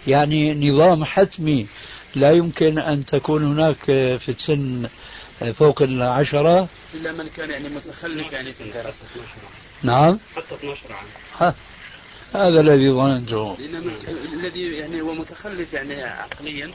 يعني 0.08 0.70
نظام 0.70 1.04
حتمي 1.04 1.68
لا 2.16 2.32
يمكن 2.32 2.80
أن 2.80 3.06
تكون 3.06 3.43
هناك 3.43 3.86
في 4.18 4.30
السن 4.30 4.89
فوق 5.54 5.82
العشرة؟ 5.82 6.68
إلا 6.93 7.12
من 7.12 7.30
كان 7.36 7.50
يعني 7.50 7.70
متخلف 7.70 8.34
يعني 8.34 8.52
في 8.52 8.62
الدراسة 8.64 9.06
نعم. 9.84 10.20
حتى 10.36 10.56
12 10.56 10.93
عام. 10.93 11.06
ها. 11.39 11.56
هذا 12.34 12.60
الذي 12.60 12.91
ظننته. 12.91 13.58
الذي 14.34 14.62
يعني 14.62 15.02
هو 15.02 15.14
متخلف 15.14 15.74
يعني 15.74 16.04
عقليا 16.04 16.72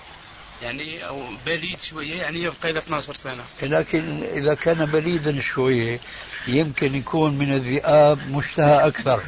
يعني 0.65 1.07
أو 1.07 1.21
بليد 1.47 1.81
شوية 1.81 2.15
يعني 2.15 2.43
يبقى 2.43 2.71
إلى 2.71 2.79
12 2.79 3.15
سنة. 3.15 3.45
لكن 3.63 4.23
إذا 4.23 4.55
كان 4.55 4.87
بليدا 4.87 5.41
شوية 5.41 6.01
يمكن 6.47 6.95
يكون 6.95 7.39
من 7.39 7.53
الذئاب 7.53 8.31
مشتهى 8.31 8.87
أكثر. 8.87 9.21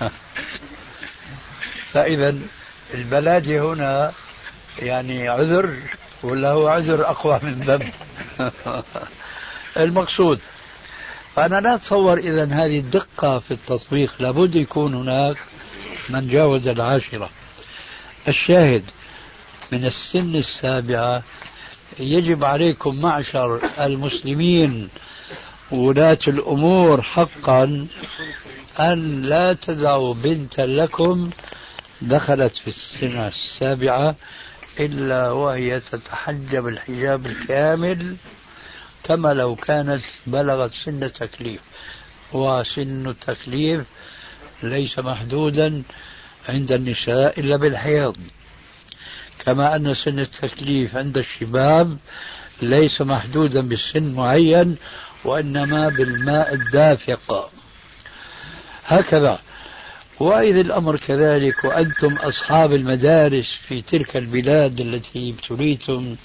فاذا 1.92 2.36
البلادة 2.94 3.58
هنا 3.58 4.12
يعني 4.78 5.28
عذر 5.28 5.76
ولا 6.22 6.48
هو 6.48 6.68
عذر 6.68 7.10
أقوى 7.10 7.40
من 7.42 7.52
ذنب؟ 7.52 7.92
المقصود 9.84 10.40
فأنا 11.36 11.60
لا 11.60 11.74
أتصور 11.74 12.18
إذا 12.18 12.44
هذه 12.44 12.78
الدقة 12.78 13.38
في 13.38 13.50
التطبيق 13.50 14.14
لابد 14.18 14.54
يكون 14.54 14.94
هناك 14.94 15.36
من 16.08 16.28
جاوز 16.28 16.68
العاشرة. 16.68 17.30
الشاهد 18.28 18.84
من 19.72 19.84
السن 19.84 20.36
السابعة. 20.36 21.22
يجب 21.98 22.44
عليكم 22.44 23.00
معشر 23.00 23.60
المسلمين 23.80 24.88
ولاة 25.70 26.18
الأمور 26.28 27.02
حقا 27.02 27.86
أن 28.80 29.22
لا 29.22 29.52
تدعوا 29.52 30.14
بنتا 30.14 30.62
لكم 30.62 31.30
دخلت 32.02 32.56
في 32.56 32.68
السنة 32.68 33.28
السابعة 33.28 34.14
إلا 34.80 35.30
وهي 35.30 35.80
تتحجب 35.80 36.68
الحجاب 36.68 37.26
الكامل 37.26 38.16
كما 39.04 39.34
لو 39.34 39.56
كانت 39.56 40.02
بلغت 40.26 40.70
سن 40.84 41.02
التكليف 41.02 41.60
وسن 42.32 43.08
التكليف 43.08 43.86
ليس 44.62 44.98
محدودا 44.98 45.82
عند 46.48 46.72
النساء 46.72 47.40
إلا 47.40 47.56
بالحيض. 47.56 48.16
كما 49.46 49.76
أن 49.76 49.94
سن 49.94 50.18
التكليف 50.18 50.96
عند 50.96 51.18
الشباب 51.18 51.96
ليس 52.62 53.00
محدودا 53.00 53.60
بالسن 53.60 54.14
معين 54.14 54.76
وإنما 55.24 55.88
بالماء 55.88 56.54
الدافق. 56.54 57.50
هكذا. 58.86 59.38
وإذا 60.20 60.60
الأمر 60.60 60.96
كذلك 60.96 61.64
وأنتم 61.64 62.14
أصحاب 62.14 62.72
المدارس 62.72 63.46
في 63.68 63.82
تلك 63.82 64.16
البلاد 64.16 64.80
التي 64.80 65.30
ابتليتم 65.30 66.16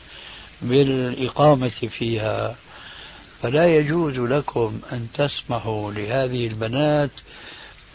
بالإقامة 0.62 1.70
فيها 1.70 2.56
فلا 3.42 3.68
يجوز 3.76 4.20
لكم 4.20 4.80
أن 4.92 5.08
تسمحوا 5.14 5.92
لهذه 5.92 6.48
البنات 6.48 7.12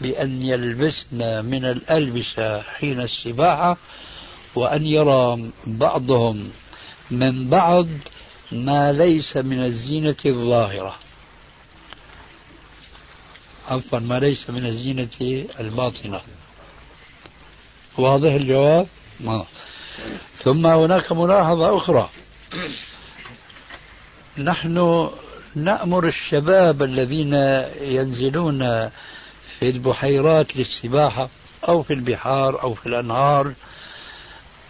بأن 0.01 0.41
يلبسن 0.41 1.45
من 1.45 1.65
الألبسة 1.65 2.61
حين 2.61 3.01
السباحة 3.01 3.77
وأن 4.55 4.85
يرى 4.85 5.51
بعضهم 5.67 6.51
من 7.11 7.49
بعض 7.49 7.87
ما 8.51 8.91
ليس 8.91 9.37
من 9.37 9.59
الزينة 9.59 10.15
الظاهرة 10.25 10.95
عفوا 13.69 13.99
ما 13.99 14.19
ليس 14.19 14.49
من 14.49 14.65
الزينة 14.65 15.45
الباطنة 15.59 16.21
واضح 17.97 18.33
الجواب؟ 18.33 18.87
ما. 19.19 19.45
ثم 20.43 20.67
هناك 20.67 21.11
ملاحظة 21.11 21.77
أخرى 21.77 22.09
نحن 24.37 25.09
نأمر 25.55 26.07
الشباب 26.07 26.83
الذين 26.83 27.33
ينزلون 27.81 28.89
في 29.59 29.69
البحيرات 29.69 30.57
للسباحة 30.57 31.29
أو 31.67 31.83
في 31.83 31.93
البحار 31.93 32.63
أو 32.63 32.73
في 32.73 32.85
الأنهار 32.85 33.53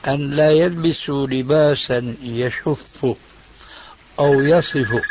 أن 0.08 0.32
لا 0.32 0.49
يلبسوا 0.51 1.28
لباسا 1.28 2.16
يشف 2.24 3.06
أو 4.20 4.41
يصف. 4.41 5.01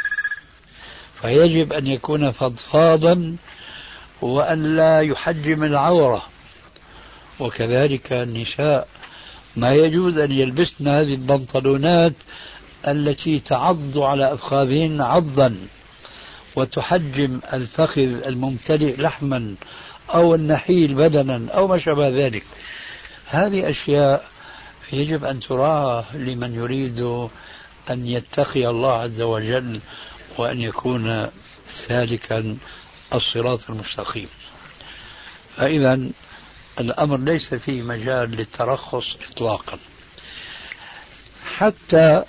فيجب 1.23 1.73
أن 1.73 1.87
يكون 1.87 2.31
فضفاضا 2.31 3.37
وأن 4.23 4.77
لا 4.77 5.01
يحجم 5.01 5.65
العورة. 5.65 6.23
وكذلك 7.41 8.13
النساء 8.13 8.89
ما 9.57 9.75
يجوز 9.75 10.19
أن 10.19 10.33
يلبسن 10.33 10.89
هذه 10.89 11.15
البنطلونات 11.15 12.13
التي 12.89 13.41
تعض 13.41 13.99
على 13.99 14.33
أفخاذهن 14.33 15.01
عضا 15.01 15.57
وتحجم 16.57 17.41
الفخذ 17.53 18.27
الممتلئ 18.27 18.97
لحما 18.97 19.55
أو 20.15 20.35
النحيل 20.35 20.95
بدنا 20.95 21.53
أو 21.55 21.69
ما 21.69 21.79
شابه 21.79 22.09
ذلك. 22.09 22.45
هذه 23.27 23.71
أشياء 23.71 24.32
يجب 24.93 25.25
أن 25.25 25.41
تراعى 25.41 26.05
لمن 26.15 26.55
يريد 26.55 27.01
أن 27.91 28.07
يتقي 28.07 28.67
الله 28.67 28.93
عز 28.93 29.21
وجل 29.21 29.81
وأن 30.39 30.61
يكون 30.61 31.29
سالكا 31.69 32.57
الصراط 33.15 33.71
المستقيم. 33.71 34.29
فإذا 35.57 36.01
الأمر 36.81 37.19
ليس 37.19 37.55
فيه 37.55 37.83
مجال 37.83 38.31
للترخص 38.31 39.17
إطلاقا. 39.31 39.79
حتى 41.57 42.23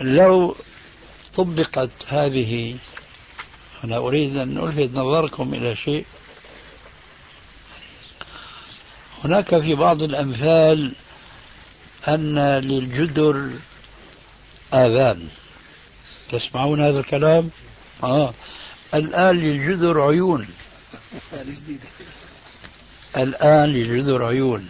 لو 0.00 0.56
طبقت 1.34 1.90
هذه 2.08 2.76
أنا 3.84 3.96
أريد 3.96 4.36
أن 4.36 4.58
ألفت 4.58 4.90
نظركم 4.94 5.54
إلى 5.54 5.76
شيء 5.76 6.04
هناك 9.24 9.58
في 9.58 9.74
بعض 9.74 10.02
الأمثال 10.02 10.92
أن 12.08 12.38
للجدر 12.38 13.50
آذان. 14.74 15.28
تسمعون 16.32 16.80
هذا 16.80 17.00
الكلام؟ 17.00 17.50
آه. 18.02 18.34
الآن 18.94 19.36
للجدر 19.36 20.00
عيون. 20.00 20.46
الآن 23.16 23.68
للجدر 23.68 24.24
عيون. 24.24 24.68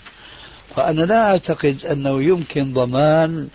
وأنا 0.76 1.02
لا 1.02 1.30
أعتقد 1.30 1.86
أنه 1.86 2.22
يمكن 2.22 2.72
ضمان 2.72 3.48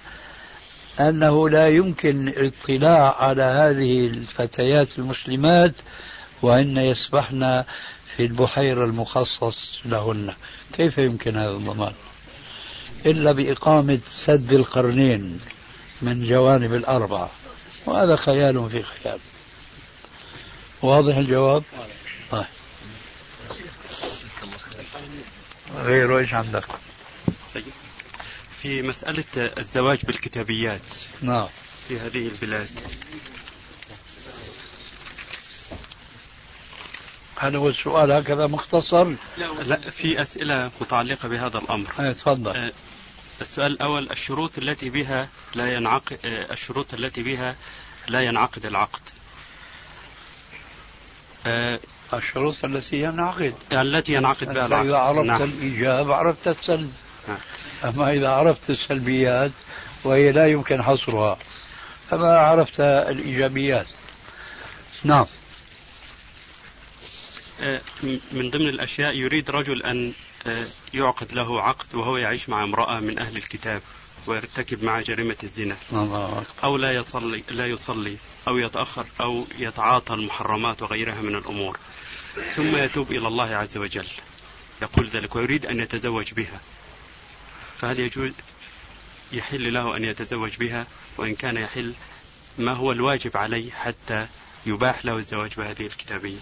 أنه 1.00 1.50
لا 1.50 1.70
يمكن 1.70 2.28
الاطلاع 2.28 3.24
على 3.24 3.44
هذه 3.44 4.06
الفتيات 4.06 5.00
المسلمات 5.00 5.74
وهن 6.42 6.78
يسبحن 6.78 7.64
في 8.18 8.26
البحيرة 8.26 8.86
المخصص 8.86 9.80
لهن. 9.86 10.34
كيف 10.74 10.98
يمكن 10.98 11.38
هذا 11.38 11.52
الضمان؟ 11.52 11.94
إلا 13.06 13.32
بإقامة 13.32 14.00
سد 14.06 14.54
القرنين 14.54 15.40
من 16.02 16.28
جوانب 16.28 16.74
الأربعة. 16.74 17.32
وهذا 17.86 18.16
خيال 18.16 18.70
في 18.70 18.84
خيال. 18.84 19.20
واضح 20.82 21.16
الجواب؟ 21.16 21.64
طيب. 22.32 22.46
غيره 25.76 26.18
إيش 26.18 26.34
عندك؟ 26.34 26.66
طيب. 27.56 27.64
في 28.62 28.82
مسألة 28.82 29.24
الزواج 29.38 30.00
بالكتابيات. 30.06 30.82
نعم. 31.22 31.48
في 31.88 32.00
هذه 32.00 32.28
البلاد. 32.28 32.70
هل 37.38 37.56
هو 37.56 37.70
السؤال. 37.70 38.12
هكذا 38.12 38.48
مختصر؟ 38.48 39.14
لا 39.38 39.78
في 39.78 40.22
أسئلة 40.22 40.72
متعلقة 40.82 41.30
بهذا 41.30 41.58
الأمر. 41.58 41.88
أيه 42.00 42.12
تفضل. 42.12 42.58
آه، 42.58 42.72
السؤال 43.42 43.72
الأول 43.72 44.12
الشروط 44.12 44.58
التي 44.58 44.90
بها 44.90 45.30
لا 45.56 45.74
ينعقد 45.74 46.18
آه، 46.26 46.54
الشروط 46.54 46.94
التي 46.94 47.24
بها 47.24 47.56
لا 48.08 48.22
ينعقد 48.22 48.66
العقد. 48.66 49.02
آه، 51.46 51.80
الشروط 52.14 52.66
التي 52.66 53.02
ينعقد. 53.02 53.54
التي 53.72 54.14
ينعقد 54.14 54.54
بها 54.54 54.66
العقد 54.66 54.86
إذا 54.86 54.98
عرفت 54.98 55.28
نعم. 55.28 55.42
الإيجاب 55.42 56.12
عرفت 56.12 56.48
السلب. 56.48 56.94
نعم. 57.28 57.38
أما 57.86 58.14
إذا 58.14 58.30
عرفت 58.30 58.70
السلبيات 58.70 59.52
وهي 60.04 60.32
لا 60.32 60.48
يمكن 60.48 60.84
حصرها. 60.84 61.38
فما 62.10 62.38
عرفت 62.38 62.80
الإيجابيات؟ 62.80 63.88
نعم. 65.04 65.20
آه، 65.20 65.28
من 68.32 68.50
ضمن 68.50 68.70
الأشياء 68.70 69.16
يريد 69.16 69.50
رجل 69.50 69.84
أن 69.84 70.14
آه، 70.48 70.68
يعقد 70.94 71.34
له 71.34 71.62
عقد 71.62 71.96
وهو 71.96 72.18
يعيش 72.18 72.50
مع 72.50 72.64
امرأة 72.64 73.00
من 73.00 73.20
أهل 73.20 73.38
الكتاب 73.38 73.82
ويرتكب 74.28 74.84
مع 74.84 75.02
جريمة 75.02 75.36
الزنا. 75.44 75.78
أو 76.64 76.78
لا 76.78 76.94
يصلي 76.94 77.44
لا 77.50 77.68
يصلي 77.68 78.18
أو 78.48 78.58
يتأخر 78.58 79.06
أو 79.22 79.48
يتعاطى 79.58 80.14
المحرمات 80.14 80.82
وغيرها 80.82 81.22
من 81.22 81.36
الأمور. 81.36 81.80
ثم 82.56 82.78
يتوب 82.78 83.12
إلى 83.12 83.28
الله 83.28 83.56
عز 83.56 83.78
وجل. 83.78 84.08
يقول 84.82 85.08
ذلك 85.08 85.36
ويريد 85.36 85.66
أن 85.66 85.80
يتزوج 85.80 86.34
بها. 86.34 86.60
فهل 87.78 88.00
يجوز 88.00 88.32
يحل 89.32 89.74
له 89.74 89.98
أن 89.98 90.04
يتزوج 90.04 90.58
بها؟ 90.58 90.88
وإن 91.18 91.36
كان 91.36 91.58
يحل 91.58 91.94
ما 92.58 92.74
هو 92.74 92.92
الواجب 92.92 93.38
عليه 93.38 93.72
حتى 93.72 94.28
يباح 94.66 95.06
له 95.06 95.18
الزواج 95.18 95.54
بهذه 95.58 95.86
الكتابية؟ 95.86 96.38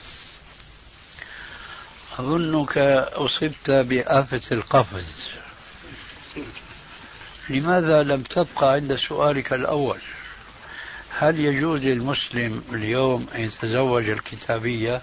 أظنك 2.19 2.77
أصبت 3.13 3.71
بآفة 3.71 4.41
القفز. 4.55 5.25
لماذا 7.49 8.03
لم 8.03 8.21
تبقى 8.21 8.73
عند 8.73 8.95
سؤالك 8.95 9.53
الأول؟ 9.53 9.99
هل 11.19 11.39
يجوز 11.39 11.81
للمسلم 11.81 12.63
اليوم 12.73 13.27
أن 13.35 13.41
يتزوج 13.41 14.09
الكتابية؟ 14.09 15.01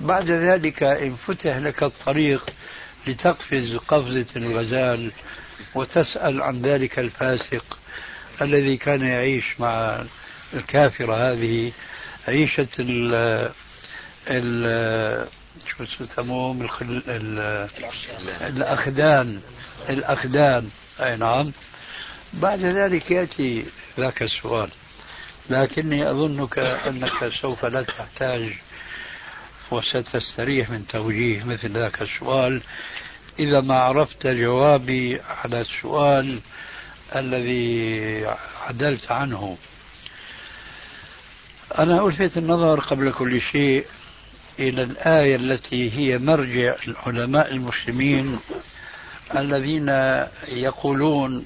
بعد 0.00 0.30
ذلك 0.30 0.82
إن 0.82 1.10
فتح 1.10 1.56
لك 1.56 1.82
الطريق 1.82 2.50
لتقفز 3.06 3.76
قفزة 3.76 4.26
الغزال 4.36 5.12
وتسأل 5.74 6.42
عن 6.42 6.62
ذلك 6.62 6.98
الفاسق 6.98 7.78
الذي 8.42 8.76
كان 8.76 9.02
يعيش 9.02 9.60
مع 9.60 10.04
الكافرة 10.54 11.32
هذه 11.32 11.72
عيشة 12.28 12.68
ال 12.80 13.14
ال 14.28 15.28
شو 15.66 15.84
يسموهم 16.04 16.68
الأخدان 18.40 19.40
الأخدان. 19.88 20.70
أي 21.00 21.16
نعم. 21.16 21.52
بعد 22.32 22.60
ذلك 22.60 23.10
يأتي 23.10 23.64
ذاك 23.98 24.22
السؤال. 24.22 24.70
لكني 25.50 26.10
أظنك 26.10 26.58
أنك 26.58 27.28
سوف 27.40 27.64
لا 27.64 27.82
تحتاج 27.82 28.52
وستستريح 29.70 30.70
من 30.70 30.86
توجيه 30.86 31.44
مثل 31.44 31.72
ذاك 31.72 32.02
السؤال. 32.02 32.62
إذا 33.38 33.60
ما 33.60 33.74
عرفت 33.74 34.26
جوابي 34.26 35.20
على 35.20 35.60
السؤال 35.60 36.40
الذي 37.16 38.26
عدلت 38.66 39.12
عنه. 39.12 39.56
أنا 41.78 42.06
ألفت 42.06 42.38
النظر 42.38 42.80
قبل 42.80 43.12
كل 43.12 43.40
شيء 43.40 43.86
إلى 44.58 44.82
الآية 44.82 45.36
التي 45.36 45.98
هي 45.98 46.18
مرجع 46.18 46.74
العلماء 46.88 47.50
المسلمين 47.50 48.38
الذين 49.36 49.88
يقولون 50.48 51.44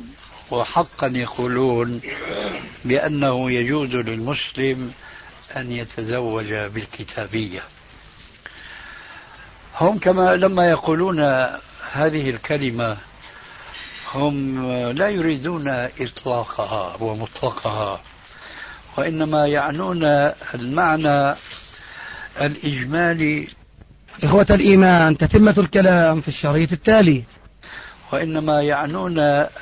وحقا 0.50 1.06
يقولون 1.06 2.00
بأنه 2.84 3.50
يجوز 3.50 3.90
للمسلم 3.94 4.92
أن 5.56 5.72
يتزوج 5.72 6.54
بالكتابية. 6.54 7.62
هم 9.80 9.98
كما 9.98 10.36
لما 10.36 10.70
يقولون 10.70 11.20
هذه 11.92 12.30
الكلمة 12.30 12.96
هم 14.14 14.66
لا 14.92 15.08
يريدون 15.08 15.68
إطلاقها 16.00 16.96
ومطلقها 17.00 18.00
وإنما 18.96 19.46
يعنون 19.46 20.04
المعنى 20.54 21.34
الإجمالي 22.40 23.48
إخوة 24.24 24.46
الإيمان 24.50 25.18
تتمة 25.18 25.54
الكلام 25.58 26.20
في 26.20 26.28
الشريط 26.28 26.72
التالي. 26.72 27.22
وإنما 28.12 28.62
يعنون 28.62 29.18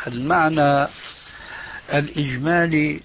المعنى 0.06 0.88
الإجمالي 1.94 3.00